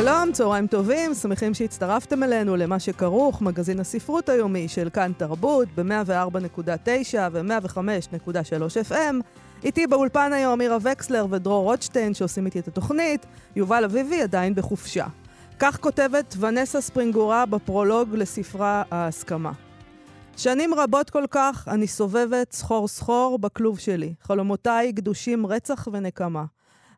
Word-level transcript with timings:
שלום, 0.00 0.32
צהריים 0.32 0.66
טובים, 0.66 1.14
שמחים 1.14 1.54
שהצטרפתם 1.54 2.22
אלינו 2.22 2.56
למה 2.56 2.80
שכרוך, 2.80 3.42
מגזין 3.42 3.80
הספרות 3.80 4.28
היומי 4.28 4.68
של 4.68 4.90
כאן 4.90 5.12
תרבות 5.16 5.68
ב-104.9 5.76 7.16
ו-105.3 7.32 8.90
FM. 8.90 9.14
איתי 9.64 9.86
באולפן 9.86 10.32
היום 10.32 10.58
מירה 10.58 10.76
וקסלר 10.80 11.26
ודרור 11.30 11.64
רוטשטיין 11.64 12.14
שעושים 12.14 12.46
איתי 12.46 12.58
את 12.58 12.68
התוכנית, 12.68 13.26
יובל 13.56 13.84
אביבי 13.84 14.22
עדיין 14.22 14.54
בחופשה. 14.54 15.06
כך 15.58 15.80
כותבת 15.80 16.34
ונסה 16.38 16.80
ספרינגורה 16.80 17.46
בפרולוג 17.46 18.14
לספרה 18.14 18.82
ההסכמה. 18.90 19.52
שנים 20.36 20.74
רבות 20.74 21.10
כל 21.10 21.24
כך 21.30 21.68
אני 21.68 21.86
סובבת 21.86 22.52
סחור 22.52 22.88
סחור 22.88 23.38
בכלוב 23.38 23.78
שלי. 23.78 24.14
חלומותיי 24.22 24.92
גדושים 24.92 25.46
רצח 25.46 25.88
ונקמה. 25.92 26.44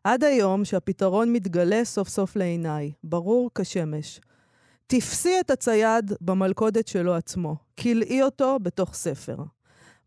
עד 0.07 0.23
היום 0.23 0.65
שהפתרון 0.65 1.33
מתגלה 1.33 1.85
סוף 1.85 2.09
סוף 2.09 2.35
לעיניי, 2.35 2.91
ברור 3.03 3.49
כשמש. 3.55 4.21
תפסי 4.87 5.39
את 5.39 5.51
הצייד 5.51 6.13
במלכודת 6.21 6.87
שלו 6.87 7.15
עצמו, 7.15 7.55
כלאי 7.79 8.23
אותו 8.23 8.57
בתוך 8.61 8.93
ספר. 8.93 9.35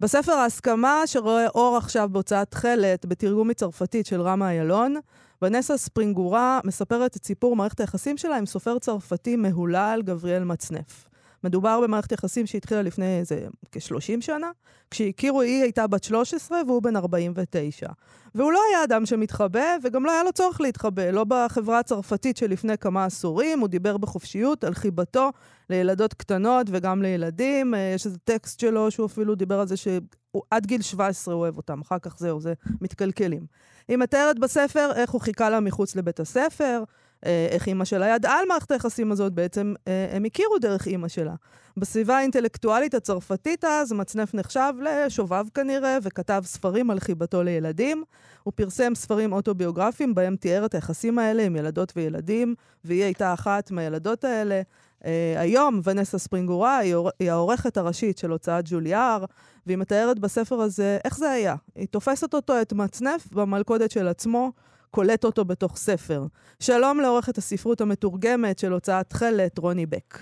בספר 0.01 0.33
ההסכמה, 0.33 1.02
שרואה 1.07 1.49
אור 1.49 1.77
עכשיו 1.77 2.09
בהוצאת 2.13 2.51
תכלת, 2.51 3.07
בתרגום 3.07 3.49
מצרפתית 3.49 4.07
של 4.07 4.21
רמה 4.21 4.51
איילון, 4.51 4.97
ונסה 5.43 5.77
ספרינגורה 5.77 6.61
מספרת 6.65 7.17
את 7.17 7.24
סיפור 7.24 7.57
מערכת 7.57 7.80
היחסים 7.80 8.17
שלה 8.17 8.37
עם 8.37 8.46
סופר 8.46 8.79
צרפתי 8.79 9.37
מהולל, 9.37 10.01
גבריאל 10.05 10.45
מצנף. 10.45 11.09
מדובר 11.45 11.80
במערכת 11.80 12.13
יחסים 12.13 12.46
שהתחילה 12.46 12.83
לפני 12.83 13.19
איזה 13.19 13.46
כ-30 13.73 14.21
שנה. 14.21 14.51
כשהכירו 14.91 15.41
היא 15.41 15.63
הייתה 15.63 15.87
בת 15.87 16.05
13 16.05 16.60
והוא 16.66 16.83
בן 16.83 16.96
49. 16.96 17.88
והוא 18.35 18.52
לא 18.52 18.60
היה 18.71 18.85
אדם 18.85 19.07
שמתחבא, 19.07 19.77
וגם 19.83 20.05
לא 20.05 20.11
היה 20.11 20.23
לו 20.23 20.33
צורך 20.33 20.61
להתחבא. 20.61 21.11
לא 21.11 21.24
בחברה 21.29 21.79
הצרפתית 21.79 22.37
שלפני 22.37 22.79
כמה 22.79 23.05
עשורים, 23.05 23.61
הוא 23.61 23.68
דיבר 23.68 23.96
בחופשיות 23.96 24.65
על 24.65 24.74
חיבתו 24.74 25.30
לילדות 25.71 26.15
קטנות 26.15 26.66
וגם 26.71 27.02
לילדים. 27.02 27.74
אה, 27.74 27.93
יש 27.95 28.07
איזה 28.07 28.18
טקסט 28.18 28.61
שלו 28.61 28.91
שהוא 28.91 29.07
אפילו 29.07 29.35
דיבר 29.35 29.61
על 29.61 29.66
זה 29.66 29.77
שעד 29.77 30.66
גיל 30.66 30.83
17 30.83 31.35
הוא 31.35 31.41
אוהב 31.41 31.57
אותם, 31.57 31.80
אחר 31.80 31.99
כך 31.99 32.18
זהו, 32.18 32.41
זה 32.41 32.55
מתקלקלים. 32.80 33.46
היא 33.88 33.96
מתארת 33.96 34.38
בספר 34.38 34.91
איך 34.95 35.11
הוא 35.11 35.21
חיכה 35.21 35.51
לה 35.51 35.61
מחוץ 35.61 35.96
לבית 35.96 36.21
הספר, 36.21 36.83
איך 37.23 37.66
אימא 37.66 37.85
שלה 37.85 38.09
ידעה 38.09 38.38
על 38.38 38.45
מערכת 38.49 38.71
היחסים 38.71 39.13
הזאת, 39.13 39.32
בעצם 39.32 39.74
אה, 39.88 40.09
הם 40.13 40.24
הכירו 40.24 40.59
דרך 40.59 40.87
אימא 40.87 41.09
שלה. 41.09 41.35
בסביבה 41.77 42.16
האינטלקטואלית 42.18 42.95
הצרפתית 42.95 43.65
אז, 43.65 43.93
מצנף 43.93 44.35
נחשב 44.35 44.73
לשובב 44.82 45.45
כנראה, 45.54 45.99
וכתב 46.02 46.43
ספרים 46.45 46.90
על 46.90 47.01
חיבתו 47.01 47.43
לילדים. 47.43 48.04
הוא 48.43 48.52
פרסם 48.57 48.95
ספרים 48.95 49.32
אוטוביוגרפיים 49.32 50.15
בהם 50.15 50.37
תיאר 50.37 50.65
את 50.65 50.74
היחסים 50.74 51.18
האלה 51.18 51.43
עם 51.43 51.57
ילדות 51.57 51.93
וילדים, 51.96 52.54
והיא 52.85 53.04
הייתה 53.04 53.34
אחת 53.34 53.71
מהילדות 53.71 54.24
האלה. 54.24 54.62
Uh, 55.01 55.02
היום 55.37 55.80
ונסה 55.84 56.18
ספרינגורה 56.18 56.79
היא, 56.79 56.95
היא 57.18 57.30
העורכת 57.30 57.77
הראשית 57.77 58.18
של 58.18 58.30
הוצאת 58.30 58.65
ג'וליאר, 58.68 59.24
והיא 59.66 59.79
מתארת 59.79 60.18
בספר 60.18 60.60
הזה 60.60 60.99
איך 61.05 61.18
זה 61.18 61.30
היה. 61.30 61.55
היא 61.74 61.87
תופסת 61.90 62.34
אותו, 62.34 62.60
את 62.62 62.73
מצנף, 62.73 63.32
במלכודת 63.32 63.90
של 63.90 64.09
עצמו, 64.09 64.53
קולט 64.91 65.25
אותו 65.25 65.45
בתוך 65.45 65.77
ספר. 65.77 66.23
שלום 66.61 67.01
לעורכת 67.01 67.39
הספרות 67.39 67.81
המתורגמת 67.81 68.59
של 68.59 68.73
הוצאת 68.73 69.11
תכלת, 69.11 69.59
רוני 69.59 69.87
בק. 69.87 70.19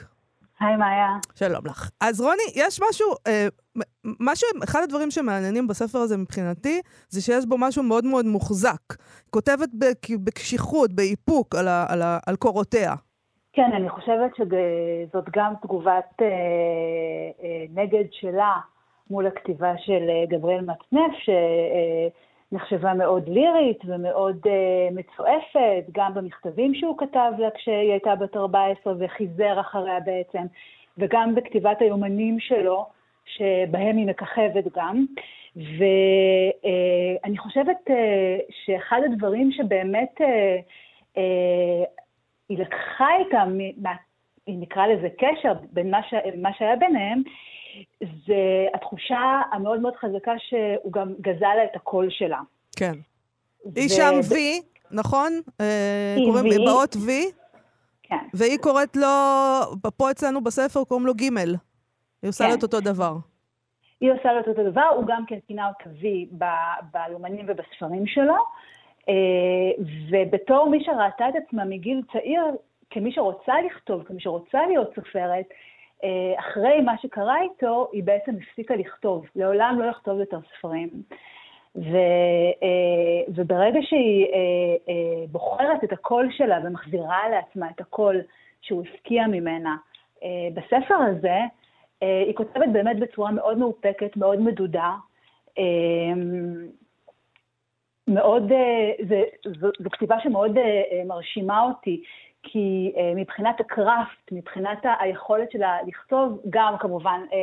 היי, 0.61 0.77
מאיה. 0.77 1.09
שלום 1.34 1.67
לך. 1.67 1.91
אז 2.01 2.21
רוני, 2.21 2.43
יש 2.55 2.81
משהו, 2.89 3.06
אה, 3.27 3.47
משהו, 4.21 4.49
אחד 4.65 4.81
הדברים 4.83 5.11
שמעניינים 5.11 5.67
בספר 5.67 5.99
הזה 5.99 6.17
מבחינתי, 6.17 6.81
זה 7.09 7.23
שיש 7.23 7.47
בו 7.47 7.56
משהו 7.59 7.83
מאוד 7.83 8.05
מאוד 8.05 8.27
מוחזק. 8.27 8.95
כותבת 9.31 9.69
בקשיחות, 10.25 10.93
באיפוק, 10.93 11.55
על, 11.55 11.69
ה, 11.69 11.87
על, 11.89 12.03
ה, 12.03 12.19
על 12.27 12.37
קורותיה. 12.37 12.95
כן, 13.53 13.71
אני 13.77 13.89
חושבת 13.91 14.31
שזאת 14.37 15.25
גם 15.37 15.53
תגובת 15.62 16.12
אה, 16.21 16.27
אה, 17.43 17.65
נגד 17.75 18.05
שלה 18.11 18.56
מול 19.11 19.27
הכתיבה 19.27 19.73
של 19.79 20.03
אה, 20.09 20.39
גבריאל 20.39 20.61
מצנף, 20.61 21.12
ש... 21.25 21.29
אה, 21.29 22.09
נחשבה 22.53 22.95
מאוד 22.95 23.29
לירית 23.29 23.79
ומאוד 23.85 24.47
uh, 24.47 24.95
מצועפת, 24.95 25.85
גם 25.93 26.15
במכתבים 26.15 26.75
שהוא 26.75 26.99
כתב 26.99 27.33
לה 27.39 27.51
כשהיא 27.51 27.91
הייתה 27.91 28.15
בת 28.15 28.37
14 28.37 28.95
וחיזר 28.99 29.61
אחריה 29.61 30.01
בעצם, 30.01 30.43
וגם 30.99 31.35
בכתיבת 31.35 31.81
היומנים 31.81 32.41
שלו, 32.41 32.87
שבהם 33.25 33.97
היא 33.97 34.07
מככבת 34.07 34.65
גם. 34.77 35.05
ואני 35.57 37.39
uh, 37.39 37.43
חושבת 37.43 37.77
uh, 37.89 37.93
שאחד 38.65 39.01
הדברים 39.05 39.53
שבאמת 39.53 40.21
uh, 40.21 40.25
uh, 41.15 41.19
היא 42.49 42.59
לקחה 42.59 43.17
איתה, 43.19 43.45
אם 44.49 44.57
נקרא 44.61 44.87
לזה 44.87 45.09
קשר 45.19 45.53
בין 45.73 45.91
מה, 45.91 46.03
ש... 46.03 46.15
מה 46.37 46.53
שהיה 46.53 46.77
ביניהם, 46.77 47.23
זה 48.00 48.66
התחושה 48.75 49.41
המאוד 49.53 49.81
מאוד 49.81 49.94
חזקה 49.97 50.33
שהוא 50.39 50.93
גם 50.93 51.15
גזל 51.21 51.55
לה 51.56 51.65
את 51.65 51.77
הקול 51.77 52.06
שלה. 52.11 52.41
כן. 52.77 52.93
ו... 53.66 53.71
היא 53.77 53.89
שם 53.89 54.15
ו... 54.31 54.34
נכון? 54.91 55.33
אה, 55.61 56.15
היא 56.17 56.27
קוראים 56.27 56.65
באות 56.65 56.94
V. 56.94 57.11
כן. 58.03 58.17
והיא 58.34 58.59
קוראת 58.59 58.97
לו, 58.97 59.06
פה 59.97 60.11
אצלנו 60.11 60.41
בספר 60.44 60.84
קוראים 60.84 61.06
לו 61.06 61.15
ג'. 61.15 61.22
היא 62.22 62.28
עושה 62.28 62.44
כן. 62.44 62.50
לו 62.50 62.56
את 62.56 62.62
אותו 62.62 62.81
דבר. 62.81 63.17
היא 64.00 64.12
עושה 64.12 64.33
לו 64.33 64.41
את 64.41 64.49
אותו 64.49 64.71
דבר, 64.71 64.87
הוא 64.97 65.05
גם 65.06 65.25
כן 65.27 65.38
פינה 65.47 65.69
אותה 65.69 65.91
V 66.00 66.05
ביומנים 66.93 67.47
ובספרים 67.49 68.06
שלו. 68.06 68.34
אה, 69.09 69.84
ובתור 70.11 70.71
מי 70.71 70.84
שראתה 70.84 71.28
את 71.28 71.34
עצמה 71.47 71.65
מגיל 71.65 72.03
צעיר, 72.12 72.43
כמי 72.91 73.12
שרוצה 73.12 73.53
לכתוב, 73.67 74.03
כמי 74.03 74.21
שרוצה 74.21 74.67
להיות 74.67 74.94
סופרת, 74.94 75.47
אחרי 76.37 76.81
מה 76.81 76.99
שקרה 76.99 77.43
איתו, 77.43 77.89
היא 77.93 78.05
בעצם 78.05 78.33
הפסיקה 78.43 78.77
לכתוב. 78.77 79.27
לעולם 79.37 79.77
לא 79.79 79.87
לכתוב 79.87 80.21
יותר 80.21 80.39
ספרים. 80.59 80.89
ו, 81.77 81.97
אה, 82.63 83.33
וברגע 83.35 83.79
שהיא 83.83 84.27
אה, 84.27 84.95
בוחרת 85.31 85.85
את 85.85 85.93
הקול 85.93 86.29
שלה 86.31 86.59
ומחזירה 86.65 87.29
לעצמה 87.29 87.67
את 87.75 87.81
הקול 87.81 88.21
שהוא 88.61 88.83
הפקיע 88.83 89.27
ממנה 89.27 89.77
בספר 90.55 90.95
הזה, 90.95 91.39
היא 92.01 92.35
כותבת 92.35 92.69
באמת 92.73 92.99
בצורה 92.99 93.31
מאוד 93.31 93.59
מאופקת, 93.59 94.17
מאוד 94.17 94.41
מדודה. 94.41 94.95
מאוד, 98.09 98.53
זו 99.61 99.91
כתיבה 99.93 100.17
שמאוד 100.23 100.59
מרשימה 101.07 101.63
אותי, 101.63 102.03
כי 102.43 102.93
uh, 102.94 102.99
מבחינת 103.16 103.60
הקראפט, 103.60 104.32
מבחינת 104.32 104.78
היכולת 105.00 105.50
שלה 105.53 105.78
לכתוב, 105.87 106.41
גם 106.50 106.75
כמובן 106.81 107.21
uh, 107.31 107.34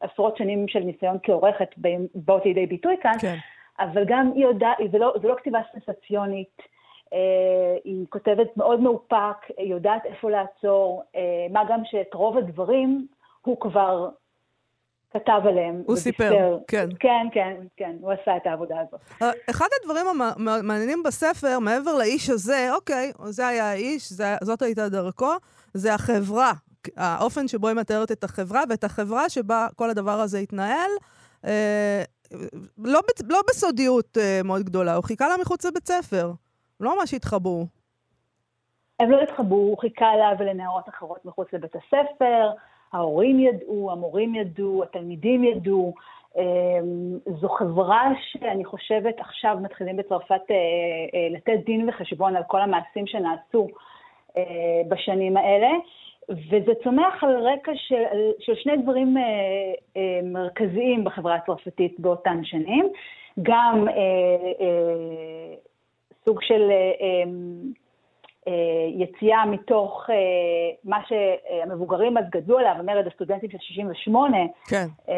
עשרות 0.00 0.36
שנים 0.36 0.68
של 0.68 0.80
ניסיון 0.80 1.18
כעורכת 1.22 1.68
באות 2.14 2.44
לידי 2.44 2.66
ביטוי 2.66 2.96
כאן, 3.00 3.18
כן. 3.20 3.36
אבל 3.78 4.04
גם 4.06 4.30
היא 4.34 4.44
יודעת, 4.44 4.76
זה, 4.92 4.98
לא, 4.98 5.14
זה 5.22 5.28
לא 5.28 5.34
כתיבה 5.34 5.60
סנסציונית, 5.72 6.58
uh, 6.58 7.10
היא 7.84 8.06
כותבת 8.08 8.56
מאוד 8.56 8.80
מאופק, 8.80 9.36
היא 9.58 9.70
יודעת 9.70 10.06
איפה 10.06 10.30
לעצור, 10.30 11.02
מה 11.50 11.62
גם 11.68 11.80
שאת 11.84 12.14
רוב 12.14 12.38
הדברים 12.38 13.06
הוא 13.42 13.60
כבר 13.60 14.08
כתב 15.14 15.40
עליהם. 15.48 15.82
הוא 15.86 15.96
סיפר, 15.96 16.58
כן. 16.68 16.88
כן, 17.00 17.26
כן, 17.32 17.56
כן, 17.76 17.96
הוא 18.00 18.12
עשה 18.12 18.36
את 18.36 18.46
העבודה 18.46 18.76
הזאת. 18.80 19.00
אה, 19.22 19.30
אחד 19.50 19.66
הדברים 19.80 20.06
המעניינים 20.48 21.02
בספר, 21.02 21.58
מעבר 21.58 21.98
לאיש 21.98 22.30
הזה, 22.30 22.68
אוקיי, 22.74 23.12
זה 23.24 23.46
היה 23.46 23.70
האיש, 23.70 24.12
זה, 24.12 24.24
זאת 24.42 24.62
הייתה 24.62 24.88
דרכו, 24.88 25.32
זה 25.74 25.94
החברה. 25.94 26.52
האופן 26.96 27.48
שבו 27.48 27.68
היא 27.68 27.76
מתארת 27.76 28.12
את 28.12 28.24
החברה, 28.24 28.62
ואת 28.70 28.84
החברה 28.84 29.28
שבה 29.28 29.66
כל 29.76 29.90
הדבר 29.90 30.20
הזה 30.20 30.38
התנהל, 30.38 30.90
אה, 31.44 32.02
לא, 32.78 33.00
לא 33.28 33.40
בסודיות 33.48 34.18
אה, 34.18 34.40
מאוד 34.44 34.62
גדולה, 34.62 34.94
הוא 34.94 35.04
חיכה 35.04 35.28
לה 35.28 35.34
מחוץ 35.40 35.64
לבית 35.64 35.88
ספר. 35.88 36.32
לא 36.80 36.98
ממש 36.98 37.14
התחבאו. 37.14 37.66
הם 39.00 39.10
לא 39.10 39.20
התחבאו, 39.22 39.56
הוא 39.56 39.78
חיכה 39.78 40.16
לה 40.16 40.32
ולנערות 40.38 40.88
אחרות 40.88 41.24
מחוץ 41.24 41.52
לבית 41.52 41.72
הספר. 41.76 42.50
ההורים 42.94 43.40
ידעו, 43.40 43.92
המורים 43.92 44.34
ידעו, 44.34 44.82
התלמידים 44.82 45.44
ידעו. 45.44 45.94
אמ, 46.36 47.18
זו 47.40 47.48
חברה 47.48 48.12
שאני 48.32 48.64
חושבת 48.64 49.20
עכשיו 49.20 49.58
מתחילים 49.62 49.96
בצרפת 49.96 50.50
אה, 50.50 50.56
אה, 51.14 51.28
לתת 51.30 51.64
דין 51.66 51.88
וחשבון 51.88 52.36
על 52.36 52.42
כל 52.46 52.60
המעשים 52.60 53.06
שנעשו 53.06 53.68
אה, 54.36 54.42
בשנים 54.88 55.36
האלה. 55.36 55.70
וזה 56.28 56.72
צומח 56.84 57.24
על 57.24 57.46
רקע 57.46 57.72
של, 57.74 58.30
של 58.40 58.54
שני 58.54 58.76
דברים 58.76 59.16
מרכזיים 60.22 61.04
בחברה 61.04 61.34
הצרפתית 61.34 62.00
באותן 62.00 62.44
שנים. 62.44 62.88
גם 63.42 63.86
סוג 66.24 66.42
של 66.42 66.70
אה 67.00 67.24
יציאה 68.94 69.46
מתוך 69.46 70.10
אה, 70.10 70.14
מה 70.84 70.98
שהמבוגרים 71.08 72.18
אז 72.18 72.24
גדלו 72.30 72.58
עליו, 72.58 72.74
המרד 72.78 73.06
הסטודנטים 73.06 73.50
של 73.50 73.58
68, 73.58 74.36
כן. 74.68 74.86
אה, 75.08 75.14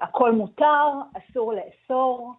הכל 0.00 0.32
מותר, 0.32 0.88
אסור 1.18 1.52
לאסור. 1.52 2.32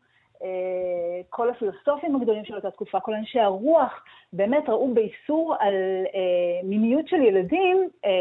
אה, 0.43 1.21
כל 1.29 1.49
הפילוסופים 1.49 2.15
הגדולים 2.15 2.45
של 2.45 2.55
אותה 2.55 2.71
תקופה, 2.71 2.99
כל 2.99 3.13
אנשי 3.13 3.39
הרוח, 3.39 4.03
באמת 4.33 4.69
ראו 4.69 4.93
באיסור 4.93 5.55
על 5.59 5.73
אה, 6.15 6.59
מיניות 6.63 7.07
של 7.07 7.21
ילדים 7.21 7.89
אה, 8.05 8.11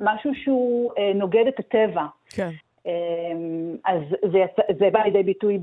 משהו 0.00 0.30
שהוא 0.34 0.92
אה, 0.98 1.12
נוגד 1.14 1.44
את 1.48 1.58
הטבע. 1.58 2.06
כן. 2.30 2.50
אה, 2.86 2.92
אז 3.84 4.02
זה, 4.32 4.44
זה 4.78 4.90
בא 4.92 5.02
לידי 5.02 5.22
ביטוי 5.22 5.58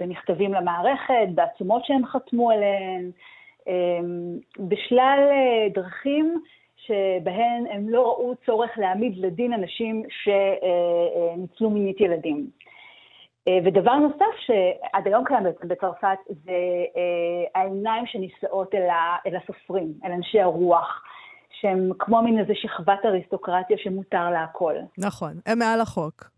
במכתבים 0.00 0.54
למערכת, 0.54 1.28
בעצומות 1.34 1.84
שהם 1.84 2.06
חתמו 2.06 2.50
עליהן, 2.50 3.04
אה, 3.04 3.37
בשלל 4.58 5.28
אה, 5.30 5.68
דרכים 5.74 6.42
שבהן 6.76 7.66
הם 7.70 7.88
לא 7.88 8.02
ראו 8.02 8.34
צורך 8.46 8.70
להעמיד 8.76 9.12
לדין 9.16 9.52
אנשים 9.52 10.02
שניצלו 10.08 11.70
מינית 11.70 12.00
ילדים. 12.00 12.50
אה, 13.48 13.58
ודבר 13.64 13.94
נוסף 13.94 14.36
שעד 14.46 15.06
היום 15.06 15.24
קיים 15.24 15.44
בצרפת, 15.64 16.18
זה 16.28 16.52
אה, 16.96 17.60
העיניים 17.60 18.06
שנישאות 18.06 18.74
אל, 19.26 19.36
הסופרים, 19.36 19.92
אל 20.04 20.12
אנשי 20.12 20.40
הרוח, 20.40 21.02
שהם 21.60 21.90
כמו 21.98 22.22
מין 22.22 22.38
איזה 22.38 22.52
שכבת 22.54 22.98
אריסטוקרטיה 23.04 23.76
שמותר 23.78 24.30
לה 24.30 24.44
הכל. 24.44 24.74
נכון, 24.98 25.32
הם 25.46 25.58
מעל 25.58 25.80
החוק. 25.80 26.30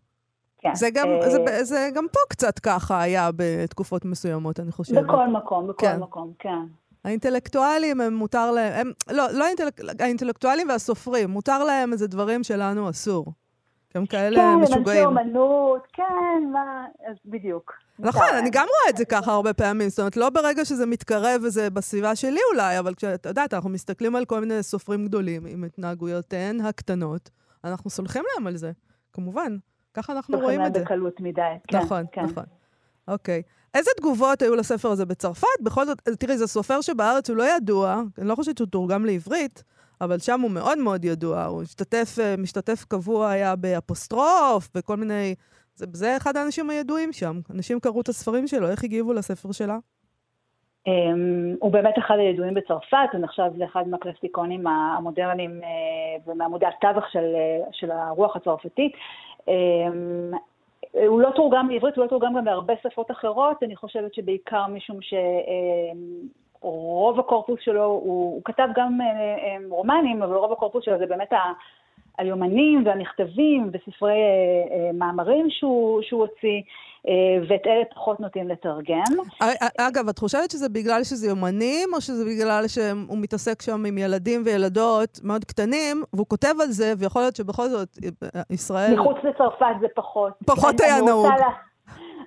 כן. 0.59 0.75
זה 0.75 0.89
גם, 0.95 1.09
אה... 1.09 1.31
זה, 1.31 1.65
זה 1.65 1.89
גם 1.95 2.07
פה 2.13 2.21
קצת 2.29 2.59
ככה 2.59 3.03
היה 3.03 3.29
בתקופות 3.37 4.05
מסוימות, 4.05 4.61
אני 4.61 4.73
חושבת. 4.73 5.05
בכל 5.05 5.29
מקום, 5.29 5.69
בכל 5.69 5.87
כן. 5.87 6.01
מקום, 6.01 6.33
כן. 6.39 6.59
האינטלקטואלים, 7.05 8.01
הם 8.01 8.15
מותר 8.15 8.51
להם, 8.51 8.73
הם, 8.75 8.93
לא, 9.11 9.33
לא 9.33 9.45
האינטלק, 9.45 9.81
האינטלקטואלים 10.01 10.69
והסופרים, 10.69 11.31
מותר 11.31 11.65
להם 11.65 11.93
איזה 11.93 12.07
דברים 12.07 12.43
שלנו 12.43 12.91
אסור. 12.91 13.33
הם 13.95 14.07
כאלה 14.07 14.37
כן, 14.37 14.55
משוגעים. 14.55 14.85
כן, 14.85 14.91
הם 14.91 15.19
אנשי 15.19 15.31
אומנות, 15.31 15.87
כן, 15.93 16.51
מה, 16.53 16.87
אז 17.11 17.17
בדיוק. 17.25 17.73
נכון, 17.99 18.27
אני 18.39 18.51
גם 18.51 18.67
רואה 18.67 18.91
את 18.91 18.97
זה 18.97 19.05
ככה 19.05 19.33
הרבה 19.33 19.53
פעמים. 19.53 19.89
זאת 19.89 19.99
אומרת, 19.99 20.17
לא 20.17 20.31
ברגע 20.31 20.65
שזה 20.65 20.87
מתקרב 20.87 21.41
וזה 21.45 21.71
בסביבה 21.71 22.17
שלי 22.17 22.41
אולי, 22.53 22.79
אבל 22.79 22.95
כשאת 22.95 23.27
יודעת, 23.27 23.55
אנחנו 23.55 23.71
מסתכלים 23.71 24.17
על 24.17 24.25
כל 24.25 24.41
מיני 24.41 24.63
סופרים 24.63 25.07
גדולים 25.07 25.47
עם 25.47 25.65
התנהגויותיהן 25.65 26.61
הקטנות, 26.61 27.31
אנחנו 27.65 27.91
סולחים 27.91 28.23
להם 28.37 28.47
על 28.47 28.57
זה, 28.57 28.73
כמובן. 29.13 29.57
ככה 29.95 30.13
אנחנו 30.13 30.39
רואים 30.39 30.67
את 30.67 30.75
זה. 30.75 30.81
סולחים 30.81 30.97
להם 30.99 31.13
בקלות 31.13 31.21
מדי, 31.21 31.43
כן. 31.69 31.79
נכון, 31.79 32.05
כן. 32.13 32.25
נכון. 32.25 32.45
אוקיי. 33.09 33.43
איזה 33.75 33.91
תגובות 33.97 34.43
היו 34.43 34.57
לספר 34.57 34.89
הזה 34.89 35.07
בצרפת? 35.07 35.61
בכל 35.63 35.87
זאת, 35.87 35.99
תראי, 36.19 36.39
זה 36.39 36.47
סופר 36.47 36.81
שבארץ 36.81 37.31
הוא 37.31 37.37
לא 37.37 37.57
ידוע, 37.57 38.03
אני 38.19 38.29
לא 38.29 38.35
חושבת 38.35 38.59
שהוא 38.59 38.69
תורגם 38.69 39.05
לעברית, 39.05 39.65
אבל 40.01 40.19
שם 40.19 40.41
הוא 40.41 40.51
מאוד 40.51 40.79
מאוד 40.79 41.05
ידוע, 41.05 41.45
הוא 41.45 41.63
משתתף, 41.63 42.19
אה, 42.21 42.35
משתתף 42.39 42.85
קבוע 42.85 43.31
היה 43.31 43.57
באפוסטרוף, 43.57 44.69
בכל 44.75 44.97
מיני... 44.97 45.35
זה, 45.75 45.87
זה 45.93 46.17
אחד 46.17 46.37
האנשים 46.37 46.71
הידועים 46.71 47.13
שם. 47.13 47.41
אנשים 47.55 47.81
קראו 47.81 48.01
את 48.01 48.09
הספרים 48.09 48.47
שלו, 48.47 48.71
איך 48.71 48.85
הגיבו 48.85 49.13
לספר 49.13 49.53
שלה? 49.53 49.79
Um, 50.89 50.93
הוא 51.61 51.73
באמת 51.73 51.99
אחד 51.99 52.15
הידועים 52.19 52.55
בצרפת, 52.55 53.09
הוא 53.13 53.21
נחשב 53.21 53.51
לאחד 53.57 53.89
מהקלסיקונים 53.89 54.67
המודרניים 54.67 55.61
uh, 55.61 56.31
ומעמודי 56.31 56.67
התווך 56.67 57.05
של, 57.13 57.19
uh, 57.19 57.69
של 57.73 57.91
הרוח 57.91 58.37
הצרפתית. 58.37 58.93
הוא 60.93 61.21
לא 61.21 61.31
תורגם 61.31 61.71
לעברית, 61.71 61.97
הוא 61.97 62.05
לא 62.05 62.09
תורגם 62.09 62.35
גם 62.37 62.45
בהרבה 62.45 62.75
שפות 62.83 63.11
אחרות, 63.11 63.63
אני 63.63 63.77
חושבת 63.77 64.15
שבעיקר 64.15 64.67
משום 64.67 65.03
ש... 65.03 65.15
Uh, 65.15 65.97
רוב 66.63 67.21
הקורפוס 67.21 67.61
שלו, 67.61 67.85
הוא, 67.85 68.03
הוא 68.03 68.43
כתב 68.45 68.69
גם 68.75 69.01
אה, 69.01 69.07
אה, 69.07 69.57
רומנים, 69.69 70.23
אבל 70.23 70.37
רוב 70.37 70.53
הקורפוס 70.53 70.85
שלו 70.85 70.99
זה 70.99 71.07
באמת 71.07 71.33
ה... 71.33 71.53
היומנים 72.21 72.83
והמכתבים 72.87 73.71
וספרי 73.73 74.13
אה, 74.13 74.17
אה, 74.77 74.93
מאמרים 74.95 75.51
שהוא, 75.51 76.03
שהוא 76.03 76.21
הוציא, 76.21 76.49
אה, 76.49 76.61
ואת 77.49 77.67
אלה 77.67 77.85
פחות 77.95 78.21
נוטים 78.21 78.49
לתרגם. 78.49 79.03
אגב, 79.79 80.09
את 80.09 80.19
חושבת 80.19 80.51
שזה 80.51 80.69
בגלל 80.69 81.05
שזה 81.05 81.29
יומנים, 81.29 81.89
או 81.95 82.01
שזה 82.01 82.25
בגלל 82.25 82.65
שהוא 82.69 83.19
מתעסק 83.19 83.63
שם 83.63 83.85
עם 83.87 83.99
ילדים 83.99 84.43
וילדות 84.45 85.21
מאוד 85.25 85.45
קטנים, 85.45 86.03
והוא 86.13 86.27
כותב 86.27 86.55
על 86.63 86.69
זה, 86.69 86.93
ויכול 86.99 87.23
להיות 87.23 87.37
שבכל 87.37 87.69
זאת 87.69 87.89
ישראל... 88.51 88.95
מחוץ 89.01 89.17
לצרפת 89.23 89.75
זה 89.81 89.87
פחות. 89.95 90.33
פחות 90.47 90.81
היה 90.81 91.01
נהוג. 91.07 91.27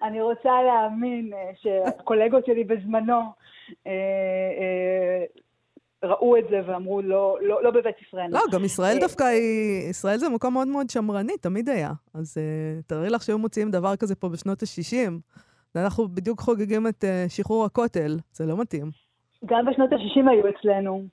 אני 0.03 0.21
רוצה 0.21 0.49
להאמין 0.67 1.31
שהקולגות 1.61 2.45
שלי 2.45 2.63
בזמנו 2.63 3.13
אה, 3.13 3.91
אה, 3.91 4.52
ראו 6.03 6.37
את 6.37 6.43
זה 6.49 6.61
ואמרו, 6.65 7.01
לא, 7.01 7.37
לא, 7.41 7.63
לא 7.63 7.71
בבית 7.71 7.95
ספרנו. 8.07 8.33
לא, 8.33 8.39
גם 8.51 8.65
ישראל 8.65 8.95
אה, 8.95 8.99
דווקא 8.99 9.23
היא... 9.23 9.89
ישראל 9.89 10.17
זה 10.17 10.29
מקום 10.29 10.53
מאוד 10.53 10.67
מאוד 10.67 10.89
שמרני, 10.89 11.37
תמיד 11.41 11.69
היה. 11.69 11.91
אז 12.13 12.37
uh, 12.37 12.83
תארי 12.87 13.09
לך 13.09 13.23
שהיו 13.23 13.37
מוציאים 13.37 13.71
דבר 13.71 13.95
כזה 13.95 14.15
פה 14.15 14.29
בשנות 14.29 14.61
ה-60. 14.63 15.11
ואנחנו 15.75 16.07
בדיוק 16.07 16.39
חוגגים 16.39 16.87
את 16.87 17.03
uh, 17.03 17.29
שחרור 17.29 17.65
הכותל, 17.65 18.17
זה 18.31 18.45
לא 18.45 18.57
מתאים. 18.57 18.85
גם 19.45 19.65
בשנות 19.65 19.93
ה-60 19.93 20.31
היו 20.31 20.43
אצלנו. 20.49 21.03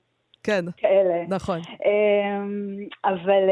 כן, 0.43 0.65
כאלה. 0.77 1.23
נכון. 1.27 1.59
אבל 3.05 3.49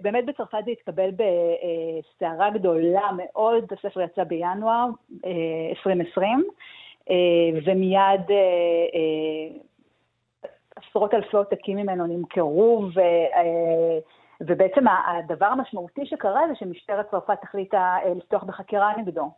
באמת 0.00 0.26
בצרפת 0.26 0.58
זה 0.64 0.70
התקבל 0.70 1.10
בסערה 1.10 2.50
גדולה 2.50 3.10
מאוד, 3.16 3.64
הספר 3.72 4.00
יצא 4.00 4.24
בינואר 4.24 4.86
2020. 5.70 6.44
אה, 7.10 7.16
ומיד 7.64 8.20
עשרות 10.76 11.14
אלפי 11.14 11.36
עותקים 11.36 11.76
ממנו 11.76 12.06
נמכרו, 12.06 12.88
ו, 12.94 13.00
ובעצם 14.40 14.84
הדבר 15.06 15.46
המשמעותי 15.46 16.06
שקרה 16.06 16.40
זה 16.48 16.54
שמשטרת 16.54 17.10
צרפת 17.10 17.38
החליטה 17.42 17.96
לפתוח 18.16 18.44
בחקירה 18.44 18.92
נגדו. 18.96 19.30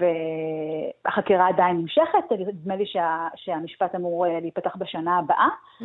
והחקירה 0.00 1.48
עדיין 1.48 1.76
נמשכת, 1.76 2.32
נדמה 2.38 2.76
לי 2.76 2.86
שה, 2.86 3.28
שהמשפט 3.36 3.94
אמור 3.94 4.26
להיפתח 4.26 4.76
בשנה 4.76 5.18
הבאה. 5.18 5.48
Mm. 5.80 5.84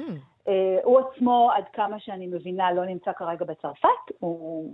הוא 0.83 0.99
עצמו, 0.99 1.49
עד 1.55 1.63
כמה 1.73 1.99
שאני 1.99 2.27
מבינה, 2.27 2.71
לא 2.71 2.85
נמצא 2.85 3.11
כרגע 3.11 3.45
בצרפת, 3.45 3.87
הוא 4.19 4.73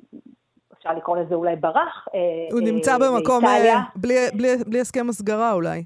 אפשר 0.78 0.94
לקרוא 0.94 1.18
לזה 1.18 1.36
אולי 1.36 1.56
ברח. 1.56 2.08
אה, 2.14 2.20
הוא 2.52 2.60
אה, 2.60 2.66
נמצא 2.72 2.98
במקום 2.98 3.46
אה, 3.46 3.82
בלי, 3.96 4.14
בלי, 4.34 4.48
בלי 4.68 4.80
הסכם 4.80 5.10
הסגרה 5.10 5.54
אולי. 5.54 5.84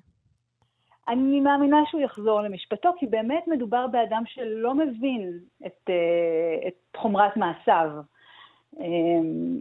אני 1.08 1.40
מאמינה 1.40 1.78
שהוא 1.90 2.02
יחזור 2.02 2.42
למשפטו, 2.42 2.90
כי 2.98 3.08
באמת 3.08 3.48
מדובר 3.48 3.88
באדם 3.88 4.24
שלא 4.26 4.76
מבין 4.76 5.40
את, 5.66 5.90
את 6.68 6.98
חומרת 6.98 7.38
מעשיו. 7.38 7.90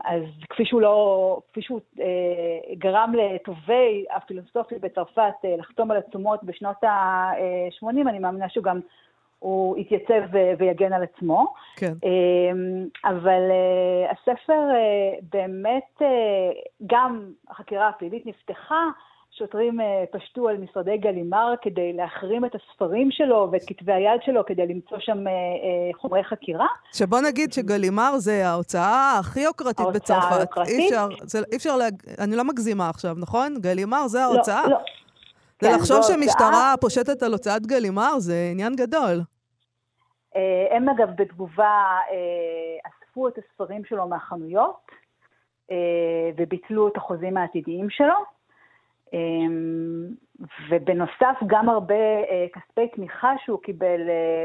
אז 0.05 0.23
כפי 0.51 0.65
שהוא 0.65 0.81
לא, 0.81 1.41
כפי 1.49 1.63
שהוא 1.63 1.81
גרם 2.79 3.13
לטובי 3.15 4.05
הפילוסופיה 4.11 4.79
בצרפת 4.79 5.35
לחתום 5.59 5.91
על 5.91 5.97
עצומות 5.97 6.45
בשנות 6.45 6.85
ה-80, 6.85 8.09
אני 8.09 8.19
מאמינה 8.19 8.49
שהוא 8.49 8.65
גם 8.65 8.81
הוא 9.39 9.77
יתייצב 9.79 10.23
ויגן 10.59 10.93
על 10.93 11.03
עצמו. 11.03 11.55
כן. 11.77 11.93
אמ, 12.05 12.89
אבל 13.05 13.51
אה, 13.51 14.11
הספר 14.11 14.53
אה, 14.53 15.19
באמת, 15.33 16.03
אה, 16.03 16.51
גם 16.87 17.31
החקירה 17.49 17.89
הפלילית 17.89 18.27
נפתחה, 18.27 18.85
שוטרים 19.39 19.81
פשטו 20.13 20.49
על 20.49 20.57
משרדי 20.57 20.97
גלימר 20.97 21.55
כדי 21.63 21.93
להחרים 21.93 22.45
את 22.45 22.55
הספרים 22.55 23.11
שלו 23.11 23.49
ואת 23.53 23.63
כתבי 23.67 23.93
היד 23.93 24.21
שלו 24.25 24.47
כדי 24.47 24.67
למצוא 24.67 24.99
שם 25.01 25.19
חומרי 25.95 26.25
חקירה. 26.25 26.67
שבוא 26.93 27.21
נגיד 27.21 27.53
שגלימר 27.53 28.17
זה 28.17 28.47
ההוצאה 28.47 29.19
הכי 29.19 29.41
יוקרתית 29.41 29.87
בצרפת. 29.95 30.11
ההוצאה 30.11 30.39
היוקרתית. 30.39 30.79
אי 30.79 30.87
אפשר, 30.87 31.09
זה, 31.23 31.39
אי 31.53 31.57
אפשר 31.57 31.77
להג... 31.77 31.95
אני 32.19 32.37
לא 32.37 32.45
מגזימה 32.45 32.89
עכשיו, 32.89 33.15
נכון? 33.19 33.55
גלימר 33.61 34.07
זה 34.07 34.19
לא, 34.19 34.25
ההוצאה? 34.25 34.63
לא, 34.63 34.71
לא. 34.71 34.79
זה 35.63 35.69
כן, 35.69 35.75
לחשוב 35.75 36.03
שמשטרה 36.03 36.75
פושטת 36.81 37.23
על 37.23 37.33
הוצאת 37.33 37.67
גלימר 37.67 38.19
זה 38.19 38.49
עניין 38.53 38.73
גדול. 38.77 39.21
אה, 40.37 40.77
הם 40.77 40.89
אגב 40.89 41.09
בתגובה 41.17 41.99
אה, 42.11 42.91
אספו 42.91 43.29
את 43.29 43.39
הספרים 43.39 43.85
שלו 43.85 44.09
מהחנויות 44.09 44.91
אה, 45.71 45.77
וביטלו 46.37 46.89
את 46.89 46.97
החוזים 46.97 47.37
העתידיים 47.37 47.91
שלו. 47.91 48.36
ובנוסף 50.71 51.37
גם 51.47 51.69
הרבה 51.69 51.95
כספי 52.53 52.89
תמיכה 52.89 53.33
שהוא 53.45 53.63
קיבל 53.63 54.01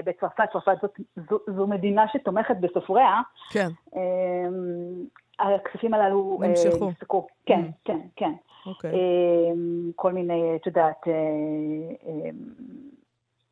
בצרפת, 0.06 0.44
צרפת 0.54 0.76
זאת, 0.82 1.00
זו, 1.30 1.40
זו 1.48 1.68
מדינה 1.68 2.06
שתומכת 2.08 2.56
בסופריה. 2.60 3.22
כן. 3.52 3.68
הכספים 5.40 5.94
הללו 5.94 6.40
נמשכו. 6.42 6.90
נפסקו. 6.90 7.28
כן, 7.46 7.62
mm. 7.62 7.72
כן, 7.86 8.00
כן. 8.16 8.32
אוקיי. 8.66 8.92
כל 9.96 10.14
מיני, 10.14 10.56
את 10.56 10.66
יודעת, 10.66 11.08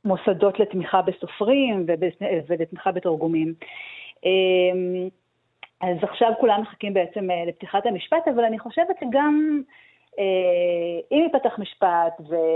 מוסדות 0.06 0.60
לתמיכה 0.60 1.02
בסופרים 1.02 1.86
ולתמיכה 2.48 2.92
בתרגומים. 2.92 3.54
אז 5.82 5.98
עכשיו 6.02 6.32
כולם 6.40 6.62
מחכים 6.62 6.94
בעצם 6.94 7.28
לפתיחת 7.48 7.86
המשפט, 7.86 8.28
אבל 8.36 8.44
אני 8.44 8.60
חושבת 8.60 8.96
שגם 9.00 9.62
אם 11.12 11.24
ייפתח 11.24 11.60
משפט 11.60 12.14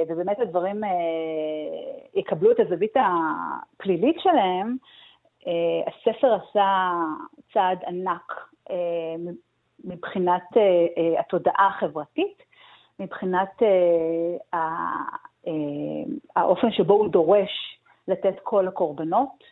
ובאמת 0.09 0.39
הדברים 0.39 0.81
יקבלו 2.13 2.51
את 2.51 2.59
הזווית 2.59 2.93
הפלילית 2.95 4.15
שלהם, 4.19 4.77
הספר 5.87 6.33
עשה 6.33 6.91
צעד 7.53 7.79
ענק 7.87 8.33
מבחינת 9.83 10.43
התודעה 11.19 11.67
החברתית, 11.67 12.43
מבחינת 12.99 13.61
האופן 16.35 16.71
שבו 16.71 16.93
הוא 16.93 17.07
דורש 17.07 17.79
לתת 18.07 18.39
קול 18.43 18.67
לקורבנות. 18.67 19.43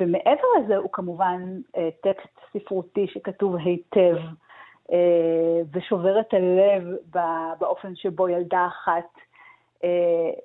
ומעבר 0.00 0.46
לזה 0.58 0.76
הוא 0.76 0.90
כמובן 0.92 1.60
טקסט 2.02 2.38
ספרותי 2.52 3.06
שכתוב 3.06 3.56
היטב 3.56 4.16
ושובר 5.72 6.20
את 6.20 6.34
הלב 6.34 6.82
באופן 7.58 7.96
שבו 7.96 8.28
ילדה 8.28 8.66
אחת 8.66 9.08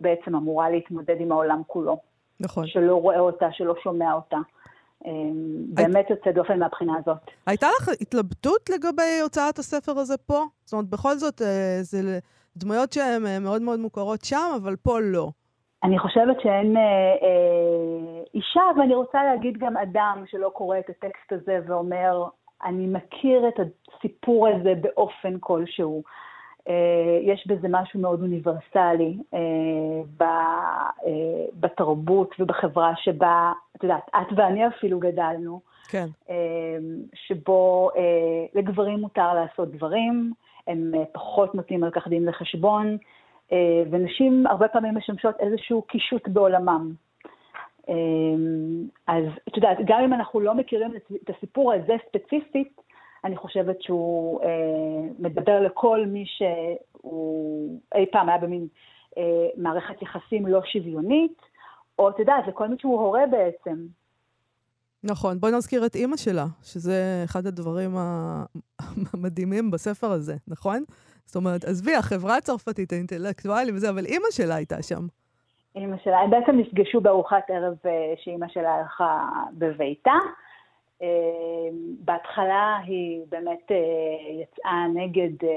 בעצם 0.02 0.36
אמורה 0.36 0.70
להתמודד 0.70 1.16
עם 1.20 1.32
העולם 1.32 1.62
כולו. 1.68 1.98
נכון. 2.40 2.68
שלא 2.68 2.96
רואה 2.96 3.20
אותה, 3.20 3.48
שלא 3.52 3.76
שומע 3.84 4.14
אותה. 4.14 4.38
באמת 5.74 6.10
יוצא 6.10 6.32
דופן 6.32 6.60
מהבחינה 6.60 6.94
הזאת. 6.98 7.18
הייתה 7.48 7.68
לך 7.82 7.90
התלבטות 8.02 8.70
לגבי 8.70 9.20
הוצאת 9.24 9.60
הספר 9.60 9.92
הזה 9.92 10.18
פה? 10.18 10.44
זאת 10.66 10.74
אומרת, 10.74 10.90
בכל 10.90 11.16
זאת, 11.16 11.42
זה 11.82 12.20
דמויות 12.58 12.94
שהן 12.94 13.44
מאוד 13.44 13.62
מאוד 13.62 13.80
מוכרות 13.80 14.22
שם, 14.24 14.52
אבל 14.56 14.76
פה 14.76 15.00
לא. 15.00 15.30
אני 15.84 16.00
חושבת 16.00 16.42
שאין 16.42 16.78
אה, 16.78 16.82
אה, 16.82 18.24
אישה, 18.34 18.62
ואני 18.78 18.96
רוצה 18.96 19.24
להגיד 19.24 19.58
גם 19.58 19.78
אדם 19.78 20.24
שלא 20.28 20.50
קורא 20.54 20.80
את 20.80 20.90
הטקסט 20.90 21.32
הזה 21.32 21.60
ואומר, 21.68 22.24
אני 22.64 22.88
מכיר 22.88 23.48
את 23.48 23.60
הסיפור 23.60 24.48
הזה 24.48 24.74
באופן 24.82 25.38
כלשהו. 25.40 26.04
אה, 26.70 27.20
יש 27.22 27.48
בזה 27.48 27.68
משהו 27.72 28.00
מאוד 28.00 28.22
אוניברסלי 28.22 29.18
אה, 29.34 29.40
אה, 30.22 31.46
בתרבות 31.60 32.36
ובחברה 32.40 32.94
שבה, 32.96 33.52
את 33.76 33.84
יודעת, 33.84 34.10
את 34.10 34.28
ואני 34.36 34.68
אפילו 34.68 35.00
גדלנו. 35.00 35.60
כן. 35.92 36.08
שבו 37.14 37.90
לגברים 38.54 39.00
מותר 39.00 39.34
לעשות 39.34 39.72
דברים, 39.72 40.34
הם 40.68 40.92
פחות 41.12 41.56
נותנים 41.56 41.84
על 41.84 41.92
כך 41.92 42.08
דין 42.08 42.26
לחשבון. 42.26 42.98
אה, 43.52 43.84
ונשים 43.92 44.48
הרבה 44.48 44.68
פעמים 44.68 44.98
משמשות 44.98 45.36
איזשהו 45.40 45.82
קישוט 45.82 46.28
בעולמם. 46.28 46.94
אה, 47.90 47.96
אז 49.08 49.24
את 49.48 49.58
יודעת, 49.58 49.78
גם 49.86 50.04
אם 50.04 50.14
אנחנו 50.14 50.40
לא 50.40 50.56
מכירים 50.56 50.92
את 51.24 51.30
הסיפור 51.38 51.74
הזה 51.74 51.94
ספציפית, 52.10 52.82
אני 53.24 53.38
חושבת 53.38 53.82
שהוא 53.82 54.42
אה, 54.44 55.10
מדבר 55.20 55.60
לכל 55.60 56.06
מי 56.08 56.26
שהוא 56.26 57.80
אי 57.96 58.06
פעם 58.12 58.30
היה 58.30 58.38
במין 58.38 58.68
אה, 59.18 59.48
מערכת 59.58 60.02
יחסים 60.02 60.48
לא 60.48 60.62
שוויונית, 60.66 61.42
או 62.00 62.10
את 62.10 62.20
יודעת, 62.20 62.48
לכל 62.48 62.68
מי 62.68 62.76
שהוא 62.80 63.00
הורה 63.00 63.22
בעצם. 63.32 63.86
נכון, 65.04 65.40
בואי 65.40 65.52
נזכיר 65.52 65.86
את 65.86 65.96
אימא 65.96 66.18
שלה, 66.18 66.46
שזה 66.64 67.22
אחד 67.26 67.46
הדברים 67.46 67.92
המדהימים 69.14 69.72
בספר 69.72 70.12
הזה, 70.12 70.36
נכון? 70.48 70.84
זאת 71.26 71.36
אומרת, 71.36 71.64
עזבי, 71.66 71.96
החברה 71.96 72.38
הצרפתית, 72.38 72.94
האינטלקטואלים 72.94 73.76
וזה, 73.76 73.90
אבל 73.90 74.06
אימא 74.06 74.28
שלה 74.32 74.56
הייתה 74.56 74.84
שם. 74.84 75.08
אימא 75.76 75.98
שלה, 75.98 76.20
הם 76.20 76.30
בעצם 76.30 76.58
נפגשו 76.58 77.02
בארוחת 77.02 77.50
ערב 77.50 77.78
אה, 77.86 78.14
שאימא 78.18 78.48
שלה 78.48 78.76
הלכה 78.76 79.30
בביתה. 79.52 80.14
אה, 81.02 81.08
בהתחלה 82.00 82.78
היא 82.84 83.22
באמת 83.30 83.72
אה, 83.72 84.42
יצאה 84.42 84.88
נגד 84.94 85.48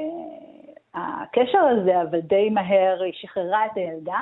הקשר 0.94 1.58
הזה, 1.58 2.02
אבל 2.02 2.20
די 2.20 2.50
מהר 2.50 3.02
היא 3.02 3.12
שחררה 3.16 3.66
את 3.66 3.76
הילדה. 3.76 4.20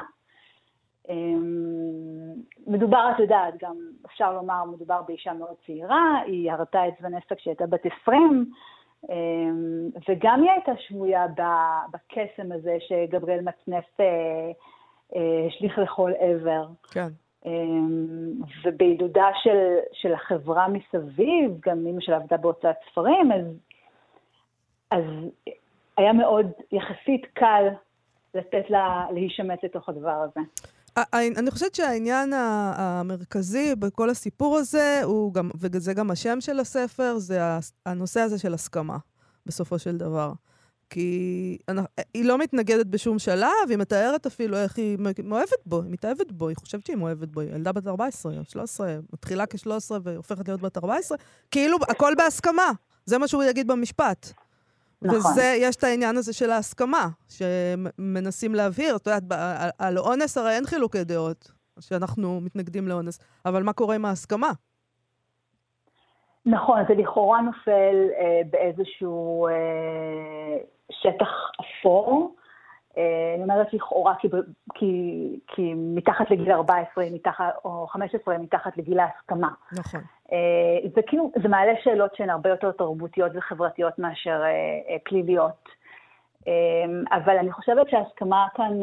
מדובר, 2.67 3.11
את 3.15 3.19
יודעת, 3.19 3.55
גם 3.63 3.77
אפשר 4.07 4.33
לומר, 4.33 4.65
מדובר 4.65 5.03
באישה 5.07 5.33
מאוד 5.33 5.55
צעירה, 5.67 6.21
היא 6.27 6.53
הרתה 6.53 6.89
את 6.89 6.93
ונסה 7.01 7.35
כשהיא 7.35 7.51
הייתה 7.51 7.67
בת 7.67 7.87
20, 8.03 8.51
אמ, 9.11 9.89
וגם 10.09 10.43
היא 10.43 10.51
הייתה 10.51 10.73
שבויה 10.79 11.27
בקסם 11.93 12.53
הזה 12.53 12.77
שגבריאל 12.81 13.41
מצנף 13.41 13.97
השליך 15.17 15.79
לכל 15.79 16.13
עבר. 16.19 16.67
כן. 16.91 17.09
אמ, 17.47 18.33
ובעידודה 18.65 19.27
של, 19.43 19.77
של 19.93 20.15
החברה 20.15 20.67
מסביב, 20.69 21.51
גם 21.67 21.87
אמא 21.87 22.01
שלה 22.01 22.17
עבדה 22.17 22.37
בהוצאת 22.37 22.77
ספרים, 22.91 23.33
אז, 23.33 23.45
אז 24.91 25.05
היה 25.97 26.13
מאוד 26.13 26.47
יחסית 26.73 27.27
קל 27.35 27.65
לתת 28.35 28.71
לה 28.71 29.07
להישמט 29.13 29.65
לתוך 29.65 29.89
הדבר 29.89 30.11
הזה. 30.25 30.41
אני 31.17 31.51
חושבת 31.51 31.75
שהעניין 31.75 32.33
המרכזי 32.77 33.75
בכל 33.75 34.11
הסיפור 34.11 34.57
הזה, 34.57 35.01
הוא 35.05 35.35
גם, 35.35 35.51
וזה 35.61 35.95
גם 35.95 36.11
השם 36.11 36.41
של 36.41 36.61
הספר, 36.61 37.15
זה 37.17 37.41
הנושא 37.87 38.21
הזה 38.21 38.39
של 38.39 38.55
הסכמה, 38.55 38.97
בסופו 39.47 39.79
של 39.79 39.97
דבר. 39.97 40.33
כי 40.91 41.59
היא 42.15 42.25
לא 42.25 42.39
מתנגדת 42.39 42.87
בשום 42.87 43.19
שלב, 43.19 43.49
היא 43.69 43.79
מתארת 43.79 44.27
אפילו 44.27 44.57
איך 44.57 44.79
היא 44.79 44.99
מאוהבת 45.25 45.67
בו, 45.67 45.83
היא 45.83 45.91
מתאהבת 45.91 46.33
בו, 46.33 46.49
היא 46.49 46.57
חושבת 46.57 46.87
שהיא 46.87 46.97
מאוהבת 46.97 47.29
בו, 47.29 47.41
היא 47.41 47.55
ילדה 47.55 47.73
בת 47.73 47.87
14 47.87 48.39
או 48.39 48.45
13, 48.45 48.97
מתחילה 49.13 49.47
כ-13 49.47 49.91
והופכת 50.03 50.49
להיות 50.49 50.61
בת 50.61 50.77
14, 50.77 51.19
כאילו 51.51 51.79
הכל 51.89 52.13
בהסכמה, 52.17 52.73
זה 53.07 53.19
מה 53.19 53.29
שהוא 53.29 53.43
יגיד 53.43 53.67
במשפט. 53.67 54.33
נכון. 55.03 55.19
וזה, 55.19 55.57
יש 55.59 55.77
את 55.77 55.85
העניין 55.85 56.17
הזה 56.17 56.33
של 56.33 56.51
ההסכמה, 56.51 57.09
שמנסים 57.29 58.55
להבהיר. 58.55 58.97
את 58.97 59.07
יודעת, 59.07 59.23
על 59.79 59.99
אונס 59.99 60.39
הרי 60.39 60.55
אין 60.55 60.67
חילוקי 60.67 61.05
דעות, 61.05 61.53
שאנחנו 61.81 62.41
מתנגדים 62.41 62.89
לאונס, 62.89 63.19
אבל 63.45 63.63
מה 63.63 63.73
קורה 63.73 63.95
עם 63.95 64.05
ההסכמה? 64.05 64.53
נכון, 66.51 66.83
זה 66.89 66.95
לכאורה 66.95 67.41
נופל 67.41 68.09
אה, 68.19 68.41
באיזשהו 68.51 69.47
אה, 69.47 70.57
שטח 70.91 71.29
אפור. 71.61 72.35
אה, 72.99 73.35
אני 73.35 73.43
אומרת 73.43 73.75
לכאורה 73.75 74.15
כי, 74.19 74.29
כי, 74.75 75.41
כי 75.47 75.75
מתחת 75.75 76.31
לגיל 76.31 76.53
14 76.53 77.05
מתחת, 77.13 77.45
או 77.65 77.87
15 77.87 78.39
מתחת 78.39 78.77
לגיל 78.77 79.01
ההסכמה. 79.01 79.49
נכון. 79.79 80.01
אה, 80.33 80.89
זה 80.95 81.03
כאילו, 81.07 81.31
זה 81.43 81.49
מעלה 81.49 81.73
שאלות 81.83 82.17
שהן 82.17 82.31
הרבה 82.31 82.51
יותר 82.51 82.73
תרבותיות 82.73 83.33
וחברתיות 83.35 83.99
מאשר 83.99 84.43
אה, 84.45 84.97
פליליות. 85.05 85.81
אבל 87.13 87.37
אני 87.39 87.53
חושבת 87.53 87.91
שההסכמה 87.91 88.47
כאן 88.55 88.81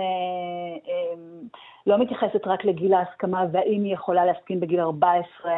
לא 1.88 1.98
מתייחסת 1.98 2.48
רק 2.48 2.66
לגיל 2.66 2.94
ההסכמה 2.94 3.46
והאם 3.52 3.84
היא 3.84 3.94
יכולה 3.94 4.26
להסכים 4.26 4.60
בגיל 4.60 4.80
14 4.80 5.52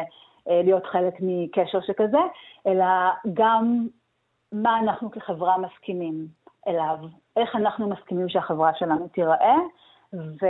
להיות 0.46 0.86
חלק 0.86 1.14
מקשר 1.20 1.80
שכזה, 1.80 2.18
אלא 2.66 2.84
גם 3.34 3.86
מה 4.52 4.78
אנחנו 4.80 5.10
כחברה 5.10 5.58
מסכימים 5.58 6.26
אליו. 6.68 6.98
איך 7.36 7.56
אנחנו 7.56 7.88
מסכימים 7.88 8.28
שהחברה 8.28 8.70
שלנו 8.74 9.08
תיראה, 9.08 9.56
ואיך 10.12 10.40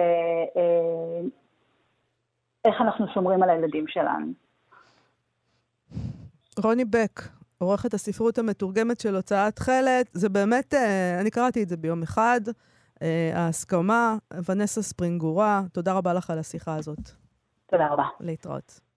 אנחנו 2.81 3.07
שומרים 3.15 3.43
על 3.43 3.51
הילדים 3.51 3.85
שלנו. 3.89 4.27
רוני 6.65 6.85
בק, 6.85 7.21
עורכת 7.59 7.95
הספרות 7.95 8.39
המתורגמת 8.39 9.01
של 9.01 9.17
הוצאת 9.17 9.57
תכלת, 9.57 10.07
זה 10.13 10.29
באמת, 10.29 10.75
אה, 10.75 11.21
אני 11.21 11.31
קראתי 11.31 11.63
את 11.63 11.69
זה 11.69 11.77
ביום 11.77 12.03
אחד, 12.03 12.41
אה, 13.03 13.31
ההסכמה, 13.35 14.17
ונסה 14.49 14.83
ספרינגורה, 14.83 15.63
תודה 15.73 15.93
רבה 15.93 16.15
לך 16.15 16.31
על 16.31 16.39
השיחה 16.39 16.75
הזאת. 16.77 17.11
תודה 17.67 17.89
רבה. 17.89 18.05
להתראות. 18.21 18.90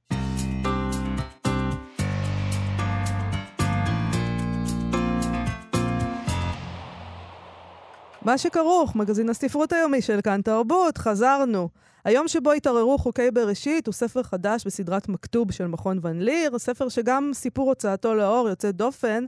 מה 8.25 8.38
שכרוך, 8.38 8.96
מגזין 8.96 9.30
הספרות 9.30 9.74
היומי 9.74 10.01
של 10.01 10.22
כאן 10.22 10.42
תרבות, 10.42 10.98
חזרנו. 10.98 11.70
היום 12.06 12.27
שבו 12.27 12.51
התערערו 12.51 12.98
חוקי 12.98 13.32
בראשית 13.32 13.88
הוא 13.88 13.94
ספר 13.94 14.24
חדש 14.24 14.65
בסדרת 14.65 15.10
מכתוב 15.10 15.51
של 15.51 15.68
מכון 15.68 16.00
ון 16.01 16.22
ליר, 16.22 16.60
ספר 16.60 16.89
שגם 16.89 17.32
סיפור 17.34 17.70
הוצאתו 17.70 18.15
לאור 18.15 18.50
יוצא 18.50 18.72
דופן, 18.72 19.25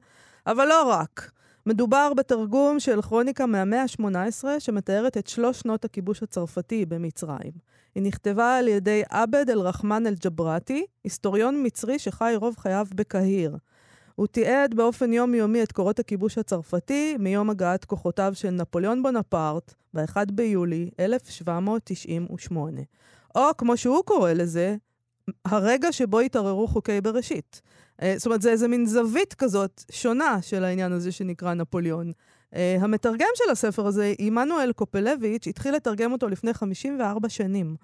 אבל 0.48 0.68
לא 0.68 0.84
רק. 0.90 1.32
מדובר 1.66 2.14
בתרגום 2.14 2.80
של 2.80 3.02
כרוניקה 3.02 3.46
מהמאה 3.46 3.82
ה-18 3.82 4.60
שמתארת 4.60 5.18
את 5.18 5.28
שלוש 5.28 5.60
שנות 5.60 5.86
הכיבוש 5.86 6.24
הצרפתי 6.24 6.86
במצרים. 6.86 7.52
היא 7.96 8.04
נכתבה 8.04 8.58
על 8.58 8.68
ידי 8.68 9.04
עבד 9.10 9.50
אל-רחמן 9.50 10.08
אל-ג'בראטי, 10.08 10.86
היסטוריון 11.04 11.66
מצרי 11.66 12.00
שחי 12.00 12.34
רוב 12.36 12.56
חייו 12.58 12.88
בקהיר. 12.96 13.58
הוא 14.16 14.28
תיעד 14.28 14.74
באופן 14.74 15.14
יומיומי 15.14 15.64
את 15.64 15.72
קורות 15.72 16.00
הכיבוש 16.00 16.38
הצרפתי 16.38 17.16
מיום 17.20 17.50
הגעת 17.50 17.86
כוחותיו 17.86 18.32
של 18.36 18.50
נפוליאון 18.50 19.04
בונפרט 19.04 19.74
ב-1 19.94 20.18
ביולי 20.32 20.90
1798. 21.00 22.82
או 23.36 23.42
כמו 23.58 23.78
שהוא 23.78 24.04
קורא 24.06 24.34
לזה, 24.34 24.76
הרגע 25.46 25.92
שבו 25.92 26.20
התערערו 26.20 26.68
חוקי 26.68 27.02
בראשית. 27.02 27.62
אה, 28.02 28.14
זאת 28.18 28.26
אומרת, 28.26 28.42
זה 28.42 28.52
איזה 28.52 28.68
מין 28.68 28.86
זווית 28.86 29.34
כזאת 29.34 29.84
שונה 29.92 30.42
של 30.42 30.64
העניין 30.64 30.92
הזה 30.92 31.12
שנקרא 31.12 31.54
נפוליאון. 31.54 32.12
Uh, 32.54 32.58
המתרגם 32.80 33.28
של 33.36 33.52
הספר 33.52 33.88
הזה, 33.88 34.14
עמנואל 34.20 34.72
קופלביץ', 34.72 35.48
התחיל 35.48 35.76
לתרגם 35.76 36.12
אותו 36.12 36.30
לפני 36.30 36.54
54 36.54 37.30
שנים. 37.30 37.76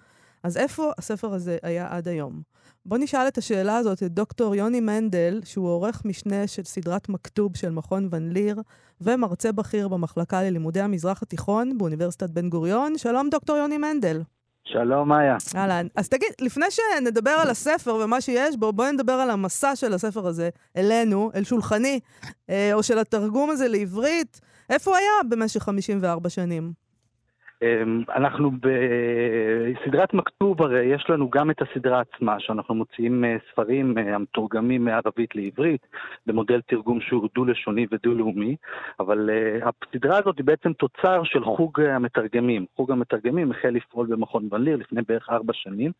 אז 0.44 0.58
איפה 0.58 0.92
הספר 0.98 1.34
הזה 1.34 1.58
היה 1.64 1.88
עד 1.90 2.08
היום? 2.08 2.42
בואו 2.86 3.00
נשאל 3.00 3.28
את 3.28 3.38
השאלה 3.38 3.78
הזאת 3.78 4.04
את 4.04 4.12
דוקטור 4.12 4.56
יוני 4.56 4.80
מנדל, 4.80 5.42
שהוא 5.44 5.70
עורך 5.70 6.06
משנה 6.06 6.48
של 6.48 6.64
סדרת 6.64 7.10
מכתוב 7.10 7.58
של 7.58 7.70
מכון 7.70 8.08
ון 8.12 8.30
ליר, 8.30 8.62
ומרצה 9.02 9.52
בכיר 9.52 9.88
במחלקה 9.88 10.44
ללימודי 10.44 10.82
המזרח 10.82 11.24
התיכון 11.24 11.78
באוניברסיטת 11.78 12.30
בן 12.30 12.50
גוריון. 12.50 12.98
שלום, 12.98 13.30
דוקטור 13.30 13.58
יוני 13.58 13.78
מנדל. 13.78 14.22
שלום, 14.64 15.10
מאיה. 15.10 15.38
אהלן. 15.56 15.88
אז 15.96 16.10
תגיד, 16.10 16.30
לפני 16.42 16.66
שנדבר 16.70 17.32
על 17.32 17.50
הספר 17.50 17.96
ומה 17.96 18.22
שיש 18.22 18.56
בו, 18.58 18.74
בואי 18.74 18.92
נדבר 18.92 19.14
על 19.14 19.30
המסע 19.30 19.76
של 19.76 19.94
הספר 19.94 20.28
הזה 20.28 20.50
אלינו, 20.78 21.32
אל 21.36 21.44
שולחני, 21.44 22.00
אה, 22.50 22.74
או 22.74 22.84
של 22.84 22.98
התרגום 23.00 23.50
הזה 23.50 23.68
לעברית. 23.68 24.42
איפה 24.70 24.92
הוא 24.92 24.98
היה 24.98 25.30
במשך 25.30 25.64
54 25.64 26.30
שנים? 26.30 26.74
אמ, 27.62 28.04
אנחנו 28.16 28.52
בסדרת 28.52 30.14
מכתוב, 30.14 30.62
הרי 30.62 30.86
יש 30.86 31.06
לנו 31.10 31.30
גם 31.30 31.52
את 31.52 31.62
הסדרה 31.62 32.02
עצמה, 32.02 32.40
שאנחנו 32.40 32.76
מוציאים 32.76 33.26
אה, 33.26 33.38
ספרים 33.52 33.98
אה, 33.98 34.16
המתורגמים 34.16 34.86
מערבית 34.86 35.36
לעברית, 35.36 35.88
במודל 36.26 36.62
תרגום 36.62 37.02
שהוא 37.02 37.30
דו-לשוני 37.36 37.86
ודו-לאומי, 37.92 38.56
אבל 39.00 39.30
אה, 39.30 39.70
הסדרה 39.70 40.18
הזאת 40.18 40.38
היא 40.38 40.46
בעצם 40.46 40.74
תוצר 40.74 41.24
של 41.24 41.44
חוג 41.46 41.82
המתרגמים. 41.82 42.66
חוג 42.76 42.92
המתרגמים 42.92 43.52
החל 43.52 43.70
לפעול 43.70 44.08
במכון 44.08 44.48
ון 44.52 44.64
ליר 44.64 44.78
לפני 44.78 45.02
בערך 45.08 45.30
ארבע 45.30 45.54
שנים, 45.54 45.92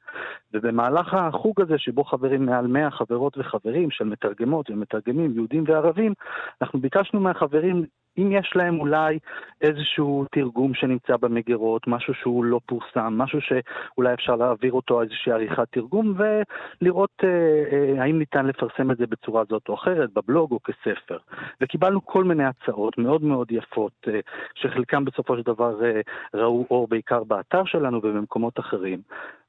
ובמהלך 0.54 1.14
החוג 1.14 1.62
הזה, 1.62 1.78
שבו 1.78 2.04
חברים 2.04 2.46
מעל 2.46 2.68
מאה 2.68 2.92
חברות 2.92 3.38
וחברים 3.38 3.92
של 3.92 4.06
מתרגמות 4.06 4.70
ומתרגמים 4.70 5.36
יהודים 5.36 5.64
וערבים, 5.68 6.14
אנחנו 6.62 6.80
ביקשנו 6.80 7.20
מהחברים 7.20 7.86
אם 8.18 8.32
יש 8.32 8.52
להם 8.56 8.80
אולי 8.80 9.20
איזשהו 9.62 10.26
תרגום 10.32 10.74
שנמצא 10.74 11.18
במגירות, 11.18 11.88
משהו 11.88 12.14
שהוא 12.14 12.46
לא 12.46 12.60
פורסם, 12.66 13.14
משהו 13.18 13.40
שאולי 13.42 14.14
אפשר 14.14 14.36
להעביר 14.36 14.74
אותו 14.74 15.02
איזושהי 15.02 15.32
עריכת 15.32 15.68
תרגום, 15.72 16.14
ולראות 16.18 17.24
אה, 17.24 17.30
אה, 17.72 18.04
האם 18.04 18.20
ניתן 18.20 18.46
לפרסם 18.46 18.92
את 18.92 18.98
זה 18.98 19.08
בצורה 19.08 19.44
זאת 19.50 19.70
או 19.70 19.74
אחרת, 19.74 20.10
בבלוג 20.14 20.52
או 20.52 20.60
כספר. 20.64 21.18
וקיבלנו 21.62 22.06
כל 22.06 22.24
מיני 22.24 22.44
הצעות 22.44 22.98
מאוד 22.98 23.24
מאוד 23.24 23.52
יפות, 23.52 24.08
אה, 24.08 24.20
שחלקם 24.56 25.06
בסופו 25.06 25.38
של 25.38 25.44
דבר 25.44 25.86
אה, 25.86 26.02
ראו 26.34 26.66
אור 26.72 26.88
בעיקר 26.88 27.24
באתר 27.24 27.66
שלנו 27.66 27.98
ובמקומות 27.98 28.60
אחרים. 28.60 29.02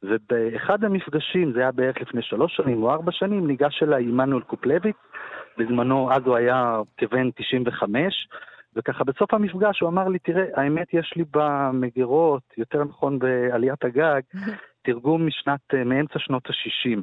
ובאחד 0.03 0.85
המפגשים, 0.85 1.53
זה 1.53 1.61
היה 1.61 1.73
בערך 1.73 2.01
לפני 2.01 2.23
שלוש 2.23 2.57
שנים 2.57 2.83
או 2.83 2.91
ארבע 2.91 3.13
שנים, 3.13 3.47
ניגש 3.47 3.83
אליי 3.83 4.05
עמנואל 4.05 4.43
קופלביץ, 4.43 4.97
בזמנו, 5.59 6.13
אז 6.13 6.23
הוא 6.27 6.37
היה 6.37 6.81
כבן 6.97 7.31
95, 7.31 8.29
וככה 8.77 9.05
בסוף 9.05 9.35
המפגש 9.35 9.81
הוא 9.81 9.89
אמר 9.89 10.09
לי, 10.09 10.19
תראה, 10.19 10.45
האמת 10.57 10.95
יש 10.95 11.13
לי 11.17 11.25
במגירות, 11.31 12.43
יותר 12.59 12.85
נכון 12.85 13.19
בעליית 13.19 13.85
הגג, 13.85 14.21
תרגום 14.85 15.27
משנת, 15.27 15.61
אה, 15.75 15.85
מאמצע 15.85 16.19
שנות 16.19 16.47
ה-60. 16.47 16.99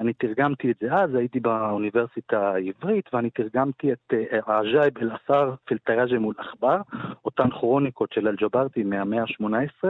אני 0.00 0.12
תרגמתי 0.12 0.70
את 0.70 0.76
זה 0.80 0.94
אז, 0.94 1.14
הייתי 1.14 1.40
באוניברסיטה 1.40 2.52
העברית, 2.52 3.14
ואני 3.14 3.30
תרגמתי 3.30 3.92
את 3.92 4.14
עג'איב 4.46 4.98
אה, 4.98 5.02
אל-אסר 5.02 5.54
פילטראז'ה 5.64 6.18
מול 6.18 6.34
עכבר, 6.38 6.80
אותן 7.24 7.50
כרוניקות 7.50 8.12
של 8.12 8.28
אל-ג'ברטי 8.28 8.82
מהמאה 8.82 9.22
ה-18. 9.22 9.88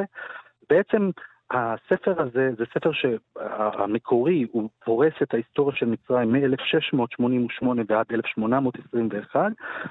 בעצם 0.70 1.10
הספר 1.50 2.22
הזה 2.22 2.50
זה 2.58 2.64
ספר 2.74 2.90
שהמקורי, 2.92 4.46
הוא 4.52 4.70
פורס 4.84 5.12
את 5.22 5.34
ההיסטוריה 5.34 5.76
של 5.76 5.86
מצרים 5.86 6.32
מ-1688 6.32 7.66
ועד 7.88 8.06
1821, 8.12 9.40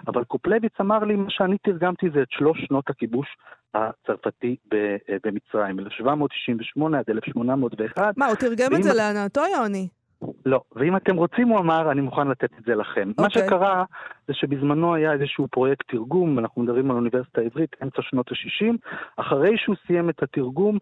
אבל 0.07 0.23
קופלביץ 0.23 0.73
אמר 0.81 1.03
לי, 1.03 1.15
מה 1.15 1.29
שאני 1.29 1.57
תרגמתי 1.57 2.09
זה 2.13 2.21
את 2.21 2.31
שלוש 2.31 2.65
שנות 2.67 2.89
הכיבוש 2.89 3.27
הצרפתי 3.73 4.55
במצרים, 5.25 5.79
1798 5.79 6.99
עד 6.99 7.05
1801. 7.09 8.17
מה, 8.17 8.25
הוא 8.25 8.35
תרגם 8.35 8.75
את 8.75 8.83
זה 8.83 8.93
לענתו, 8.93 9.41
יוני? 9.57 9.87
לא, 10.45 10.61
ואם 10.75 10.95
אתם 10.95 11.15
רוצים, 11.15 11.47
הוא 11.47 11.59
אמר, 11.59 11.91
אני 11.91 12.01
מוכן 12.01 12.27
לתת 12.27 12.49
את 12.59 12.63
זה 12.65 12.75
לכם. 12.75 13.11
Okay. 13.11 13.21
מה 13.21 13.27
אוקיי. 13.27 13.47
שקרה 13.47 13.83
זה 14.27 14.33
שבזמנו 14.33 14.95
היה 14.95 15.13
איזשהו 15.13 15.47
פרויקט 15.47 15.91
תרגום, 15.91 16.39
אנחנו 16.39 16.61
מדברים 16.61 16.85
על 16.85 16.91
האוניברסיטה 16.91 17.41
העברית, 17.41 17.75
אמצע 17.83 18.01
שנות 18.01 18.31
ה-60, 18.31 18.75
אחרי 19.17 19.57
שהוא 19.57 19.75
סיים 19.87 20.09
את 20.09 20.23
התרגום, 20.23 20.77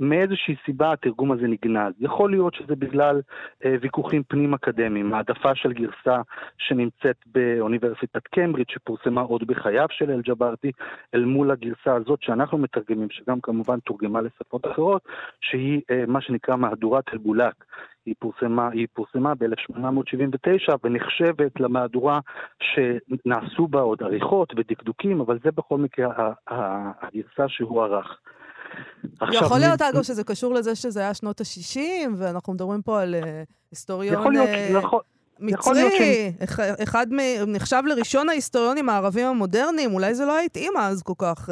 מאיזושהי 0.00 0.56
סיבה 0.64 0.92
התרגום 0.92 1.32
הזה 1.32 1.46
נגנז. 1.46 1.92
יכול 2.00 2.30
להיות 2.30 2.54
שזה 2.54 2.76
בגלל 2.76 3.20
אה, 3.64 3.74
ויכוחים 3.80 4.22
פנים-אקדמיים, 4.28 5.14
העדפה 5.14 5.54
של 5.54 5.72
גרסה 5.72 6.22
שנמצאת 6.58 7.16
באוניברסיטת 7.26 8.26
קיימברידג' 8.26 8.70
שפורסמה 8.70 9.20
עוד 9.20 9.46
בחייו 9.46 9.86
של 9.90 10.10
אל-ג'ברטי, 10.10 10.72
אל 11.14 11.24
מול 11.24 11.50
הגרסה 11.50 11.94
הזאת 11.94 12.22
שאנחנו 12.22 12.58
מתרגמים, 12.58 13.10
שגם 13.10 13.40
כמובן 13.40 13.78
תורגמה 13.80 14.20
לשפות 14.20 14.66
אחרות, 14.66 15.02
שהיא 15.40 15.80
אה, 15.90 16.04
מה 16.06 16.20
שנקרא 16.20 16.56
מהדורת 16.56 17.04
אל-בולק. 17.12 17.64
היא 18.06 18.14
פורסמה, 18.18 18.68
היא 18.68 18.86
פורסמה 18.94 19.34
ב-1879 19.34 20.74
ונחשבת 20.84 21.60
למהדורה 21.60 22.20
שנעשו 22.62 23.66
בה 23.66 23.80
עוד 23.80 24.02
עריכות 24.02 24.52
ודקדוקים, 24.56 25.20
אבל 25.20 25.38
זה 25.44 25.50
בכל 25.50 25.78
מקרה 25.78 26.32
הגרסה 27.00 27.48
שהוא 27.48 27.82
ערך. 27.82 28.20
יכול 29.32 29.58
להיות, 29.58 29.82
אגב, 29.82 30.02
שזה 30.02 30.24
קשור 30.24 30.54
לזה 30.54 30.74
שזה 30.74 31.00
היה 31.00 31.14
שנות 31.14 31.40
ה-60, 31.40 31.80
ואנחנו 32.16 32.52
מדברים 32.52 32.82
פה 32.82 33.02
על 33.02 33.14
אה, 33.14 33.42
היסטוריון... 33.70 34.36
אה. 34.36 34.80
מצרי, 35.40 36.32
אחד. 36.82 37.06
נחשב 37.46 37.82
לראשון 37.86 38.28
ההיסטוריונים 38.28 38.88
הערבים 38.88 39.26
המודרניים, 39.26 39.94
אולי 39.94 40.14
זה 40.14 40.24
לא 40.24 40.40
התאים 40.40 40.72
אז 40.78 41.02
כל 41.02 41.12
כך. 41.18 41.48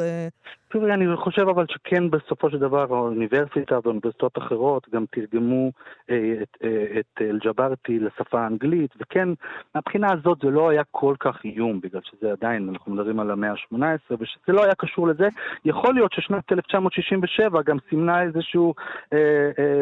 אה, 0.75 0.79
תראי, 0.79 0.93
אני 0.93 1.15
חושב 1.15 1.49
אבל 1.49 1.65
שכן 1.69 2.09
בסופו 2.09 2.49
של 2.49 2.57
דבר 2.57 2.85
האוניברסיטה 2.95 3.79
ואוניברסיטאות 3.83 4.37
אחרות 4.37 4.87
גם 4.93 5.05
תרגמו 5.11 5.71
אה, 6.09 6.33
את, 6.41 6.57
אה, 6.63 6.99
את 6.99 7.21
אל-ג'ברטי 7.21 7.99
לשפה 7.99 8.41
האנגלית, 8.41 8.91
וכן, 8.99 9.29
מהבחינה 9.75 10.07
הזאת 10.13 10.37
זה 10.43 10.49
לא 10.49 10.69
היה 10.69 10.83
כל 10.91 11.15
כך 11.19 11.45
איום, 11.45 11.79
בגלל 11.81 12.01
שזה 12.03 12.31
עדיין, 12.31 12.69
אנחנו 12.69 12.93
מדברים 12.93 13.19
על 13.19 13.31
המאה 13.31 13.51
ה-18, 13.51 14.15
ושזה 14.19 14.51
לא 14.51 14.63
היה 14.63 14.75
קשור 14.75 15.07
לזה. 15.07 15.27
יכול 15.65 15.93
להיות 15.93 16.13
ששנת 16.13 16.51
1967 16.51 17.61
גם 17.61 17.77
סימנה 17.89 18.21
איזשהו 18.21 18.73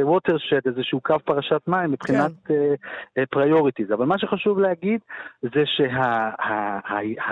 watershed, 0.03 0.55
אה, 0.65 0.71
איזשהו 0.71 1.01
קו 1.01 1.15
פרשת 1.25 1.61
מים 1.67 1.91
מבחינת 1.91 2.31
כן. 2.45 2.53
priorities. 3.29 3.91
אבל 3.93 4.05
מה 4.05 4.17
שחשוב 4.17 4.59
להגיד 4.59 4.99
זה 5.41 5.63
שהכתב 5.65 7.25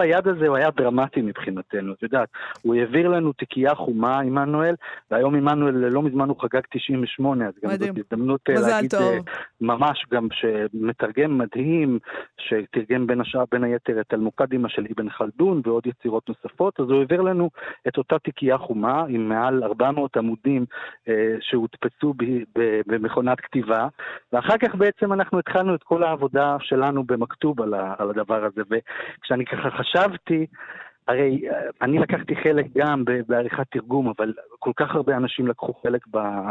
היד 0.00 0.28
הזה 0.28 0.48
הוא 0.48 0.56
היה 0.56 0.70
דרמטי 0.70 1.22
מבחינתנו, 1.22 1.92
את 1.92 2.02
יודעת, 2.02 2.28
הוא 2.62 2.77
העביר 2.78 3.08
לנו 3.08 3.32
תיקייה 3.32 3.74
חומה, 3.74 4.20
עמנואל, 4.20 4.74
והיום 5.10 5.34
עמנואל 5.34 5.74
לא 5.74 6.02
מזמן 6.02 6.28
הוא 6.28 6.36
חגג 6.40 6.60
98, 6.70 7.46
אז 7.46 7.54
גם 7.64 7.70
מדהים. 7.70 7.94
זאת 7.94 8.12
הזדמנות 8.12 8.40
אה, 8.50 8.54
להגיד 8.54 8.90
טוב. 8.90 9.02
אה, 9.02 9.18
ממש, 9.60 10.06
גם 10.12 10.28
שמתרגם 10.32 11.38
מדהים, 11.38 11.98
שתרגם 12.38 13.06
בין 13.06 13.20
השאר, 13.20 13.44
בין 13.52 13.64
היתר, 13.64 14.00
את 14.00 14.14
אלמוקדימה 14.14 14.68
של 14.68 14.86
אבן 14.92 15.10
חלדון 15.10 15.60
ועוד 15.64 15.86
יצירות 15.86 16.28
נוספות, 16.28 16.80
אז 16.80 16.90
הוא 16.90 16.98
העביר 16.98 17.20
לנו 17.22 17.50
את 17.88 17.98
אותה 17.98 18.18
תיקייה 18.18 18.58
חומה 18.58 19.04
עם 19.08 19.28
מעל 19.28 19.64
400 19.64 20.16
עמודים 20.16 20.64
אה, 21.08 21.36
שהודפסו 21.40 22.14
במכונת 22.86 23.40
כתיבה, 23.40 23.88
ואחר 24.32 24.58
כך 24.58 24.74
בעצם 24.74 25.12
אנחנו 25.12 25.38
התחלנו 25.38 25.74
את 25.74 25.82
כל 25.82 26.02
העבודה 26.02 26.56
שלנו 26.60 27.04
במכתוב 27.04 27.60
על, 27.60 27.74
על 27.74 28.10
הדבר 28.10 28.44
הזה, 28.44 28.62
וכשאני 28.70 29.46
ככה 29.46 29.70
חשבתי, 29.70 30.46
הרי 31.08 31.48
אה, 31.50 31.60
אני 31.82 31.98
לקחתי 31.98 32.36
חלק 32.36 32.66
גם 32.76 33.04
בעריכת 33.26 33.66
תרגום, 33.70 34.08
אבל 34.08 34.32
כל 34.58 34.72
כך 34.76 34.94
הרבה 34.94 35.16
אנשים 35.16 35.46
לקחו 35.46 35.72
חלק 35.72 36.06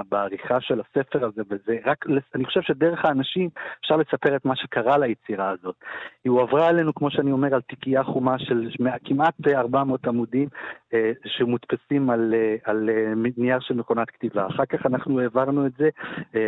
בעריכה 0.10 0.62
של 0.62 0.82
הספר 0.82 1.26
הזה, 1.26 1.41
וזה 1.50 1.78
רק, 1.86 2.06
אני 2.36 2.46
חושב 2.46 2.62
שדרך 2.62 3.06
האנשים 3.06 3.50
אפשר 3.80 3.96
לספר 3.96 4.36
את 4.36 4.46
מה 4.46 4.56
שקרה 4.56 4.98
ליצירה 4.98 5.50
הזאת. 5.50 5.76
היא 6.24 6.32
הועברה 6.32 6.70
אלינו, 6.70 6.93
כמו 6.93 7.12
שאני 7.12 7.32
אומר, 7.32 7.56
על 7.56 7.62
תיקייה 7.62 8.04
חומה 8.04 8.39
של 8.39 8.70
כמעט 9.06 9.34
400 9.56 10.08
עמודים, 10.08 10.48
אה, 10.93 11.12
שמודפסים 11.26 12.10
על, 12.10 12.34
אה, 12.34 12.56
על 12.63 12.89
נייר 13.38 13.60
של 13.60 13.74
מכונת 13.74 14.10
כתיבה. 14.10 14.48
אחר 14.48 14.65
כך 14.65 14.86
אנחנו 14.86 15.20
העברנו 15.20 15.65
את 15.65 15.72
זה, 15.78 15.89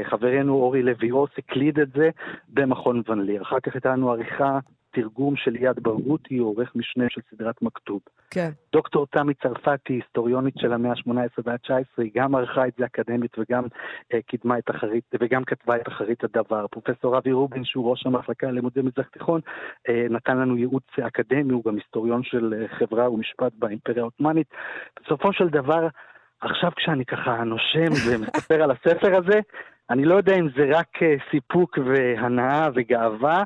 חברנו 0.04 0.54
אורי 0.54 0.84
לוי 0.84 1.12
אוס 1.12 1.30
הקליד 1.38 1.80
את 1.80 1.90
זה 1.96 2.10
במכון 2.50 3.02
ון 3.08 3.22
ליר. 3.22 3.42
אחר 3.42 3.60
כך 3.60 3.74
הייתה 3.74 3.90
לנו 3.90 4.12
עריכה 4.12 4.60
תרגום 4.92 5.36
של 5.36 5.52
ליעד 5.52 5.80
ברגותי, 5.80 6.38
עורך 6.38 6.76
משנה 6.76 7.06
של 7.10 7.22
סדרת 7.32 7.62
מכתוב. 7.62 8.00
כן. 8.32 8.50
דוקטור 8.74 9.08
תמי 9.08 9.34
צרפתי, 9.34 9.94
היסטוריונית 9.94 10.54
של 10.58 10.74
המאה 10.74 10.92
ה-18 10.92 11.42
וה-19, 11.46 11.72
היא 11.98 12.12
גם 12.16 12.36
ערכה 12.36 12.68
את 12.68 12.74
זה 12.78 12.86
אקדמית 12.86 13.32
וגם 13.40 13.64
אה, 14.14 14.22
קידמה 14.22 14.58
את 14.58 14.70
אחרית, 14.70 15.04
וגם 15.20 15.44
כתבה 15.44 15.76
את 15.76 15.88
אחרית 15.88 16.24
הדבר. 16.24 16.68
פרופסור 16.68 17.18
אבי 17.18 17.32
רובין, 17.32 17.66
שהוא 17.66 17.92
ראש 17.92 18.06
המחלקה 18.06 18.48
ללימודי 18.48 18.82
מזרח 18.82 19.08
תיכון, 19.08 19.42
אה, 19.90 20.06
נתן 20.10 20.38
לנו 20.38 20.58
ייעוץ 20.58 20.84
אקדמי, 21.08 21.54
הוא 21.54 21.64
גם 21.64 21.76
היסטוריון 21.76 22.24
של 22.24 22.54
אה, 22.54 22.68
חברה 22.68 23.12
ומשפט 23.12 23.52
באימפריה 23.60 24.02
העות'מאנית. 24.02 24.48
בסופו 25.04 25.34
של 25.34 25.50
דבר, 25.50 25.88
עכשיו 26.42 26.72
כשאני 26.76 27.06
ככה 27.06 27.44
נושם 27.44 27.92
ומספר 28.08 28.64
על 28.64 28.72
הספר 28.72 29.18
הזה, 29.18 29.40
אני 29.90 30.06
לא 30.06 30.16
יודע 30.16 30.36
אם 30.36 30.48
זה 30.58 30.70
רק 30.72 31.04
אה, 31.04 31.16
סיפוק 31.32 31.78
והנאה 31.86 32.68
וגאווה, 32.76 33.44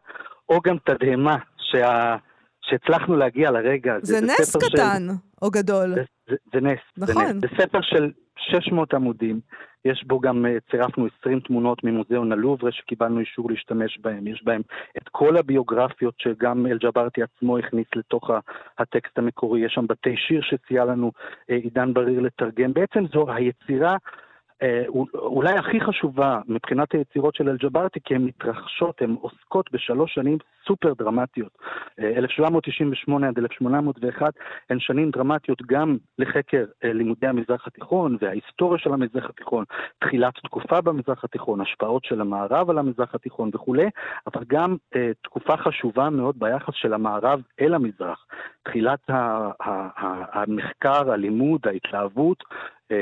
או 0.50 0.62
גם 0.62 0.78
תדהמה 0.86 1.36
שה... 1.58 2.16
שהצלחנו 2.62 3.16
להגיע 3.16 3.52
לרגע 3.52 3.96
הזה. 3.96 4.14
זה, 4.14 4.20
זה 4.20 4.26
נס 4.26 4.56
קטן 4.56 5.08
של... 5.08 5.14
או 5.42 5.52
גדול. 5.52 5.96
זה, 5.96 6.04
זה, 6.30 6.36
זה 6.54 6.62
נס. 6.62 6.80
נכון. 6.98 7.28
זה, 7.28 7.34
נס. 7.34 7.42
זה 7.42 7.48
ספר 7.62 7.82
של 7.82 8.12
600 8.38 8.94
עמודים, 8.94 9.40
יש 9.86 10.04
בו 10.08 10.20
גם, 10.20 10.46
אה, 10.46 10.58
צירפנו 10.72 11.08
20 11.20 11.40
תמונות 11.40 11.84
ממוזיאון 11.84 12.32
הלוברה 12.32 12.72
שקיבלנו 12.72 13.20
אישור 13.20 13.52
להשתמש 13.52 14.00
בהם, 14.02 14.28
יש 14.28 14.44
בהם 14.44 14.62
את 14.98 15.10
כל 15.12 15.38
הביוגרפיות 15.38 16.14
שגם 16.18 16.66
אל-ג'ברטי 16.68 17.22
עצמו 17.24 17.58
הכניס 17.58 17.88
לתוך 17.96 18.30
הטקסט 18.78 19.18
המקורי, 19.18 19.66
יש 19.66 19.74
שם 19.74 19.88
בתי 19.88 20.18
שיר 20.18 20.42
שצייה 20.42 20.86
לנו 20.86 21.12
אה, 21.50 21.56
עידן 21.56 21.94
בריר 21.94 22.20
לתרגם. 22.20 22.74
בעצם 22.74 23.06
זו 23.14 23.26
היצירה 23.32 23.98
אולי 25.14 25.54
הכי 25.54 25.82
חשובה 25.82 26.40
מבחינת 26.48 26.92
היצירות 26.92 27.36
של 27.36 27.50
אל-ג'ברטי, 27.50 28.00
כי 28.04 28.16
הן 28.16 28.22
מתרחשות, 28.22 29.02
הן 29.02 29.16
עוסקות 29.22 29.72
בשלוש 29.72 30.14
שנים 30.14 30.38
סופר 30.68 30.94
דרמטיות. 30.94 31.58
1798 32.00 33.26
אה, 33.26 33.32
עד 33.32 33.38
1801 33.38 34.34
הן 34.70 34.80
שנים 34.80 35.12
דרמטיות 35.12 35.62
גם 35.62 35.98
לחקר 36.20 36.66
אה, 36.84 36.94
לימודי 36.94 37.28
המזרח 37.28 37.68
התיכון 37.68 38.18
וההיסטוריה 38.22 38.80
של 38.80 38.94
המזרח 38.94 39.30
התיכון, 39.30 39.66
תחילת 40.00 40.34
תקופה 40.44 40.82
במזרח 40.82 41.24
התיכון, 41.24 41.62
השפעות 41.62 42.06
של 42.06 42.22
המערב 42.22 42.70
על 42.70 42.78
המזרח 42.78 43.16
התיכון 43.16 43.50
וכולי, 43.54 43.90
אבל 44.28 44.44
גם 44.48 44.76
תקופה 45.24 45.58
חשובה 45.58 46.10
מאוד 46.10 46.36
ביחס 46.40 46.74
של 46.74 46.94
המערב 46.94 47.42
אל 47.62 47.74
המזרח. 47.74 48.26
תחילת 48.64 49.00
המחקר, 50.34 51.12
הלימוד, 51.12 51.68
ההתלהבות 51.68 52.44
אה, 52.52 52.56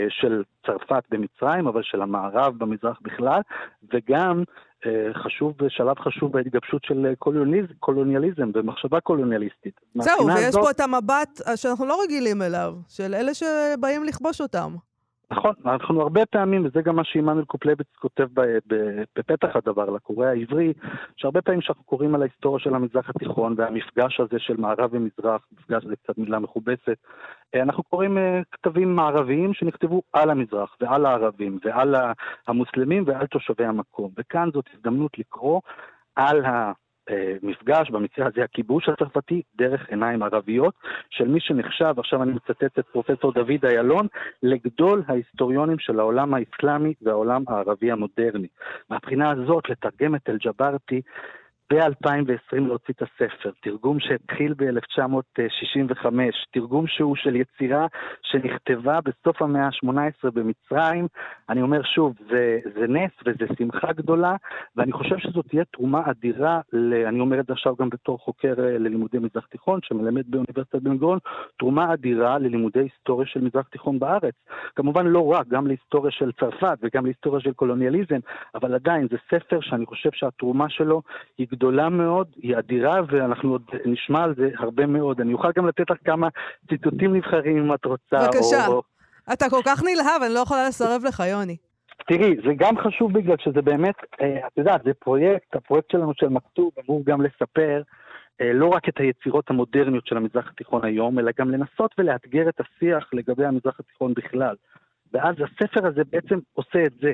של 0.09 0.43
צרפת 0.65 1.03
במצרים, 1.11 1.67
אבל 1.67 1.81
של 1.83 2.01
המערב 2.01 2.57
במזרח 2.57 2.99
בכלל, 3.01 3.41
וגם 3.93 4.43
אה, 4.85 5.13
חשוב, 5.13 5.53
שלב 5.69 5.99
חשוב 5.99 6.31
בהתגבשות 6.31 6.83
של 6.83 7.13
קולוניאליזם, 7.19 7.73
קולוניאליזם 7.79 8.51
ומחשבה 8.53 8.99
קולוניאליסטית. 8.99 9.81
זהו, 9.95 10.25
ויש 10.27 10.45
הזאת... 10.45 10.63
פה 10.63 10.71
את 10.71 10.79
המבט 10.79 11.41
שאנחנו 11.55 11.85
לא 11.85 12.01
רגילים 12.03 12.41
אליו, 12.41 12.73
של 12.89 13.13
אלה 13.13 13.31
שבאים 13.33 14.03
לכבוש 14.03 14.41
אותם. 14.41 14.75
נכון, 15.31 15.53
אנחנו 15.65 16.01
הרבה 16.01 16.25
פעמים, 16.25 16.65
וזה 16.65 16.81
גם 16.81 16.95
מה 16.95 17.03
שעמנואל 17.03 17.45
קופלביץ 17.45 17.87
כותב 17.99 18.27
בפתח 19.15 19.55
הדבר 19.55 19.89
לקורא 19.89 20.25
העברי, 20.25 20.73
שהרבה 21.17 21.41
פעמים 21.41 21.61
כשאנחנו 21.61 21.83
קוראים 21.83 22.15
על 22.15 22.21
ההיסטוריה 22.21 22.59
של 22.63 22.75
המזרח 22.75 23.09
התיכון 23.09 23.55
והמפגש 23.57 24.19
הזה 24.19 24.39
של 24.39 24.57
מערב 24.57 24.89
ומזרח, 24.93 25.47
מפגש 25.51 25.85
זה 25.85 25.95
קצת 25.95 26.17
מילה 26.17 26.39
מכובסת, 26.39 26.97
אה, 27.55 27.61
אנחנו 27.61 27.83
קוראים 27.83 28.17
אה, 28.17 28.41
כתבים 28.51 28.95
מערביים 28.95 29.53
שנכתבו 29.53 30.01
על 30.13 30.29
המזרח 30.29 30.75
ועל 30.81 31.05
הערבים 31.05 31.59
ועל 31.65 31.95
המוסלמים 32.47 33.03
ועל 33.07 33.27
תושבי 33.27 33.65
המקום. 33.65 34.11
וכאן 34.17 34.49
זאת 34.53 34.65
הזדמנות 34.73 35.19
לקרוא 35.19 35.61
על 36.15 36.45
ה... 36.45 36.71
מפגש, 37.43 37.89
במקרה 37.89 38.27
הזה 38.27 38.43
הכיבוש 38.43 38.89
הצרפתי, 38.89 39.41
דרך 39.55 39.89
עיניים 39.89 40.23
ערביות, 40.23 40.73
של 41.09 41.27
מי 41.27 41.39
שנחשב, 41.39 41.93
עכשיו 41.97 42.23
אני 42.23 42.31
מצטט 42.31 42.79
את 42.79 42.85
פרופסור 42.91 43.31
דוד 43.31 43.65
איילון, 43.65 44.07
לגדול 44.43 45.03
ההיסטוריונים 45.07 45.79
של 45.79 45.99
העולם 45.99 46.33
האסלאמי 46.33 46.93
והעולם 47.01 47.43
הערבי 47.47 47.91
המודרני. 47.91 48.47
מהבחינה 48.89 49.31
הזאת, 49.31 49.69
לתרגם 49.69 50.15
את 50.15 50.29
אל-ג'ברטי 50.29 51.01
ב-2020 51.71 52.59
להוציא 52.59 52.93
את 52.97 53.01
הספר, 53.01 53.51
תרגום 53.61 53.99
שהתחיל 53.99 54.53
ב-1965, 54.53 56.05
תרגום 56.51 56.87
שהוא 56.87 57.15
של 57.15 57.35
יצירה 57.35 57.87
שנכתבה 58.23 58.99
בסוף 59.01 59.41
המאה 59.41 59.65
ה-18 59.65 60.31
במצרים. 60.33 61.07
אני 61.49 61.61
אומר 61.61 61.83
שוב, 61.83 62.13
זה, 62.29 62.59
זה 62.75 62.87
נס 62.87 63.11
וזה 63.25 63.53
שמחה 63.57 63.93
גדולה, 63.93 64.35
ואני 64.75 64.91
חושב 64.91 65.17
שזאת 65.17 65.45
תהיה 65.47 65.63
תרומה 65.65 66.01
אדירה, 66.09 66.59
ל, 66.73 66.93
אני 66.93 67.19
אומר 67.19 67.39
את 67.39 67.45
זה 67.45 67.53
עכשיו 67.53 67.75
גם 67.75 67.89
בתור 67.89 68.19
חוקר 68.19 68.53
אה, 68.59 68.77
ללימודי 68.77 69.17
מזרח 69.17 69.45
תיכון, 69.45 69.79
שמלמד 69.83 70.23
באוניברסיטת 70.27 70.81
בן 70.81 70.97
גורן, 70.97 71.17
תרומה 71.59 71.93
אדירה 71.93 72.39
ללימודי 72.39 72.79
היסטוריה 72.79 73.27
של 73.27 73.41
מזרח 73.41 73.67
תיכון 73.67 73.99
בארץ. 73.99 74.35
כמובן 74.75 75.07
לא 75.07 75.27
רק, 75.27 75.47
גם 75.47 75.67
להיסטוריה 75.67 76.11
של 76.11 76.31
צרפת 76.39 76.77
וגם 76.81 77.05
להיסטוריה 77.05 77.41
של 77.41 77.53
קולוניאליזם, 77.53 78.19
אבל 78.55 78.73
עדיין 78.73 79.07
זה 79.11 79.17
ספר 79.31 79.59
שאני 79.61 79.85
חושב 79.85 80.09
שהתרומה 80.13 80.69
שלו 80.69 81.01
היא 81.37 81.47
גדולה 81.51 81.60
מאוד, 81.89 82.27
היא 82.41 82.57
אדירה, 82.57 83.01
ואנחנו 83.07 83.51
עוד 83.51 83.63
נשמע 83.85 84.23
על 84.23 84.35
זה 84.35 84.49
הרבה 84.57 84.85
מאוד. 84.85 85.21
אני 85.21 85.33
אוכל 85.33 85.51
גם 85.57 85.67
לתת 85.67 85.89
לך 85.89 85.97
כמה 86.05 86.27
ציטוטים 86.69 87.15
נבחרים 87.15 87.57
אם 87.57 87.73
את 87.73 87.85
רוצה. 87.85 88.17
בבקשה. 88.17 88.67
או... 88.67 88.81
אתה 89.33 89.49
כל 89.49 89.61
כך 89.65 89.83
נלהב, 89.83 90.21
אני 90.25 90.33
לא 90.33 90.39
יכולה 90.39 90.67
לסרב 90.67 91.01
לך, 91.07 91.23
יוני. 91.31 91.57
תראי, 92.07 92.35
זה 92.45 92.53
גם 92.57 92.77
חשוב 92.77 93.13
בגלל 93.13 93.35
שזה 93.39 93.61
באמת, 93.61 93.95
אה, 94.21 94.47
את 94.47 94.57
יודעת, 94.57 94.81
זה 94.83 94.91
פרויקט, 94.99 95.55
הפרויקט 95.55 95.91
שלנו 95.91 96.11
של 96.15 96.29
מכתוב 96.29 96.71
אמור 96.85 97.03
גם 97.05 97.21
לספר 97.21 97.81
אה, 98.41 98.53
לא 98.53 98.67
רק 98.67 98.89
את 98.89 98.99
היצירות 98.99 99.49
המודרניות 99.49 100.07
של 100.07 100.17
המזרח 100.17 100.49
התיכון 100.49 100.85
היום, 100.85 101.19
אלא 101.19 101.31
גם 101.39 101.51
לנסות 101.51 101.95
ולאתגר 101.97 102.49
את 102.49 102.59
השיח 102.59 103.09
לגבי 103.13 103.45
המזרח 103.45 103.79
התיכון 103.79 104.13
בכלל. 104.13 104.55
ואז 105.13 105.35
הספר 105.35 105.87
הזה 105.87 106.01
בעצם 106.11 106.39
עושה 106.53 106.85
את 106.85 106.93
זה. 107.01 107.11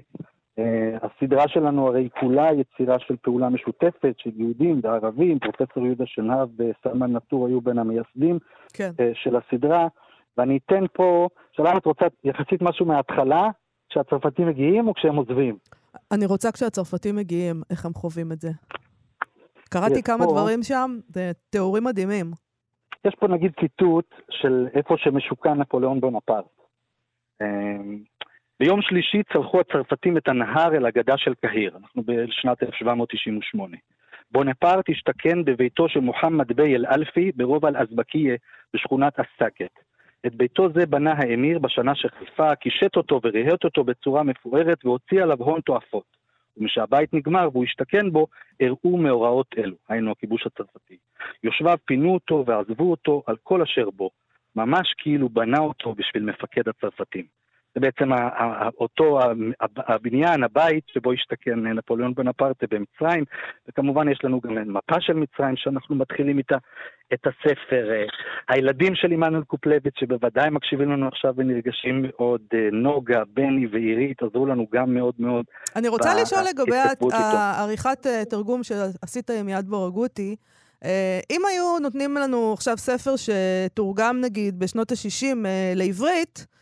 Uh, 0.59 0.61
הסדרה 1.05 1.47
שלנו 1.47 1.87
הרי 1.87 2.09
כולה 2.19 2.49
יצירה 2.53 2.99
של 2.99 3.15
פעולה 3.21 3.49
משותפת 3.49 4.15
של 4.17 4.29
יהודים 4.35 4.79
וערבים, 4.83 5.39
פרופסור 5.39 5.85
יהודה 5.85 6.05
שנהב 6.05 6.49
וסלמן 6.57 7.15
נטור 7.15 7.47
היו 7.47 7.61
בין 7.61 7.77
המייסדים 7.77 8.39
כן. 8.73 8.91
uh, 8.97 9.01
של 9.13 9.35
הסדרה, 9.35 9.87
ואני 10.37 10.59
אתן 10.65 10.83
פה, 10.93 11.27
שאלה 11.51 11.77
את 11.77 11.85
רוצה 11.85 12.05
יחסית 12.23 12.61
משהו 12.61 12.85
מההתחלה, 12.85 13.49
כשהצרפתים 13.89 14.47
מגיעים 14.47 14.87
או 14.87 14.93
כשהם 14.93 15.15
עוזבים? 15.15 15.57
אני 16.11 16.25
רוצה 16.25 16.51
כשהצרפתים 16.51 17.15
מגיעים, 17.15 17.61
איך 17.69 17.85
הם 17.85 17.93
חווים 17.93 18.31
את 18.31 18.41
זה. 18.41 18.49
קראתי 19.69 20.03
כמה 20.03 20.25
פה, 20.25 20.31
דברים 20.31 20.63
שם, 20.63 20.99
זה 21.07 21.31
תיאורים 21.49 21.83
מדהימים. 21.83 22.31
יש 23.05 23.15
פה 23.19 23.27
נגיד 23.27 23.51
ציטוט 23.59 24.05
של 24.29 24.67
איפה 24.73 24.95
שמשוכן 24.97 25.53
נפוליאון 25.53 26.01
בונפרט. 26.01 26.45
ביום 28.59 28.81
שלישי 28.81 29.23
צלחו 29.33 29.59
הצרפתים 29.59 30.17
את 30.17 30.27
הנהר 30.27 30.75
אל 30.75 30.85
הגדה 30.85 31.17
של 31.17 31.33
קהיר, 31.33 31.77
אנחנו 31.77 32.03
בשנת 32.05 32.63
1798. 32.63 33.77
בונפרט 34.31 34.89
השתכן 34.89 35.45
בביתו 35.45 35.89
של 35.89 35.99
מוחמד 35.99 36.51
ביי 36.51 36.75
אל-אלפי 36.75 37.31
ברובע 37.35 37.69
אל-אזבקיה 37.69 38.35
בשכונת 38.73 39.19
א-סאקט. 39.19 39.79
את 40.25 40.35
ביתו 40.35 40.69
זה 40.73 40.85
בנה 40.85 41.13
האמיר 41.17 41.59
בשנה 41.59 41.95
שחיפה, 41.95 42.55
קישט 42.55 42.95
אותו 42.95 43.19
וריהט 43.23 43.63
אותו 43.63 43.83
בצורה 43.83 44.23
מפוארת 44.23 44.85
והוציא 44.85 45.23
עליו 45.23 45.37
הון 45.43 45.61
תועפות. 45.61 46.17
ומשהבית 46.57 47.13
נגמר 47.13 47.49
והוא 47.51 47.63
השתכן 47.63 48.11
בו, 48.11 48.27
הראו 48.59 48.97
מאורעות 48.97 49.55
אלו, 49.57 49.75
היינו 49.89 50.11
הכיבוש 50.11 50.45
הצרפתי. 50.45 50.97
יושביו 51.43 51.77
פינו 51.85 52.13
אותו 52.13 52.43
ועזבו 52.47 52.91
אותו 52.91 53.23
על 53.27 53.35
כל 53.43 53.61
אשר 53.61 53.89
בו, 53.89 54.09
ממש 54.55 54.93
כאילו 54.97 55.29
בנה 55.29 55.59
אותו 55.59 55.95
בשביל 55.95 56.23
מפקד 56.23 56.67
הצרפתים. 56.67 57.25
זה 57.77 57.81
בעצם 57.81 58.09
אותו 58.79 59.19
הבניין, 59.77 60.43
הבית 60.43 60.83
שבו 60.87 61.11
השתכן 61.11 61.59
נפוליאון 61.59 62.13
בונפרטה 62.13 62.65
במצרים, 62.71 63.23
וכמובן 63.67 64.11
יש 64.11 64.19
לנו 64.23 64.41
גם 64.41 64.73
מפה 64.73 64.95
של 64.99 65.13
מצרים 65.13 65.55
שאנחנו 65.57 65.95
מתחילים 65.95 66.37
איתה 66.37 66.57
את 67.13 67.27
הספר. 67.27 67.91
אה, 67.91 68.05
הילדים 68.49 68.95
של 68.95 69.11
עמנואל 69.11 69.43
קופלביץ 69.43 69.93
שבוודאי 69.99 70.49
מקשיבים 70.49 70.91
לנו 70.91 71.07
עכשיו 71.07 71.33
ונרגשים 71.37 72.05
מאוד, 72.07 72.41
אה, 72.53 72.69
נוגה, 72.71 73.23
בני 73.33 73.67
ועירית, 73.71 74.23
עזרו 74.23 74.45
לנו 74.45 74.67
גם 74.73 74.93
מאוד 74.93 75.13
מאוד. 75.19 75.45
אני 75.75 75.87
רוצה 75.87 76.09
לשאול 76.21 76.41
לגבי 76.49 76.77
עריכת 77.57 78.07
אה, 78.07 78.25
תרגום 78.29 78.63
שעשית 78.63 79.29
עם 79.29 79.49
יד 79.49 79.65
בורגותי. 79.69 80.35
אם 81.29 81.41
היו 81.51 81.79
נותנים 81.81 82.15
לנו 82.15 82.53
עכשיו 82.53 82.77
ספר 82.77 83.11
שתורגם 83.15 84.21
נגיד 84.21 84.59
בשנות 84.59 84.91
ה-60 84.91 85.35
לעברית, 85.75 86.45
אה, 86.49 86.56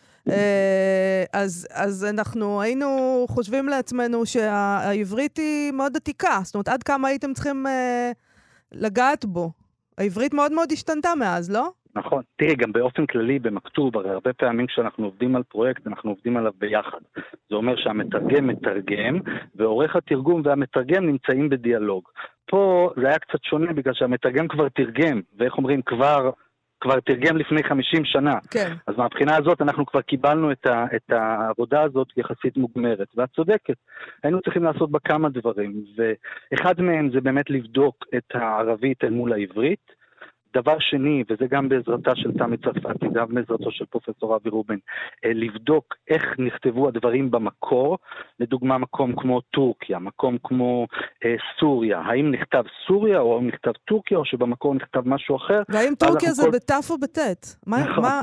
אז, 1.33 1.67
אז 1.71 2.05
אנחנו 2.09 2.61
היינו 2.61 2.85
חושבים 3.29 3.67
לעצמנו 3.67 4.25
שהעברית 4.25 5.38
היא 5.38 5.71
מאוד 5.71 5.95
עתיקה. 5.95 6.39
זאת 6.43 6.55
אומרת, 6.55 6.67
עד 6.67 6.83
כמה 6.83 7.07
הייתם 7.07 7.33
צריכים 7.33 7.67
אה, 7.67 8.11
לגעת 8.71 9.25
בו? 9.25 9.51
העברית 9.97 10.33
מאוד 10.33 10.51
מאוד 10.51 10.71
השתנתה 10.71 11.09
מאז, 11.19 11.51
לא? 11.51 11.69
נכון. 11.95 12.23
תראי, 12.35 12.55
גם 12.55 12.71
באופן 12.71 13.05
כללי 13.05 13.39
במכתוב, 13.39 13.97
הרי 13.97 14.09
הרבה 14.09 14.33
פעמים 14.33 14.67
כשאנחנו 14.67 15.05
עובדים 15.05 15.35
על 15.35 15.43
פרויקט, 15.43 15.88
אנחנו 15.88 16.09
עובדים 16.09 16.38
עליו 16.38 16.51
ביחד. 16.57 16.99
זה 17.49 17.55
אומר 17.55 17.75
שהמתרגם 17.75 18.47
מתרגם, 18.47 19.19
ועורך 19.55 19.95
התרגום 19.95 20.41
והמתרגם 20.45 21.05
נמצאים 21.07 21.49
בדיאלוג. 21.49 22.03
פה 22.45 22.89
זה 23.01 23.07
היה 23.07 23.19
קצת 23.19 23.43
שונה 23.43 23.73
בגלל 23.73 23.93
שהמתרגם 23.93 24.47
כבר 24.47 24.69
תרגם, 24.69 25.21
ואיך 25.38 25.57
אומרים, 25.57 25.81
כבר 25.81 26.29
כבר 26.86 27.00
תרגם 27.00 27.38
לפני 27.38 27.63
50 27.63 28.06
שנה. 28.06 28.36
כן. 28.52 28.74
אז 28.88 28.98
מהבחינה 28.98 29.38
הזאת 29.38 29.62
אנחנו 29.62 29.86
כבר 29.86 30.02
קיבלנו 30.02 30.52
את, 30.52 30.65
ה, 30.65 30.86
את 30.95 31.12
העבודה 31.12 31.82
הזאת 31.82 32.08
יחסית 32.17 32.58
מוגמרת. 32.58 33.08
ואת 33.15 33.30
צודקת, 33.36 33.78
היינו 34.24 34.41
צריכים 34.41 34.63
לעשות 34.63 34.91
בה 34.91 35.00
כמה 35.00 35.30
דברים, 35.30 35.74
ואחד 35.95 36.82
מהם 36.82 37.10
זה 37.13 37.21
באמת 37.21 37.50
לבדוק 37.50 38.06
את 38.17 38.30
הערבית 38.34 39.04
אל 39.04 39.10
מול 39.10 39.34
העברית. 39.34 40.05
דבר 40.56 40.80
שני, 40.80 41.24
וזה 41.30 41.46
גם 41.50 41.70
בעזרתה 41.70 42.12
של 42.15 42.32
תמי 42.38 42.58
צרפתי, 42.58 43.06
גם 43.13 43.26
בעזרתו 43.30 43.72
של 43.72 43.86
פרופסור 43.86 44.36
אבי 44.36 44.50
רובין, 44.50 44.80
אה, 45.26 45.32
לבדוק 45.34 45.96
איך 46.10 46.24
נכתבו 46.39 46.88
הדברים 46.88 47.32
במקור, 47.32 47.98
לדוגמה 48.39 48.78
מקום 48.78 49.15
כמו 49.15 49.41
טורקיה, 49.41 50.00
מקום 50.00 50.38
כמו 50.44 50.88
אה, 51.26 51.36
סוריה, 51.60 52.00
האם 52.00 52.32
נכתב 52.32 52.63
סוריה 52.88 53.20
או 53.20 53.36
האם 53.36 53.48
נכתב 53.48 53.72
טורקיה 53.86 54.18
או 54.18 54.26
שבמקור 54.26 54.76
נכתב 54.76 55.02
משהו 55.06 55.36
אחר. 55.36 55.62
והאם 55.70 55.96
טורקיה 55.96 56.32
זה 56.32 56.44
כל... 56.44 56.52
בתף 56.52 56.88
או 56.89 56.98
בטית? 56.98 57.58
נכון, 57.68 58.04
מה... 58.04 58.22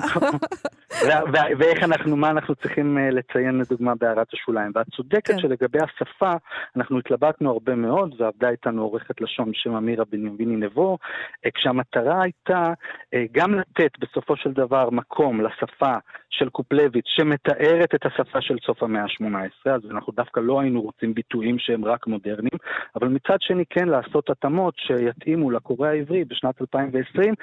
ואיך 1.58 1.82
אנחנו, 1.82 2.16
מה 2.16 2.30
אנחנו 2.30 2.54
צריכים 2.54 2.98
אה, 2.98 3.10
לציין 3.10 3.58
לדוגמה 3.58 3.94
בהערת 3.94 4.26
השוליים. 4.32 4.72
ואת 4.74 4.86
צודקת 4.96 5.26
כן. 5.26 5.38
שלגבי 5.38 5.78
השפה, 5.78 6.32
אנחנו 6.76 6.98
התלבטנו 6.98 7.50
הרבה 7.50 7.74
מאוד, 7.74 8.14
ועבדה 8.18 8.48
איתנו 8.48 8.82
עורכת 8.82 9.20
לשון 9.20 9.50
בשם 9.50 9.74
אמירה 9.74 10.04
בנימיני 10.10 10.56
נבו, 10.56 10.98
אה, 11.46 11.50
כשהמטרה 11.50 12.21
הייתה 12.22 12.72
אה, 13.14 13.24
גם 13.32 13.54
לתת 13.54 13.98
בסופו 13.98 14.36
של 14.36 14.52
דבר 14.52 14.90
מקום 14.90 15.40
לשפה 15.40 15.94
של 16.30 16.48
קופלביץ' 16.48 17.08
שמתארת 17.08 17.94
את 17.94 18.06
השפה 18.06 18.40
של 18.40 18.56
סוף 18.66 18.82
המאה 18.82 19.02
ה-18, 19.02 19.70
אז 19.70 19.80
אנחנו 19.90 20.12
דווקא 20.12 20.40
לא 20.40 20.60
היינו 20.60 20.82
רוצים 20.82 21.14
ביטויים 21.14 21.58
שהם 21.58 21.84
רק 21.84 22.06
מודרניים, 22.06 22.58
אבל 22.96 23.08
מצד 23.08 23.36
שני 23.40 23.64
כן 23.70 23.88
לעשות 23.88 24.30
התאמות 24.30 24.74
שיתאימו 24.76 25.50
לקורא 25.50 25.88
העברי 25.88 26.24
בשנת 26.24 26.60
2020, 26.60 27.34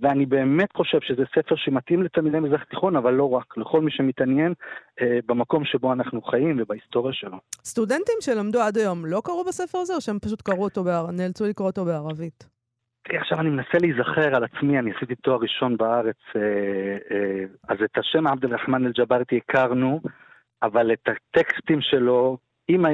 ואני 0.00 0.26
באמת 0.26 0.72
חושב 0.76 0.98
שזה 1.02 1.22
ספר 1.34 1.56
שמתאים 1.56 2.02
לתלמידי 2.02 2.40
מזרח 2.40 2.64
תיכון, 2.64 2.96
אבל 2.96 3.14
לא 3.14 3.30
רק, 3.30 3.56
לכל 3.56 3.80
מי 3.80 3.90
שמתעניין 3.90 4.52
אה, 5.00 5.18
במקום 5.26 5.64
שבו 5.64 5.92
אנחנו 5.92 6.22
חיים 6.22 6.56
ובהיסטוריה 6.60 7.12
שלו. 7.12 7.36
סטודנטים 7.64 8.16
שלמדו 8.20 8.60
עד 8.60 8.78
היום 8.78 9.06
לא 9.06 9.22
קראו 9.24 9.44
בספר 9.44 9.78
הזה, 9.78 9.94
או 9.94 10.00
שהם 10.00 10.18
פשוט 10.18 10.42
קראו 10.42 10.64
אותו, 10.64 10.84
בער... 10.84 11.10
נאלצו 11.10 11.44
לקרוא 11.44 11.68
אותו 11.68 11.84
בערבית? 11.84 12.61
עכשיו 13.08 13.40
אני 13.40 13.50
מנסה 13.50 13.78
להיזכר 13.80 14.36
על 14.36 14.44
עצמי, 14.44 14.78
אני 14.78 14.92
עשיתי 14.96 15.14
תואר 15.14 15.38
ראשון 15.40 15.76
בארץ, 15.76 16.16
אה, 16.36 16.40
אה, 17.10 17.44
אז 17.68 17.78
את 17.84 17.98
השם 17.98 18.26
עבד 18.26 18.44
אל-רחמן 18.44 18.86
אל-ג'בארתי 18.86 19.36
הכרנו, 19.36 20.00
אבל 20.62 20.92
את 20.92 21.08
הטקסטים 21.08 21.80
שלו 21.80 22.38
אם, 22.68 22.86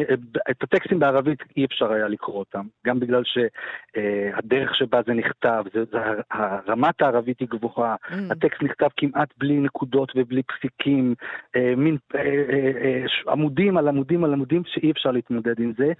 את 0.51 0.63
הטקסטים 0.63 0.99
בערבית 0.99 1.39
אי 1.57 1.65
אפשר 1.65 1.93
היה 1.93 2.09
לקרוא 2.09 2.39
אותם, 2.39 2.67
גם 2.87 3.01
בגלל 3.01 3.23
שהדרך 3.25 4.75
שבה 4.75 5.01
זה 5.07 5.13
נכתב, 5.13 5.65
זה, 5.75 5.85
זה, 5.93 5.99
הרמת 6.31 7.03
הערבית 7.03 7.41
היא 7.41 7.49
גבוהה, 7.49 7.97
mm. 8.09 8.15
הטקסט 8.31 8.63
נכתב 8.63 8.89
כמעט 8.97 9.29
בלי 9.39 9.59
נקודות 9.59 10.13
ובלי 10.17 10.43
פסיקים, 10.43 11.15
אה, 11.57 11.75
מין 11.77 11.97
אה, 12.15 12.21
אה, 12.21 12.71
אה, 12.85 13.33
עמודים 13.33 13.77
על 13.77 13.89
עמודים 13.89 14.25
על 14.25 14.33
עמודים 14.33 14.63
שאי 14.67 14.91
אפשר 14.91 15.11
להתמודד 15.11 15.61
עם 15.61 15.73
זה. 15.79 15.93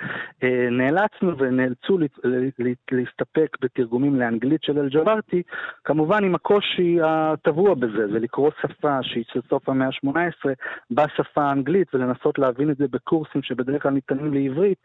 אה, 0.43 0.69
נאלצנו 0.71 1.39
ונאלצו 1.39 1.99
לה, 1.99 2.07
לה, 2.25 2.71
להסתפק 2.93 3.57
בתרגומים 3.61 4.17
לאנגלית 4.17 4.63
של 4.63 4.79
אל-ג'ווארטי, 4.79 5.43
כמובן 5.85 6.25
עם 6.25 6.35
הקושי 6.35 6.99
הטבוע 7.05 7.75
בזה, 7.75 8.07
זה 8.13 8.19
לקרוא 8.19 8.51
שפה 8.63 8.99
שהיא 9.03 9.25
של 9.33 9.41
סוף 9.49 9.69
המאה 9.69 9.87
ה-18 9.87 10.51
בשפה 10.91 11.43
האנגלית 11.43 11.95
ולנסות 11.95 12.39
להבין 12.39 12.71
את 12.71 12.77
זה 12.77 12.85
בקורסים 12.91 13.43
שבדרך 13.59 13.83
כלל 13.83 13.93
ניתנים 13.93 14.35
לעברית. 14.35 14.79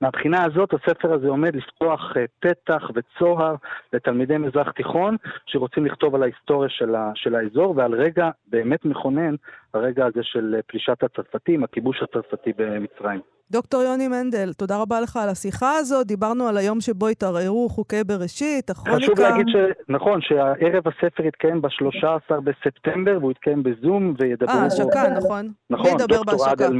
מהבחינה 0.00 0.44
הזאת 0.44 0.74
הספר 0.74 1.12
הזה 1.12 1.28
עומד 1.28 1.56
לפתוח 1.56 2.00
אה, 2.16 2.24
פתח 2.40 2.82
וצוהר 2.94 3.54
לתלמידי 3.92 4.38
מזרח 4.38 4.70
תיכון 4.70 5.16
שרוצים 5.46 5.86
לכתוב 5.86 6.14
על 6.14 6.22
ההיסטוריה 6.22 6.70
של, 6.70 6.94
ה, 6.94 7.10
של 7.14 7.34
האזור 7.34 7.74
ועל 7.76 7.94
רגע 7.94 8.30
באמת 8.46 8.84
מכונן, 8.84 9.34
הרגע 9.74 10.06
הזה 10.06 10.20
של 10.22 10.54
אה, 10.56 10.62
פלישת 10.66 11.02
הצרפתים, 11.02 11.64
הכיבוש 11.64 12.02
הצרפתי 12.02 12.52
במצרים. 12.56 13.20
דוקטור 13.50 13.82
יוני 13.82 14.08
מנדל, 14.08 14.52
תודה 14.52 14.76
רבה 14.82 15.00
לך 15.00 15.16
על 15.16 15.28
השיחה 15.28 15.72
הזאת. 15.76 16.06
דיברנו 16.06 16.48
על 16.48 16.56
היום 16.56 16.80
שבו 16.80 17.08
התערערו 17.08 17.68
חוקי 17.68 18.04
בראשית, 18.04 18.70
הכרוניקה... 18.70 19.02
חשוב 19.02 19.20
להגיד 19.20 19.46
ש... 19.48 19.56
נכון, 19.88 20.20
שהערב 20.22 20.82
הספר 20.88 21.26
יתקיים 21.26 21.62
ב-13 21.62 22.40
בספטמבר, 22.40 23.18
והוא 23.20 23.30
יתקיים 23.30 23.62
בזום, 23.62 24.14
וידברו... 24.18 24.58
אה, 24.58 24.66
השקה, 24.66 25.02
נכון. 25.16 25.52
נכון, 25.70 25.90
דוקטור 25.98 26.48
עדל, 26.48 26.72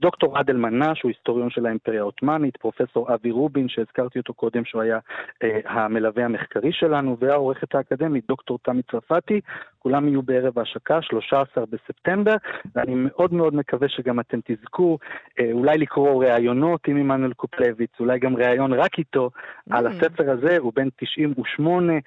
דוקטור 0.00 0.38
עדל 0.38 0.56
מנש, 0.56 1.02
הוא 1.02 1.10
היסטוריון 1.10 1.50
של 1.50 1.66
האימפריה 1.66 2.00
העות'מאנית, 2.00 2.56
פרופסור 2.56 3.14
אבי 3.14 3.30
רובין, 3.30 3.68
שהזכרתי 3.68 4.18
אותו 4.18 4.34
קודם, 4.34 4.64
שהוא 4.64 4.82
היה 4.82 4.98
אה, 5.42 5.60
המלווה 5.64 6.24
המחקרי 6.24 6.72
שלנו, 6.72 7.16
והעורכת 7.20 7.74
האקדמית, 7.74 8.24
דוקטור 8.28 8.58
תמי 8.62 8.82
צרפתי, 8.90 9.40
כולם 9.78 10.08
יהיו 10.08 10.22
בערב 10.22 10.58
ההשקה, 10.58 11.02
13 11.02 11.64
בספטמבר, 11.70 12.36
ואני 12.74 12.94
מאוד 12.94 13.34
מאוד 13.34 13.54
מקווה 13.54 13.88
שגם 13.88 14.20
אתם 14.20 14.38
תזכו 14.44 14.98
אה, 15.40 15.52
אולי 15.52 15.78
לקרוא 15.78 16.24
ראיונות 16.24 16.88
עם 16.88 16.96
עמנואל 16.96 17.32
קופלביץ, 17.32 17.90
אולי 18.00 18.18
גם 18.18 18.36
ראיון 18.36 18.72
רק 18.72 18.98
איתו 18.98 19.30
mm. 19.34 19.76
על 19.76 19.86
הספר 19.86 20.30
הזה, 20.30 20.58
הוא 20.58 20.72
בן 20.76 20.88
98, 20.96 21.92
אה, 21.92 21.98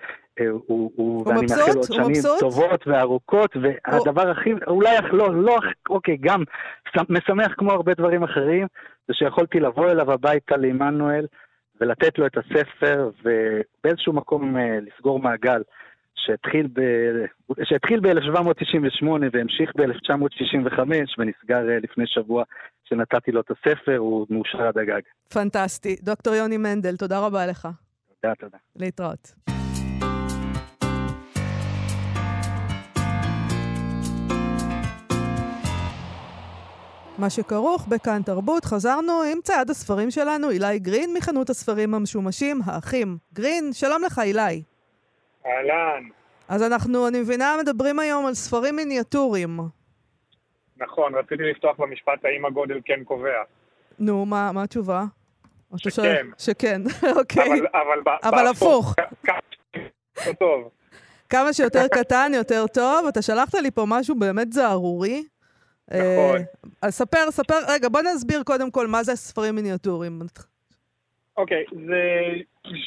הוא, 0.49 0.91
הוא, 0.95 1.27
ואני 1.27 1.41
מאחל 1.49 1.61
עוד 1.75 1.83
שנים 1.83 2.07
מבסוט? 2.07 2.39
טובות 2.39 2.87
וארוכות, 2.87 3.55
והדבר 3.61 4.21
הוא... 4.21 4.31
הכי, 4.31 4.53
אולי 4.67 4.89
לא, 5.11 5.35
לא, 5.35 5.57
אוקיי, 5.89 6.17
גם 6.21 6.43
משמח 7.09 7.53
כמו 7.57 7.71
הרבה 7.71 7.93
דברים 7.93 8.23
אחרים, 8.23 8.67
זה 9.07 9.13
שיכולתי 9.13 9.59
לבוא 9.59 9.91
אליו 9.91 10.11
הביתה 10.11 10.57
לעמנואל 10.57 11.25
ולתת 11.81 12.17
לו 12.17 12.25
את 12.25 12.37
הספר, 12.37 13.09
ובאיזשהו 13.23 14.13
מקום 14.13 14.57
אה, 14.57 14.79
לסגור 14.81 15.19
מעגל. 15.19 15.61
שהתחיל, 16.25 16.67
ב... 16.73 16.81
שהתחיל 17.63 17.99
ב-1798 17.99 19.05
והמשיך 19.33 19.71
ב-1965 19.75 20.79
ונסגר 21.17 21.69
אה, 21.69 21.79
לפני 21.83 22.03
שבוע 22.07 22.43
שנתתי 22.83 23.31
לו 23.31 23.41
את 23.41 23.51
הספר, 23.51 23.97
הוא 23.97 24.27
מאושר 24.29 24.61
עד 24.61 24.77
הגג. 24.77 25.01
פנטסטי. 25.33 25.95
דוקטור 26.01 26.35
יוני 26.35 26.57
מנדל, 26.57 26.95
תודה 26.95 27.19
רבה 27.19 27.45
לך. 27.45 27.67
תודה, 28.21 28.35
תודה. 28.35 28.57
להתראות. 28.75 29.51
מה 37.17 37.29
שכרוך 37.29 37.87
בכאן 37.87 38.21
תרבות, 38.21 38.65
חזרנו 38.65 39.21
עם 39.31 39.41
צעד 39.43 39.69
הספרים 39.69 40.11
שלנו, 40.11 40.49
אילי 40.49 40.79
גרין 40.79 41.13
מחנות 41.17 41.49
הספרים 41.49 41.93
המשומשים, 41.93 42.59
האחים. 42.65 43.17
גרין, 43.33 43.73
שלום 43.73 44.03
לך, 44.03 44.19
אילי. 44.19 44.63
אהלן. 45.45 46.03
אז 46.47 46.63
אנחנו, 46.63 47.07
אני 47.07 47.21
מבינה, 47.21 47.55
מדברים 47.61 47.99
היום 47.99 48.25
על 48.25 48.33
ספרים 48.33 48.75
מיניאטוריים. 48.75 49.59
נכון, 50.77 51.15
רציתי 51.15 51.43
לפתוח 51.43 51.77
במשפט 51.79 52.25
האם 52.25 52.45
הגודל 52.45 52.79
כן 52.85 53.03
קובע. 53.03 53.41
נו, 53.99 54.25
מה, 54.25 54.51
מה 54.51 54.63
התשובה? 54.63 55.03
שכן. 55.77 56.27
שכן, 56.37 56.81
אוקיי. 57.17 57.43
אבל, 57.43 57.67
אבל, 57.73 58.15
אבל 58.23 58.47
הפוך. 58.47 58.95
טוב. 60.39 60.69
כמה 61.29 61.53
שיותר 61.53 61.87
קטן, 61.87 62.31
יותר 62.35 62.67
טוב. 62.67 63.07
אתה 63.07 63.21
שלחת 63.21 63.53
לי 63.53 63.71
פה 63.71 63.83
משהו 63.87 64.15
באמת 64.15 64.53
זערורי. 64.53 65.23
נכון. 65.93 66.37
אה, 66.39 66.69
אז 66.81 66.93
ספר, 66.93 67.31
ספר, 67.31 67.55
רגע, 67.73 67.89
בוא 67.89 68.01
נסביר 68.01 68.43
קודם 68.43 68.71
כל 68.71 68.87
מה 68.87 69.03
זה 69.03 69.15
ספרים 69.15 69.55
מיניאטוריים. 69.55 70.19
אוקיי, 71.37 71.65
okay, 71.71 71.75
זה 71.85 72.21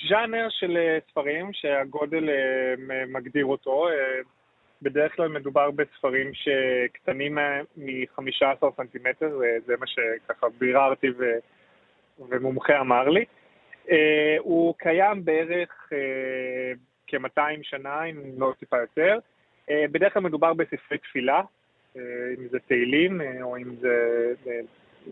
ז'אנר 0.08 0.46
של 0.50 0.76
אה, 0.76 0.98
ספרים 1.10 1.50
שהגודל 1.52 2.28
אה, 2.28 2.74
מגדיר 3.08 3.46
אותו. 3.46 3.86
בדרך 4.82 5.16
כלל 5.16 5.28
מדובר 5.28 5.70
בספרים 5.70 6.30
שקטנים 6.34 7.38
מ-15 7.76 8.66
סנטימטר, 8.76 9.38
זה 9.66 9.74
מה 9.80 9.86
שככה 9.86 10.46
ביררתי 10.58 11.10
ו... 11.10 11.24
ומומחה 12.18 12.80
אמר 12.80 13.08
לי. 13.08 13.24
הוא 14.38 14.74
קיים 14.78 15.24
בערך 15.24 15.88
כ-200 17.06 17.40
שנה, 17.62 18.04
אם 18.04 18.16
לא 18.38 18.52
טיפה 18.58 18.76
יותר. 18.80 19.18
בדרך 19.70 20.12
כלל 20.12 20.22
מדובר 20.22 20.52
בספרי 20.54 20.98
תפילה, 20.98 21.42
אם 21.96 22.48
זה 22.50 22.58
תהילים, 22.68 23.20
אה, 23.20 23.42
או 23.42 23.56
אם 23.56 23.76
זה 23.80 24.32
אה, 24.46 24.60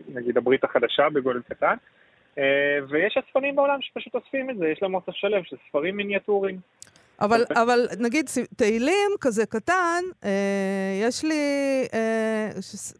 נגיד 0.09 0.37
הברית 0.37 0.65
החדשה 0.65 1.09
בגודל 1.13 1.43
קטן. 1.49 1.75
ויש 2.89 3.17
אספנים 3.17 3.57
בעולם 3.57 3.79
שפשוט 3.81 4.15
אוספים 4.15 4.51
את 4.51 4.59
זה, 4.59 4.69
יש 4.69 4.83
להם 4.83 4.95
אוסף 4.95 5.13
שלם 5.13 5.45
של 5.45 5.57
ספרים 5.69 5.97
מיניאטוריים. 5.97 6.59
אבל, 7.21 7.45
אבל 7.55 7.89
נגיד 7.99 8.31
תהילים 8.57 9.11
כזה 9.21 9.47
קטן, 9.47 10.03
אה, 10.25 11.01
יש 11.03 11.25
לי, 11.25 11.43
אה, 11.95 12.51
ש, 12.61 12.93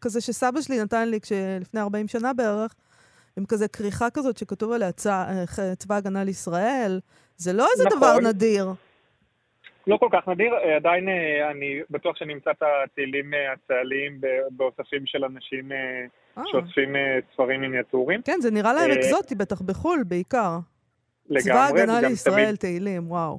כזה 0.00 0.20
שסבא 0.20 0.60
שלי 0.60 0.80
נתן 0.82 1.08
לי 1.08 1.18
לפני 1.60 1.80
40 1.80 2.08
שנה 2.08 2.32
בערך, 2.32 2.74
עם 3.36 3.46
כזה 3.46 3.68
כריכה 3.68 4.10
כזאת 4.10 4.38
שכתוב 4.38 4.72
עליה 4.72 4.92
צבא 5.78 5.94
הגנה 5.96 6.24
לישראל, 6.24 7.00
זה 7.36 7.52
לא 7.52 7.66
איזה 7.72 7.84
נכון. 7.84 7.98
דבר 7.98 8.18
נדיר. 8.28 8.66
לא 9.88 9.96
כל 9.96 10.08
כך 10.12 10.28
נדיר, 10.28 10.54
אה, 10.54 10.76
עדיין 10.76 11.08
אה, 11.08 11.50
אני 11.50 11.80
בטוח 11.90 12.16
שאני 12.16 12.34
אמצא 12.34 12.50
את 12.50 12.62
התהילים 12.62 13.34
אה, 13.34 13.52
הצה"ליים 13.52 14.20
באוספים 14.50 15.06
של 15.06 15.24
אנשים 15.24 15.72
שאוספים 16.46 16.96
ספרים 17.32 17.60
מיניאטוריים. 17.60 18.22
כן, 18.22 18.40
זה 18.40 18.50
נראה 18.50 18.72
להם 18.72 18.90
אקזוטי, 18.90 19.34
בטח 19.34 19.62
בחו"ל 19.62 20.02
בעיקר. 20.06 20.58
לגמרי. 21.28 21.42
צבא 21.42 21.66
הגנה 21.66 22.00
לישראל, 22.00 22.56
תהילים, 22.56 23.10
וואו. 23.10 23.38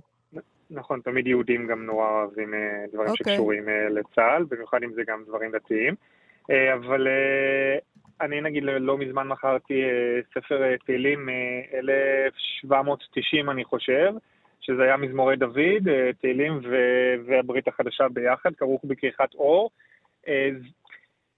נכון, 0.70 1.00
תמיד 1.00 1.28
יהודים 1.28 1.68
גם 1.68 1.86
נורא 1.86 2.10
אוהבים 2.10 2.54
דברים. 2.94 3.10
אוקיי. 3.10 3.34
שקשורים 3.34 3.64
לצה"ל, 3.90 4.44
במיוחד 4.44 4.84
אם 4.84 4.94
זה 4.94 5.02
גם 5.08 5.24
דברים 5.28 5.52
דתיים. 5.52 5.96
אבל 6.74 7.08
אני 8.22 8.42
נגיד 8.42 8.64
לא 8.64 8.98
מזמן 8.98 9.28
מכרתי 9.28 9.82
ספר 10.34 10.76
תהילים, 10.86 11.30
1790 11.74 13.50
אני 13.50 13.66
חושב, 13.66 14.14
שזה 14.70 14.84
היה 14.84 14.98
מזמורי 14.98 15.36
דוד, 15.36 15.88
אה, 15.88 16.10
תהילים 16.22 16.60
והברית 17.26 17.68
החדשה 17.68 18.08
ביחד, 18.14 18.50
כרוך 18.58 18.82
בכריכת 18.86 19.34
אור. 19.34 19.70
אה, 20.28 20.50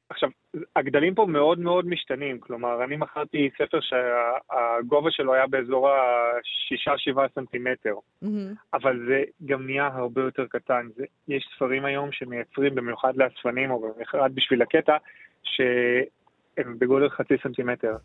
עכשיו, 0.09 0.29
הגדלים 0.75 1.15
פה 1.15 1.25
מאוד 1.25 1.59
מאוד 1.59 1.87
משתנים, 1.87 2.39
כלומר, 2.39 2.83
אני 2.83 2.97
מכרתי 2.97 3.49
ספר 3.57 3.79
שהגובה 3.81 5.11
שלו 5.11 5.33
היה 5.33 5.47
באזור 5.47 5.89
ה-6-7 5.89 7.19
סנטימטר, 7.35 7.95
mm-hmm. 8.23 8.27
אבל 8.73 8.99
זה 9.07 9.23
גם 9.45 9.65
נהיה 9.65 9.87
הרבה 9.87 10.21
יותר 10.21 10.45
קטן. 10.49 10.87
זה, 10.95 11.05
יש 11.27 11.49
ספרים 11.55 11.85
היום 11.85 12.11
שמייצרים 12.11 12.75
במיוחד 12.75 13.13
לאספנים, 13.15 13.71
או 13.71 13.79
במיוחד 13.79 14.35
בשביל 14.35 14.61
הקטע, 14.61 14.97
שהם 15.43 16.79
בגודל 16.79 17.09
חצי 17.09 17.33
סנטימטר. 17.43 17.95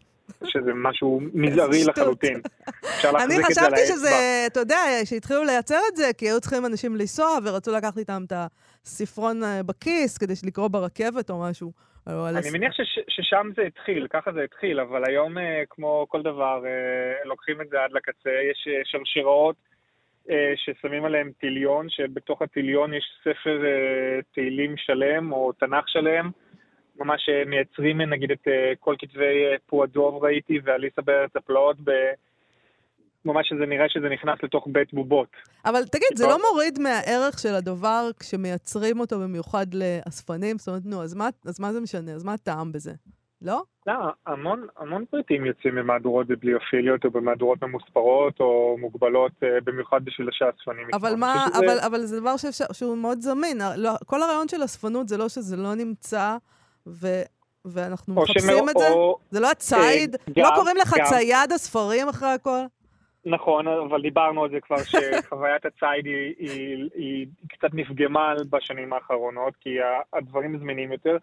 שזה 0.44 0.74
משהו 0.74 1.20
מזערי 1.34 1.84
לחלוטין. 1.84 2.40
אני 3.04 3.44
חשבתי 3.44 3.80
שזה, 3.86 4.44
אתה 4.46 4.60
יודע, 4.60 4.76
שהתחילו 5.04 5.44
לייצר 5.44 5.78
את 5.92 5.96
זה, 5.96 6.10
כי 6.18 6.28
היו 6.28 6.40
צריכים 6.40 6.66
אנשים 6.66 6.96
לנסוע, 6.96 7.38
ורצו 7.44 7.72
לקחת 7.72 7.98
איתם 7.98 8.22
את 8.26 8.32
הספרון 8.84 9.44
אה, 9.44 9.62
בכיס 9.62 10.18
כדי 10.18 10.34
לקרוא 10.46 10.68
ברכבת 10.68 11.30
או 11.30 11.40
משהו. 11.40 11.72
אני 12.06 12.50
מניח 12.52 12.72
ששם 13.08 13.50
זה 13.56 13.62
התחיל, 13.62 14.06
ככה 14.10 14.32
זה 14.32 14.42
התחיל, 14.44 14.80
אבל 14.80 15.02
היום, 15.04 15.38
אה, 15.38 15.62
כמו 15.70 16.06
כל 16.08 16.22
דבר, 16.22 16.62
אה, 16.66 17.24
לוקחים 17.24 17.60
את 17.60 17.68
זה 17.68 17.76
עד 17.84 17.92
לקצה. 17.92 18.30
יש 18.50 18.68
שרשראות 18.84 19.56
ששמים 20.56 21.04
עליהם 21.04 21.30
טיליון, 21.40 21.86
שבתוך 21.90 22.42
הטיליון 22.42 22.94
יש 22.94 23.04
ספר 23.20 23.62
תהילים 24.34 24.76
שלם, 24.76 25.32
או 25.32 25.52
תנ"ך 25.52 25.88
שלם. 25.88 26.30
ממש 26.98 27.28
אה, 27.28 27.44
מייצרים 27.44 28.02
נגיד 28.02 28.30
את 28.30 28.48
אה, 28.48 28.72
כל 28.80 28.94
כתבי 28.98 29.44
אה, 29.44 29.56
פועדוב 29.66 30.24
ראיתי 30.24 30.60
ואליסה 30.64 31.02
בארץ 31.02 31.30
הפלאות, 31.36 31.76
ב... 31.84 31.90
ממש 33.24 33.48
שזה 33.48 33.66
נראה 33.66 33.88
שזה 33.88 34.08
נכנס 34.08 34.38
לתוך 34.42 34.68
בית 34.72 34.94
בובות. 34.94 35.28
אבל 35.64 35.84
תגיד, 35.84 36.08
זה 36.14 36.26
לא 36.26 36.38
מוריד 36.50 36.78
מהערך 36.78 37.38
של 37.38 37.54
הדבר 37.54 38.08
כשמייצרים 38.20 39.00
אותו 39.00 39.20
במיוחד 39.20 39.66
לאספנים? 39.74 40.58
זאת 40.58 40.68
אומרת, 40.68 40.82
נו, 40.84 41.02
אז 41.02 41.14
מה, 41.14 41.28
אז 41.44 41.60
מה 41.60 41.72
זה 41.72 41.80
משנה? 41.80 42.12
אז 42.12 42.24
מה 42.24 42.32
הטעם 42.32 42.72
בזה? 42.72 42.92
לא? 43.42 43.62
לא, 43.86 43.94
המון, 44.26 44.66
המון 44.76 45.04
פריטים 45.10 45.46
יוצאים 45.46 45.74
במהדורות 45.74 46.26
ביבליופיליות 46.26 47.04
או 47.04 47.10
במהדורות 47.10 47.62
ממוספרות 47.62 48.40
או 48.40 48.76
מוגבלות, 48.80 49.32
במיוחד 49.64 50.04
בשביל 50.04 50.28
שהאספנים 50.32 50.86
אבל 50.92 51.14
מה, 51.16 51.46
אבל, 51.58 51.78
אבל 51.86 52.00
זה 52.00 52.20
דבר 52.20 52.36
שאפשר, 52.36 52.64
שהוא 52.72 52.98
מאוד 52.98 53.20
זמין. 53.20 53.58
לא, 53.76 53.90
כל 54.06 54.22
הרעיון 54.22 54.48
של 54.48 54.64
אספנות 54.64 55.08
זה 55.08 55.16
לא 55.16 55.28
שזה 55.28 55.56
לא 55.56 55.74
נמצא 55.74 56.36
ו... 56.86 57.06
ואנחנו 57.64 58.14
מחפשים 58.14 58.42
שמא, 58.42 58.70
את 58.70 58.78
זה? 58.78 58.88
או... 58.88 59.18
זה 59.30 59.40
לא 59.40 59.50
הציד? 59.50 60.14
אה, 60.14 60.42
לא 60.42 60.48
קוראים 60.54 60.76
לך 60.76 60.94
גם. 60.98 61.04
צייד 61.04 61.52
הספרים 61.54 62.08
אחרי 62.08 62.28
הכל? 62.28 62.60
נכון, 63.24 63.68
אבל 63.68 64.02
דיברנו 64.02 64.44
על 64.44 64.50
זה 64.50 64.60
כבר, 64.60 64.76
שחוויית 64.76 65.66
הציד 65.66 66.06
היא, 66.06 66.34
היא, 66.38 66.88
היא 66.94 67.26
קצת 67.48 67.74
נפגמה 67.74 68.34
בשנים 68.50 68.92
האחרונות, 68.92 69.54
כי 69.60 69.76
הדברים 70.12 70.58
זמינים 70.58 70.92
יותר, 70.92 71.16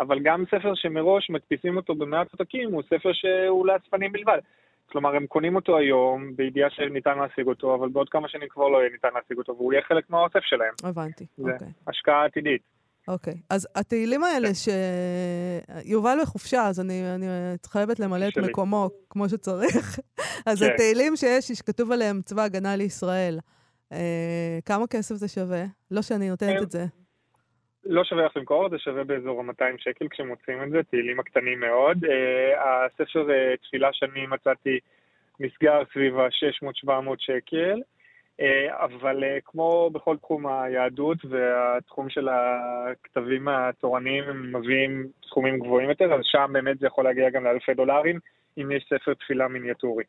אבל 0.00 0.18
גם 0.22 0.44
ספר 0.46 0.74
שמראש 0.74 1.30
מדפיסים 1.30 1.76
אותו 1.76 1.94
במעט 1.94 2.32
עותקים, 2.32 2.72
הוא 2.72 2.82
ספר 2.82 3.12
שהוא 3.12 3.66
לאספנים 3.66 4.12
בלבד. 4.12 4.38
כלומר, 4.86 5.16
הם 5.16 5.26
קונים 5.26 5.56
אותו 5.56 5.78
היום, 5.78 6.36
בידיעה 6.36 6.70
שניתן 6.70 7.18
להשיג 7.18 7.46
אותו, 7.46 7.74
אבל 7.74 7.88
בעוד 7.88 8.08
כמה 8.08 8.28
שנים 8.28 8.48
כבר 8.48 8.68
לא 8.68 8.78
יהיה 8.78 8.90
ניתן 8.90 9.08
להשיג 9.14 9.38
אותו, 9.38 9.56
והוא 9.56 9.72
יהיה 9.72 9.82
חלק 9.82 10.10
מהאוסף 10.10 10.42
שלהם. 10.42 10.74
הבנתי, 10.84 11.26
אוקיי. 11.38 11.58
זה 11.58 11.66
השקעה 11.86 12.24
עתידית. 12.24 12.77
אוקיי. 13.08 13.32
Okay. 13.32 13.36
אז 13.50 13.68
התהילים 13.74 14.24
האלה, 14.24 14.48
ש... 14.54 14.68
יובל 15.84 16.18
בחופשה, 16.22 16.66
אז 16.66 16.80
אני, 16.80 17.02
אני 17.14 17.26
חייבת 17.66 18.00
למלא 18.00 18.28
את 18.28 18.38
מקומו 18.38 18.88
כמו 19.10 19.28
שצריך. 19.28 19.98
אז 20.46 20.62
כן. 20.62 20.70
התהילים 20.72 21.16
שיש, 21.16 21.44
שכתוב 21.44 21.92
עליהם 21.92 22.20
צבא 22.22 22.42
הגנה 22.42 22.76
לישראל, 22.76 23.38
אה, 23.92 24.58
כמה 24.66 24.86
כסף 24.86 25.14
זה 25.14 25.28
שווה? 25.28 25.64
לא 25.90 26.02
שאני 26.02 26.28
נותנת 26.28 26.62
את 26.62 26.70
זה. 26.70 26.84
לא 27.84 28.04
שווה 28.04 28.26
לך 28.26 28.36
למכור, 28.36 28.68
זה 28.70 28.78
שווה 28.78 29.04
באזור 29.04 29.40
ה-200 29.40 29.78
שקל 29.78 30.08
כשמוצאים 30.08 30.62
את 30.62 30.70
זה, 30.70 30.82
תהילים 30.82 31.20
הקטנים 31.20 31.60
מאוד. 31.60 32.04
אה, 32.04 32.84
הספר 32.86 33.30
אה, 33.30 33.56
תפילה 33.56 33.88
שאני 33.92 34.26
מצאתי 34.26 34.78
נסגר 35.40 35.82
סביב 35.92 36.18
ה-600-700 36.18 36.90
שקל. 37.18 37.80
אה, 38.40 38.84
אבל 38.84 39.24
אה, 39.24 39.38
כמו 39.44 39.90
בכל 39.92 40.16
תחום 40.16 40.46
היהדות 40.46 41.18
והתחום 41.24 42.10
של 42.10 42.28
הכתבים 42.28 43.48
התורניים, 43.48 44.24
הם 44.24 44.56
מביאים 44.56 45.06
סכומים 45.28 45.58
גבוהים 45.58 45.88
יותר, 45.88 46.14
אז 46.14 46.20
שם 46.22 46.50
באמת 46.52 46.78
זה 46.78 46.86
יכול 46.86 47.04
להגיע 47.04 47.30
גם 47.30 47.44
לאלפי 47.44 47.74
דולרים, 47.74 48.18
אם 48.58 48.70
יש 48.70 48.84
ספר 48.84 49.14
תפילה 49.14 49.48
מיניאטורי. 49.48 50.04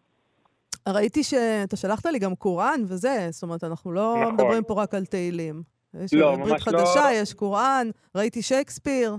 ראיתי 0.88 1.24
שאתה 1.24 1.78
שלחת 1.78 2.06
לי 2.06 2.20
גם 2.20 2.36
קוראן 2.36 2.82
וזה, 2.84 3.28
זאת 3.30 3.44
אומרת, 3.44 3.64
אנחנו 3.64 3.92
לא 3.92 4.16
נכון. 4.22 4.34
מדברים 4.34 4.64
פה 4.64 4.84
רק 4.84 4.94
על 4.94 5.06
תהילים. 5.06 5.64
יש 5.94 6.14
לא, 6.14 6.38
ממש 6.38 6.62
חדשה, 6.62 7.10
לא... 7.10 7.16
יש 7.22 7.34
קוראן, 7.34 7.88
ראיתי 8.16 8.42
שייקספיר. 8.42 9.16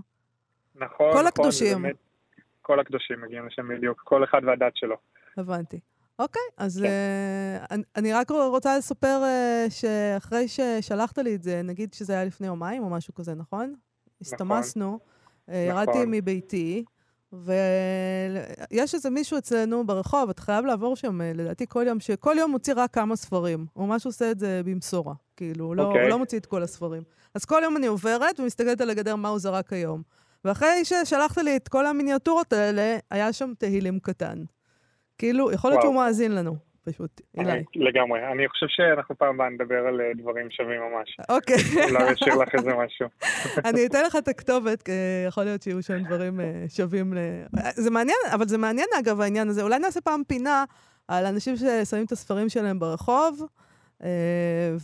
נכון, 0.75 0.89
כל 0.99 1.09
נכון. 1.13 1.27
הקדושים. 1.27 1.83
באמת, 1.83 1.97
כל 2.63 2.81
הקדושים 2.81 3.21
מגיעים 3.21 3.47
לשם 3.47 3.69
בדיוק, 3.69 4.01
כל 4.05 4.25
אחד 4.25 4.41
והדת 4.45 4.73
שלו. 4.77 4.97
הבנתי. 5.37 5.81
אוקיי, 6.21 6.43
אז 6.57 6.79
כן. 6.83 6.87
uh, 6.87 7.67
אני, 7.71 7.83
אני 7.97 8.13
רק 8.13 8.31
רוצה 8.31 8.79
לספר 8.79 9.23
uh, 9.23 9.71
שאחרי 9.71 10.49
ששלחת 10.49 11.19
לי 11.19 11.35
את 11.35 11.43
זה, 11.43 11.63
נגיד 11.65 11.95
שזה 11.95 12.13
היה 12.13 12.25
לפני 12.25 12.47
יומיים 12.47 12.83
או 12.83 12.91
משהו 12.91 13.15
כזה, 13.15 13.35
נכון? 13.35 13.65
נכון. 13.65 13.75
הסתמסנו, 14.21 14.99
ירדתי 15.49 15.91
נכון. 15.91 16.11
מביתי, 16.11 16.85
ויש 17.33 18.95
איזה 18.95 19.11
מישהו 19.11 19.39
אצלנו 19.39 19.87
ברחוב, 19.87 20.31
אתה 20.31 20.43
חייב 20.43 20.65
לעבור 20.65 20.97
שם, 20.97 21.21
לדעתי, 21.23 21.67
כל 21.69 21.85
יום, 21.87 22.01
שכל 22.01 22.37
יום 22.39 22.51
מוציא 22.51 22.75
רק 22.77 22.95
כמה 22.95 23.17
ספרים. 23.17 23.67
הוא 23.73 23.87
ממש 23.87 24.07
עושה 24.07 24.31
את 24.31 24.39
זה 24.39 24.61
במשורה, 24.65 25.15
כאילו, 25.37 25.65
הוא, 25.65 25.75
okay. 25.75 25.77
לא, 25.77 25.83
הוא 25.83 25.91
אוקיי. 25.91 26.09
לא 26.09 26.19
מוציא 26.19 26.39
את 26.39 26.47
כל 26.47 26.63
הספרים. 26.63 27.03
אז 27.35 27.45
כל 27.45 27.61
יום 27.65 27.77
אני 27.77 27.87
עוברת 27.87 28.41
ומסתכלת 28.41 28.81
על 28.81 28.91
הגדר 28.91 29.17
מה 29.17 29.29
הוא 29.29 29.39
זרק 29.39 29.73
היום. 29.73 30.03
ואחרי 30.45 30.85
ששלחת 30.85 31.39
לי 31.39 31.57
את 31.57 31.69
כל 31.69 31.87
המיניאטורות 31.87 32.53
האלה, 32.53 32.99
היה 33.11 33.33
שם 33.33 33.53
תהילים 33.59 33.99
קטן. 33.99 34.45
כאילו, 35.21 35.53
יכול 35.53 35.71
להיות 35.71 35.83
שהוא 35.83 35.95
מאזין 35.95 36.35
לנו, 36.35 36.57
פשוט, 36.85 37.21
אילי. 37.39 37.65
לגמרי. 37.77 38.33
אני 38.33 38.49
חושב 38.49 38.67
שאנחנו 38.69 39.19
פעם 39.19 39.35
הבאה 39.35 39.49
נדבר 39.49 39.87
על 39.87 40.01
אה, 40.01 40.11
דברים 40.19 40.51
שווים 40.51 40.81
ממש. 40.81 41.17
אוקיי. 41.29 41.57
אולי 41.91 42.13
אשאיר 42.13 42.35
לך 42.35 42.55
איזה 42.55 42.71
משהו. 42.75 43.07
אני 43.71 43.87
אתן 43.87 44.05
לך 44.07 44.17
את 44.17 44.29
הכתובת, 44.29 44.89
יכול 45.29 45.45
להיות 45.45 45.63
שיהיו 45.63 45.83
שם 45.83 46.05
דברים 46.05 46.41
אה, 46.41 46.65
שווים 46.69 47.15
ל... 47.15 47.19
זה 47.71 47.91
מעניין, 47.91 48.19
אבל 48.35 48.49
זה 48.49 48.59
מעניין 48.59 48.89
אגב 49.01 49.21
העניין 49.21 49.49
הזה. 49.49 49.63
אולי 49.63 49.79
נעשה 49.79 50.01
פעם 50.01 50.23
פינה 50.27 50.65
על 51.09 51.27
אנשים 51.27 51.57
ששמים 51.57 52.05
את 52.05 52.13
הספרים 52.13 52.49
שלהם 52.49 52.79
ברחוב. 52.79 53.47
Uh, 54.01 54.03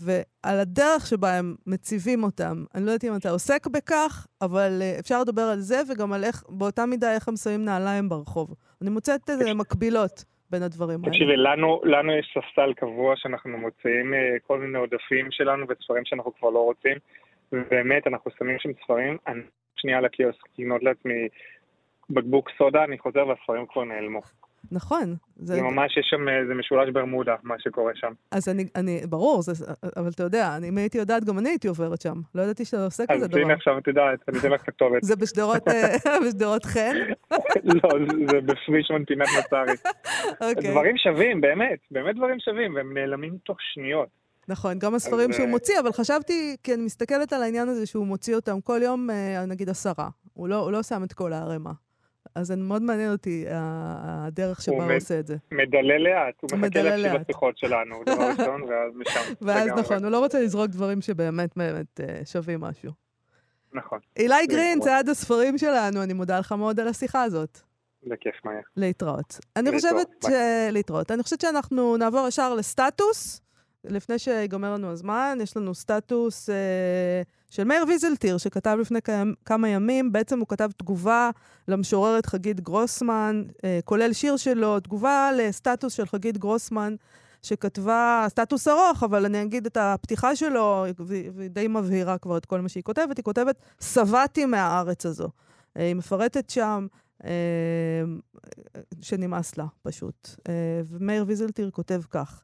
ועל 0.04 0.58
הדרך 0.60 1.06
שבה 1.06 1.38
הם 1.38 1.54
מציבים 1.66 2.24
אותם. 2.24 2.64
אני 2.74 2.86
לא 2.86 2.90
יודעת 2.90 3.04
אם 3.04 3.16
אתה 3.16 3.30
עוסק 3.30 3.66
בכך, 3.66 4.26
אבל 4.40 4.80
uh, 4.80 5.00
אפשר 5.00 5.20
לדבר 5.20 5.42
על 5.42 5.58
זה 5.58 5.76
וגם 5.88 6.12
על 6.12 6.24
איך, 6.24 6.42
באותה 6.48 6.86
מידה, 6.86 7.14
איך 7.14 7.28
הם 7.28 7.36
שמים 7.36 7.64
נעליים 7.64 8.08
ברחוב. 8.08 8.54
אני 8.82 8.90
מוצאת 8.90 9.30
איזה 9.30 9.54
מקבילות 9.54 10.24
בין 10.50 10.62
הדברים 10.62 11.00
האלה. 11.00 11.12
תקשיבי, 11.12 11.36
לנו, 11.36 11.80
לנו 11.84 12.12
יש 12.12 12.34
ספסל 12.34 12.72
קבוע 12.72 13.14
שאנחנו 13.16 13.58
מוציאים 13.58 14.14
uh, 14.14 14.16
כל 14.46 14.58
מיני 14.60 14.78
עודפים 14.78 15.30
שלנו 15.30 15.66
וספרים 15.68 16.04
שאנחנו 16.04 16.34
כבר 16.34 16.50
לא 16.50 16.58
רוצים, 16.58 16.98
ובאמת, 17.52 18.06
אנחנו 18.06 18.30
שמים 18.38 18.58
שם 18.58 18.70
ספרים, 18.84 19.16
אני 19.26 19.42
שנייה 19.76 20.00
לקיוסק 20.00 20.42
לקנות 20.58 20.82
לעצמי 20.82 21.28
בקבוק 22.10 22.50
סודה, 22.58 22.84
אני 22.84 22.98
חוזר 22.98 23.26
והספרים 23.26 23.66
כבר 23.66 23.84
נעלמו. 23.84 24.20
נכון. 24.72 25.16
זה, 25.36 25.54
זה 25.54 25.62
ממש, 25.62 25.96
יש 25.96 26.06
שם 26.10 26.28
איזה 26.28 26.54
משולש 26.54 26.90
ברמודה, 26.92 27.34
מה 27.42 27.54
שקורה 27.58 27.92
שם. 27.94 28.12
אז 28.30 28.48
אני, 28.48 28.66
אני 28.76 29.00
ברור, 29.08 29.42
זה, 29.42 29.64
אבל 29.96 30.08
אתה 30.08 30.22
יודע, 30.22 30.56
אני, 30.56 30.68
אם 30.68 30.78
הייתי 30.78 30.98
יודעת, 30.98 31.24
גם 31.24 31.38
אני 31.38 31.48
הייתי 31.48 31.68
עוברת 31.68 32.00
שם. 32.00 32.14
לא 32.34 32.42
ידעתי 32.42 32.64
שאתה 32.64 32.84
עושה 32.84 33.04
כזה 33.06 33.28
דבר. 33.28 33.38
אז 33.38 33.44
הנה 33.44 33.54
עכשיו 33.54 33.78
את 33.78 33.86
יודעת, 33.86 34.18
אני 34.28 34.38
אתן 34.38 34.50
לך 34.50 34.62
כתובת. 34.66 35.02
זה 35.02 35.16
בשדרות, 35.16 35.68
אה, 35.68 35.96
בשדרות 36.26 36.64
חן? 36.64 36.96
לא, 37.82 37.90
זה 38.30 38.40
בפרישמן 38.40 39.04
פינת 39.04 39.28
נצרי. 39.38 39.92
אוקיי. 40.40 40.70
דברים 40.70 40.96
שווים, 40.96 41.40
באמת, 41.40 41.78
באמת 41.90 42.16
דברים 42.16 42.40
שווים, 42.40 42.74
והם 42.74 42.94
נעלמים 42.98 43.36
תוך 43.44 43.56
שניות. 43.60 44.08
נכון, 44.48 44.78
גם 44.78 44.94
הספרים 44.94 45.32
שהוא 45.32 45.46
אה, 45.46 45.50
מוציא, 45.50 45.80
אבל 45.80 45.92
חשבתי, 45.92 46.56
כי 46.62 46.74
אני 46.74 46.82
מסתכלת 46.82 47.32
על 47.32 47.42
העניין 47.42 47.68
הזה 47.68 47.86
שהוא 47.86 48.06
מוציא 48.06 48.36
אותם 48.36 48.60
כל 48.60 48.80
יום, 48.82 49.10
אה, 49.10 49.46
נגיד 49.46 49.68
עשרה. 49.68 50.08
הוא 50.34 50.48
לא, 50.48 50.56
הוא 50.56 50.72
לא 50.72 50.82
שם 50.82 51.04
את 51.04 51.12
כל 51.12 51.32
הערימה. 51.32 51.72
אז 52.34 52.46
זה 52.46 52.56
מאוד 52.56 52.82
מעניין 52.82 53.12
אותי 53.12 53.44
הדרך 53.50 54.62
שבה 54.62 54.74
הוא 54.76 54.84
מד- 54.84 54.94
עושה 54.94 55.18
את 55.20 55.26
זה. 55.26 55.36
מדלל 55.52 56.02
לאט, 56.02 56.34
הוא 56.40 56.58
מחכה 56.58 56.82
להקשיב. 56.82 57.20
לשיחות 57.20 57.58
שלנו, 57.58 58.02
דבר 58.06 58.30
ראשון, 58.30 58.62
ואז 58.68 58.92
משם. 58.94 59.20
ואז. 59.42 59.68
נכון, 59.78 60.02
הוא 60.04 60.10
לא 60.12 60.18
רוצה 60.18 60.40
לזרוק 60.40 60.66
דברים 60.70 61.00
שבאמת 61.00 61.50
באמת 61.56 62.00
אה, 62.00 62.20
שווים 62.24 62.60
משהו. 62.60 62.92
נכון, 63.72 63.98
אילי 64.16 64.46
גרין. 64.46 64.80
צעד 64.80 65.08
הספרים 65.08 65.58
שלנו, 65.58 66.02
אני 66.02 66.12
מודה 66.12 66.38
לך 66.38 66.52
מאוד 66.52 66.80
על 66.80 66.88
השיחה 66.88 67.22
הזאת. 67.22 67.58
בכיף 68.06 68.34
מאיה. 68.44 68.60
להתראות. 68.76 69.38
אני 69.56 69.70
חושבת 69.72 70.08
ש... 70.24 70.28
להתראות. 70.72 71.10
אני 71.10 71.22
חושבת 71.22 71.40
שאנחנו 71.40 71.96
נעבור 71.96 72.28
ישר 72.28 72.54
לסטטוס. 72.54 73.40
לפני 73.90 74.18
שיגמר 74.18 74.74
לנו 74.74 74.90
הזמן, 74.90 75.38
יש 75.42 75.56
לנו 75.56 75.74
סטטוס 75.74 76.50
אה, 76.50 77.22
של 77.50 77.64
מאיר 77.64 77.84
ויזלטיר, 77.88 78.38
שכתב 78.38 78.76
לפני 78.80 78.98
כמה, 79.44 79.68
ימים. 79.68 80.12
בעצם 80.12 80.38
הוא 80.38 80.48
כתב 80.48 80.70
תגובה 80.76 81.30
למשוררת 81.68 82.26
חגית 82.26 82.60
גרוסמן, 82.60 83.42
אה, 83.64 83.78
כולל 83.84 84.12
שיר 84.12 84.36
שלו, 84.36 84.80
תגובה 84.80 85.30
לסטטוס 85.36 85.92
של 85.92 86.06
חגית 86.06 86.38
גרוסמן, 86.38 86.94
שכתבה, 87.42 88.26
סטטוס 88.28 88.68
ארוך, 88.68 89.02
אבל 89.02 89.24
אני 89.24 89.42
אגיד 89.42 89.66
את 89.66 89.76
הפתיחה 89.80 90.36
שלו, 90.36 90.84
והיא 90.98 91.50
די 91.50 91.68
מבהירה 91.68 92.18
כבר 92.18 92.36
את 92.36 92.46
כל 92.46 92.60
מה 92.60 92.68
שהיא 92.68 92.82
כותבת. 92.82 93.16
היא 93.16 93.24
כותבת, 93.24 93.56
שבעתי 93.80 94.44
מהארץ 94.44 95.06
הזו. 95.06 95.28
אה, 95.76 95.86
היא 95.86 95.94
מפרטת 95.94 96.50
שם 96.50 96.86
אה, 97.24 97.30
שנמאס 99.00 99.56
לה, 99.56 99.66
פשוט. 99.82 100.28
אה, 100.48 100.80
ומאיר 100.84 101.24
ויזלטיר 101.26 101.70
כותב 101.70 102.00
כך: 102.10 102.42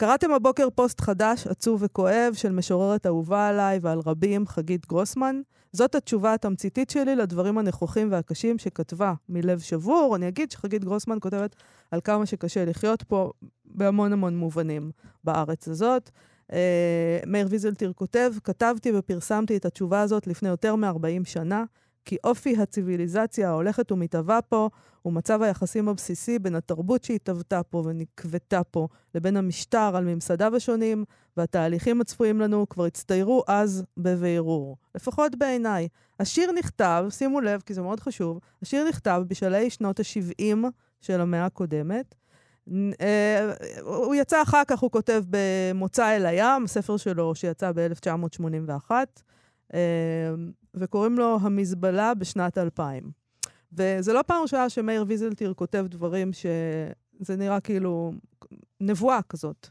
קראתם 0.00 0.32
הבוקר 0.32 0.68
פוסט 0.74 1.00
חדש, 1.00 1.46
עצוב 1.46 1.82
וכואב, 1.84 2.34
של 2.34 2.52
משוררת 2.52 3.06
אהובה 3.06 3.48
עליי 3.48 3.78
ועל 3.82 4.00
רבים, 4.06 4.46
חגית 4.46 4.86
גרוסמן? 4.86 5.40
זאת 5.72 5.94
התשובה 5.94 6.34
התמציתית 6.34 6.90
שלי 6.90 7.16
לדברים 7.16 7.58
הנכוחים 7.58 8.12
והקשים 8.12 8.58
שכתבה 8.58 9.14
מלב 9.28 9.58
שבור. 9.58 10.16
אני 10.16 10.28
אגיד 10.28 10.50
שחגית 10.50 10.84
גרוסמן 10.84 11.16
כותבת 11.20 11.56
על 11.90 12.00
כמה 12.00 12.26
שקשה 12.26 12.64
לחיות 12.64 13.02
פה 13.02 13.32
בהמון 13.64 14.12
המון 14.12 14.36
מובנים 14.36 14.90
בארץ 15.24 15.68
הזאת. 15.68 16.10
אה, 16.52 17.18
מאיר 17.26 17.46
ויזלטיר 17.50 17.92
כותב, 17.92 18.32
כתבתי 18.44 18.92
ופרסמתי 18.94 19.56
את 19.56 19.64
התשובה 19.64 20.00
הזאת 20.00 20.26
לפני 20.26 20.48
יותר 20.48 20.76
מ-40 20.76 21.24
שנה, 21.24 21.64
כי 22.04 22.16
אופי 22.24 22.56
הציוויליזציה 22.56 23.48
ההולכת 23.48 23.92
ומתהווה 23.92 24.42
פה 24.42 24.68
הוא 25.08 25.14
מצב 25.14 25.42
היחסים 25.42 25.88
הבסיסי 25.88 26.38
בין 26.38 26.54
התרבות 26.54 27.04
שהתהוותה 27.04 27.62
פה 27.62 27.82
ונקבתה 27.86 28.64
פה 28.64 28.88
לבין 29.14 29.36
המשטר 29.36 29.96
על 29.96 30.04
ממסדיו 30.04 30.56
השונים, 30.56 31.04
והתהליכים 31.36 32.00
הצפויים 32.00 32.40
לנו 32.40 32.68
כבר 32.68 32.84
הצטיירו 32.84 33.42
אז 33.48 33.84
בבירור. 33.96 34.76
לפחות 34.94 35.36
בעיניי. 35.36 35.88
השיר 36.20 36.52
נכתב, 36.52 37.06
שימו 37.10 37.40
לב, 37.40 37.60
כי 37.66 37.74
זה 37.74 37.82
מאוד 37.82 38.00
חשוב, 38.00 38.40
השיר 38.62 38.88
נכתב 38.88 39.22
בשלהי 39.28 39.70
שנות 39.70 40.00
ה-70 40.00 40.56
של 41.00 41.20
המאה 41.20 41.44
הקודמת. 41.44 42.14
אה, 43.00 43.52
הוא 43.80 44.14
יצא 44.14 44.42
אחר 44.42 44.62
כך, 44.66 44.78
הוא 44.78 44.90
כותב 44.90 45.22
במוצא 45.30 46.16
אל 46.16 46.26
הים, 46.26 46.66
ספר 46.66 46.96
שלו 46.96 47.34
שיצא 47.34 47.72
ב-1981, 47.74 48.90
וקוראים 50.74 51.18
לו 51.18 51.38
המזבלה 51.42 52.14
בשנת 52.14 52.58
2000. 52.58 53.17
וזה 53.72 54.12
לא 54.12 54.22
פעם 54.22 54.42
ראשונה 54.42 54.68
שמאיר 54.68 55.04
ויזלטיר 55.08 55.54
כותב 55.54 55.86
דברים 55.88 56.32
שזה 56.32 57.36
נראה 57.36 57.60
כאילו 57.60 58.12
נבואה 58.80 59.22
כזאת, 59.28 59.68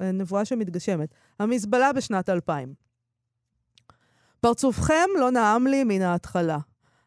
נבואה 0.00 0.44
שמתגשמת. 0.44 1.14
המזבלה 1.38 1.92
בשנת 1.92 2.28
2000. 2.28 2.74
פרצופכם 4.40 5.06
לא 5.18 5.30
נעם 5.30 5.66
לי 5.66 5.84
מן 5.84 6.02
ההתחלה. 6.02 6.58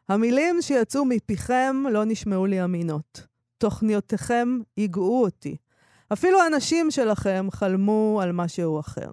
המילים 0.08 0.62
שיצאו 0.62 1.04
מפיכם 1.04 1.76
לא 1.90 2.04
נשמעו 2.04 2.46
לי 2.46 2.64
אמינות. 2.64 3.26
תוכניותיכם 3.58 4.58
ייגעו 4.76 5.22
אותי. 5.22 5.56
אפילו 6.12 6.42
הנשים 6.42 6.90
שלכם 6.90 7.48
חלמו 7.50 8.20
על 8.22 8.32
משהו 8.32 8.80
אחר. 8.80 9.10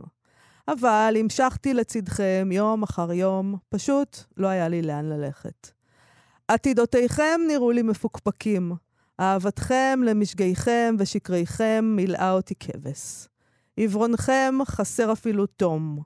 אבל 0.68 1.16
המשכתי 1.20 1.74
לצדכם 1.74 2.50
יום 2.52 2.84
אחר 2.84 3.12
יום, 3.14 3.58
פשוט 3.70 4.18
לא 4.38 4.48
היה 4.48 4.68
לי 4.68 4.82
לאן 4.82 5.06
ללכת. 5.06 5.72
עתידותיכם 6.48 7.42
נראו 7.48 7.72
לי 7.72 7.82
מפוקפקים. 7.82 8.72
אהבתכם 9.20 10.00
למשגיכם 10.06 10.96
ושקריכם 11.00 11.94
מילאה 11.96 12.32
אותי 12.32 12.56
כבש. 12.56 13.28
עיוורונכם 13.76 14.56
חסר 14.66 15.12
אפילו 15.12 15.46
תום. 15.46 16.00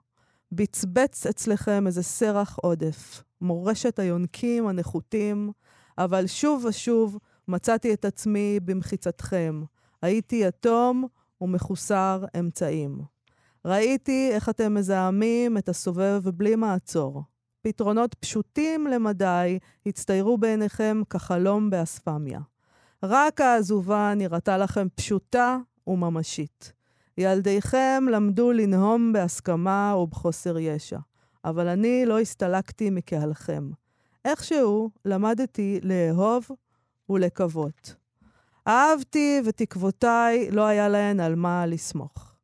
בצבץ 0.51 1.25
אצלכם 1.25 1.87
איזה 1.87 2.03
סרח 2.03 2.57
עודף, 2.61 3.23
מורשת 3.41 3.99
היונקים 3.99 4.67
הנחותים, 4.67 5.51
אבל 5.97 6.27
שוב 6.27 6.65
ושוב 6.65 7.17
מצאתי 7.47 7.93
את 7.93 8.05
עצמי 8.05 8.59
במחיצתכם. 8.65 9.63
הייתי 10.01 10.35
יתום 10.35 11.07
ומחוסר 11.41 12.25
אמצעים. 12.39 13.01
ראיתי 13.65 14.29
איך 14.31 14.49
אתם 14.49 14.73
מזהמים 14.73 15.57
את 15.57 15.69
הסובב 15.69 16.21
בלי 16.29 16.55
מעצור. 16.55 17.23
פתרונות 17.61 18.13
פשוטים 18.13 18.87
למדי 18.87 19.59
הצטיירו 19.85 20.37
בעיניכם 20.37 21.01
כחלום 21.09 21.69
באספמיה. 21.69 22.39
רק 23.03 23.41
העזובה 23.41 24.13
נראתה 24.15 24.57
לכם 24.57 24.87
פשוטה 24.95 25.57
וממשית. 25.87 26.73
ילדיכם 27.17 28.03
למדו 28.11 28.51
לנהום 28.51 29.13
בהסכמה 29.13 29.95
ובחוסר 29.97 30.57
ישע, 30.59 30.99
אבל 31.45 31.67
אני 31.67 32.05
לא 32.05 32.19
הסתלקתי 32.19 32.89
מקהלכם. 32.89 33.69
איכשהו 34.25 34.89
למדתי 35.05 35.79
לאהוב 35.83 36.47
ולקוות. 37.09 37.95
אהבתי 38.67 39.41
ותקוותיי 39.45 40.51
לא 40.51 40.65
היה 40.65 40.89
להן 40.89 41.19
על 41.19 41.35
מה 41.35 41.65
לסמוך. 41.65 42.35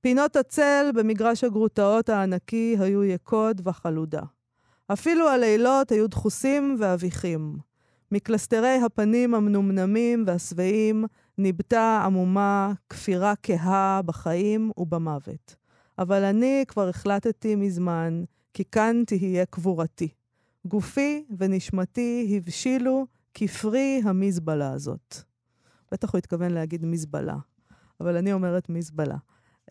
פינות 0.00 0.36
הצל 0.36 0.90
במגרש 0.94 1.44
הגרוטאות 1.44 2.08
הענקי 2.08 2.76
היו 2.80 3.04
יקוד 3.04 3.60
וחלודה. 3.64 4.22
אפילו 4.92 5.28
הלילות 5.28 5.92
היו 5.92 6.08
דחוסים 6.08 6.76
ואביחים. 6.78 7.56
מקלסתרי 8.12 8.80
הפנים 8.86 9.34
המנומנמים 9.34 10.24
והשבעים 10.26 11.04
ניבטה 11.38 12.02
עמומה 12.04 12.72
כפירה 12.88 13.34
כהה 13.42 14.00
בחיים 14.02 14.70
ובמוות. 14.76 15.56
אבל 15.98 16.24
אני 16.24 16.64
כבר 16.68 16.88
החלטתי 16.88 17.54
מזמן, 17.54 18.24
כי 18.54 18.64
כאן 18.64 19.02
תהיה 19.06 19.46
קבורתי. 19.46 20.08
גופי 20.66 21.24
ונשמתי 21.38 22.34
הבשילו 22.36 23.06
כפרי 23.34 24.00
המזבלה 24.04 24.72
הזאת. 24.72 25.16
בטח 25.92 26.12
הוא 26.12 26.18
התכוון 26.18 26.50
להגיד 26.52 26.84
מזבלה, 26.84 27.36
אבל 28.00 28.16
אני 28.16 28.32
אומרת 28.32 28.68
מזבלה. 28.68 29.16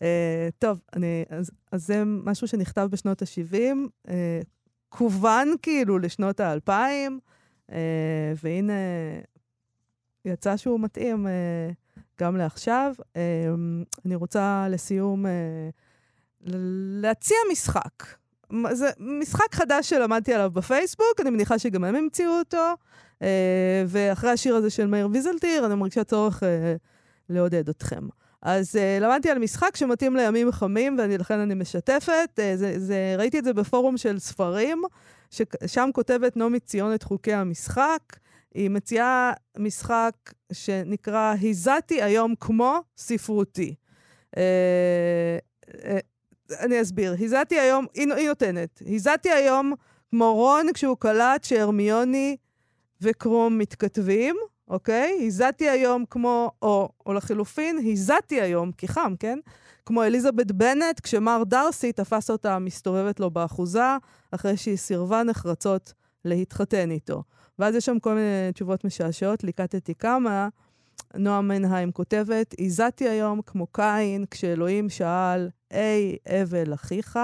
טוב, 0.58 0.80
אני, 0.96 1.24
אז, 1.28 1.50
אז 1.72 1.86
זה 1.86 2.02
משהו 2.04 2.48
שנכתב 2.48 2.88
בשנות 2.90 3.22
ה-70, 3.22 3.76
uh, 4.06 4.10
כוון 4.88 5.54
כאילו 5.62 5.98
לשנות 5.98 6.40
ה-2000, 6.40 6.70
uh, 7.70 7.72
והנה 8.44 8.72
יצא 10.24 10.56
שהוא 10.56 10.80
מתאים 10.80 11.26
uh, 11.26 12.00
גם 12.20 12.36
לעכשיו. 12.36 12.94
Uh, 12.98 13.16
אני 14.06 14.14
רוצה 14.14 14.66
לסיום 14.70 15.26
uh, 15.26 15.28
להציע 17.02 17.36
משחק. 17.52 18.04
זה 18.72 18.90
משחק 18.98 19.54
חדש 19.54 19.90
שלמדתי 19.90 20.34
עליו 20.34 20.50
בפייסבוק, 20.50 21.20
אני 21.20 21.30
מניחה 21.30 21.58
שגם 21.58 21.84
הם 21.84 21.94
המציאו 21.94 22.30
אותו, 22.38 22.74
uh, 23.18 23.24
ואחרי 23.86 24.30
השיר 24.30 24.54
הזה 24.54 24.70
של 24.70 24.86
מאיר 24.86 25.08
ויזלטיר, 25.12 25.66
אני 25.66 25.74
מרגישה 25.74 26.04
צורך 26.04 26.42
uh, 26.42 26.46
לעודד 27.28 27.68
אתכם. 27.68 28.08
אז 28.42 28.76
uh, 28.76 29.02
למדתי 29.02 29.30
על 29.30 29.38
משחק 29.38 29.76
שמתאים 29.76 30.16
לימים 30.16 30.52
חמים, 30.52 30.96
ולכן 30.98 31.38
אני 31.38 31.54
משתפת. 31.54 32.28
Uh, 32.38 32.56
זה, 32.56 32.78
זה, 32.78 33.14
ראיתי 33.18 33.38
את 33.38 33.44
זה 33.44 33.52
בפורום 33.52 33.96
של 33.96 34.18
ספרים, 34.18 34.82
ששם 35.30 35.90
כותבת 35.94 36.36
נעמי 36.36 36.60
ציון 36.60 36.94
את 36.94 37.02
חוקי 37.02 37.32
המשחק. 37.32 38.02
היא 38.54 38.70
מציעה 38.70 39.32
משחק 39.58 40.12
שנקרא 40.52 41.34
"הזעתי 41.42 42.02
היום 42.02 42.34
כמו 42.40 42.80
ספרותי". 42.96 43.74
Uh, 44.36 44.38
uh, 45.66 45.70
אני 46.60 46.82
אסביר. 46.82 47.16
הזעתי 47.20 47.58
היום, 47.60 47.86
היא, 47.94 48.12
היא 48.12 48.28
נותנת, 48.28 48.82
הזעתי 48.86 49.30
היום 49.30 49.74
כמו 50.10 50.34
רון 50.34 50.72
כשהוא 50.72 50.96
קלט 51.00 51.44
שהרמיוני 51.44 52.36
וקרום 53.00 53.58
מתכתבים, 53.58 54.36
אוקיי? 54.70 55.18
הזעתי 55.26 55.68
היום 55.68 56.04
כמו, 56.10 56.50
או, 56.62 56.88
או 57.06 57.14
לחילופין, 57.14 57.78
הזעתי 57.92 58.40
היום, 58.40 58.72
כי 58.72 58.88
חם, 58.88 59.14
כן? 59.20 59.38
כמו 59.86 60.02
אליזבת 60.04 60.52
בנט, 60.52 61.00
כשמר 61.00 61.42
דרסי 61.46 61.92
תפס 61.92 62.30
אותה 62.30 62.58
מסתובבת 62.58 63.20
לו 63.20 63.30
באחוזה, 63.30 63.96
אחרי 64.30 64.56
שהיא 64.56 64.76
סירבה 64.76 65.22
נחרצות 65.22 65.92
להתחתן 66.24 66.90
איתו. 66.90 67.22
ואז 67.58 67.74
יש 67.74 67.86
שם 67.86 67.98
כל 67.98 68.14
מיני 68.14 68.52
תשובות 68.52 68.84
משעשעות, 68.84 69.44
ליקטתי 69.44 69.94
כמה. 69.94 70.48
נועה 71.14 71.40
מנהיים 71.40 71.92
כותבת, 71.92 72.54
הזעתי 72.60 73.08
היום 73.08 73.42
כמו 73.42 73.66
קין, 73.66 74.24
כשאלוהים 74.30 74.88
שאל, 74.88 75.48
אי 75.70 76.16
הבל 76.42 76.74
אחיך? 76.74 77.18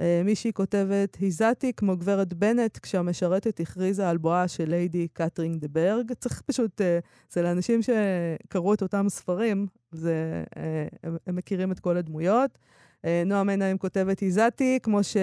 אה, 0.00 0.22
מישהי 0.24 0.52
כותבת, 0.52 1.16
הזעתי 1.22 1.72
כמו 1.72 1.96
גברת 1.96 2.34
בנט 2.34 2.78
כשהמשרתת 2.78 3.60
הכריזה 3.60 4.08
על 4.08 4.16
בואה 4.16 4.48
של 4.48 4.70
ליידי 4.70 5.08
קתרין 5.12 5.56
דה 5.60 5.68
ברג. 5.68 6.12
צריך 6.12 6.42
פשוט, 6.46 6.80
אה, 6.80 6.98
זה 7.30 7.42
לאנשים 7.42 7.80
שקראו 7.82 8.74
את 8.74 8.82
אותם 8.82 9.06
ספרים, 9.08 9.66
זה, 9.92 10.44
אה, 10.56 10.86
הם, 11.02 11.16
הם 11.26 11.36
מכירים 11.36 11.72
את 11.72 11.80
כל 11.80 11.96
הדמויות. 11.96 12.58
נועה 13.26 13.44
מנהיים 13.44 13.78
כותבת, 13.78 14.22
הזעתי 14.22 14.78
כמו, 14.82 15.04
ש... 15.04 15.16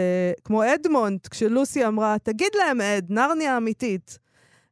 כמו 0.43 0.63
אדמונד, 0.65 1.19
כשלוסי 1.27 1.87
אמרה, 1.87 2.15
תגיד 2.23 2.51
להם 2.57 2.81
אד, 2.81 3.05
נרניה 3.09 3.57
אמיתית. 3.57 4.19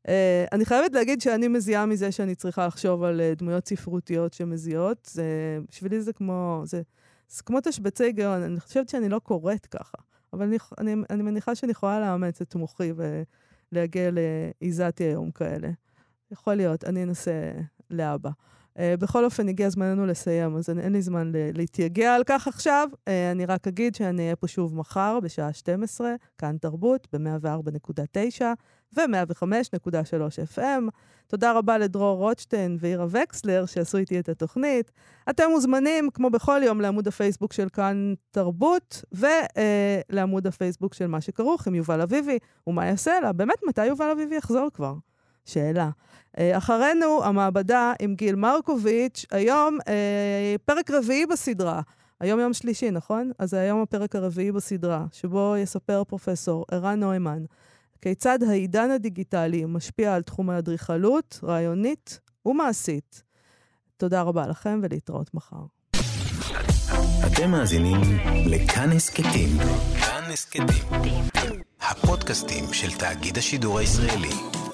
Uh, 0.07 0.09
אני 0.51 0.65
חייבת 0.65 0.93
להגיד 0.93 1.21
שאני 1.21 1.47
מזיעה 1.47 1.85
מזה 1.85 2.11
שאני 2.11 2.35
צריכה 2.35 2.67
לחשוב 2.67 3.03
על 3.03 3.21
uh, 3.21 3.39
דמויות 3.39 3.67
ספרותיות 3.67 4.33
שמזיעות. 4.33 5.09
זה, 5.11 5.59
בשבילי 5.69 6.01
זה 6.01 6.13
כמו, 6.13 6.61
זה, 6.65 6.81
זה 7.29 7.43
כמו 7.43 7.59
תשבצי 7.63 8.11
גאון, 8.11 8.41
אני 8.41 8.59
חושבת 8.59 8.89
שאני 8.89 9.09
לא 9.09 9.19
קוראת 9.19 9.65
ככה, 9.65 9.97
אבל 10.33 10.45
אני, 10.45 10.57
אני, 10.77 10.95
אני 11.09 11.23
מניחה 11.23 11.55
שאני 11.55 11.71
יכולה 11.71 11.99
לאמץ 11.99 12.41
את 12.41 12.55
מוחי 12.55 12.91
ולהגיע 13.71 14.09
לעיזתי 14.11 15.03
היום 15.03 15.31
כאלה. 15.31 15.69
יכול 16.31 16.55
להיות, 16.55 16.83
אני 16.83 17.03
אנסה 17.03 17.51
לאבא. 17.89 18.29
Uh, 18.77 18.79
בכל 18.99 19.25
אופן, 19.25 19.49
הגיע 19.49 19.69
זמננו 19.69 20.05
לסיים, 20.05 20.55
אז 20.55 20.69
אין 20.69 20.93
לי 20.93 21.01
זמן 21.01 21.31
להתייגע 21.33 22.15
על 22.15 22.23
כך 22.25 22.47
עכשיו. 22.47 22.89
Uh, 22.93 23.09
אני 23.31 23.45
רק 23.45 23.67
אגיד 23.67 23.95
שאני 23.95 24.23
אהיה 24.23 24.35
פה 24.35 24.47
שוב 24.47 24.75
מחר 24.75 25.19
בשעה 25.23 25.53
12, 25.53 26.15
כאן 26.37 26.57
תרבות, 26.57 27.07
ב-104.9 27.13 28.41
ו-105.3 28.95 30.55
FM. 30.55 30.89
תודה 31.27 31.51
רבה 31.51 31.77
לדרור 31.77 32.17
רוטשטיין 32.17 32.77
ואירה 32.79 33.05
וקסלר 33.09 33.65
שעשו 33.65 33.97
איתי 33.97 34.19
את 34.19 34.29
התוכנית. 34.29 34.91
אתם 35.29 35.43
מוזמנים, 35.49 36.09
כמו 36.13 36.29
בכל 36.29 36.61
יום, 36.63 36.81
לעמוד 36.81 37.07
הפייסבוק 37.07 37.53
של 37.53 37.69
כאן 37.69 38.13
תרבות, 38.31 39.03
ולעמוד 39.11 40.45
אה, 40.45 40.49
הפייסבוק 40.49 40.93
של 40.93 41.07
מה 41.07 41.21
שכרוך 41.21 41.67
עם 41.67 41.75
יובל 41.75 42.01
אביבי, 42.01 42.37
ומה 42.67 42.85
יעשה 42.85 43.19
לה? 43.19 43.33
באמת, 43.33 43.57
מתי 43.67 43.85
יובל 43.85 44.09
אביבי 44.09 44.35
יחזור 44.35 44.69
כבר? 44.73 44.93
שאלה. 45.47 45.89
אה, 46.37 46.57
אחרינו, 46.57 47.23
המעבדה 47.23 47.93
עם 47.99 48.15
גיל 48.15 48.35
מרקוביץ', 48.35 49.25
היום 49.31 49.77
אה, 49.87 50.55
פרק 50.65 50.91
רביעי 50.91 51.25
בסדרה. 51.25 51.81
היום 52.19 52.39
יום 52.39 52.53
שלישי, 52.53 52.91
נכון? 52.91 53.31
אז 53.39 53.49
זה 53.49 53.59
היום 53.59 53.81
הפרק 53.81 54.15
הרביעי 54.15 54.51
בסדרה, 54.51 55.05
שבו 55.11 55.55
יספר 55.57 56.03
פרופסור 56.03 56.65
ערן 56.71 56.99
נוימן 56.99 57.43
כיצד 58.01 58.39
העידן 58.43 58.91
הדיגיטלי 58.91 59.65
משפיע 59.67 60.15
על 60.15 60.23
תחום 60.23 60.49
האדריכלות, 60.49 61.39
רעיונית 61.43 62.19
ומעשית. 62.45 63.23
תודה 63.97 64.21
רבה 64.21 64.47
לכם 64.47 64.79
ולהתראות 64.83 65.33
מחר. 65.33 65.63
אתם 67.27 67.51
מאזינים 67.51 68.01
לכאן 68.45 68.89
הסכתים. 68.91 69.49
כאן 69.99 70.23
הסכתים. 70.33 71.23
הפודקאסטים 71.81 72.63
של 72.73 72.97
תאגיד 72.97 73.37
השידור 73.37 73.79
הישראלי. 73.79 74.66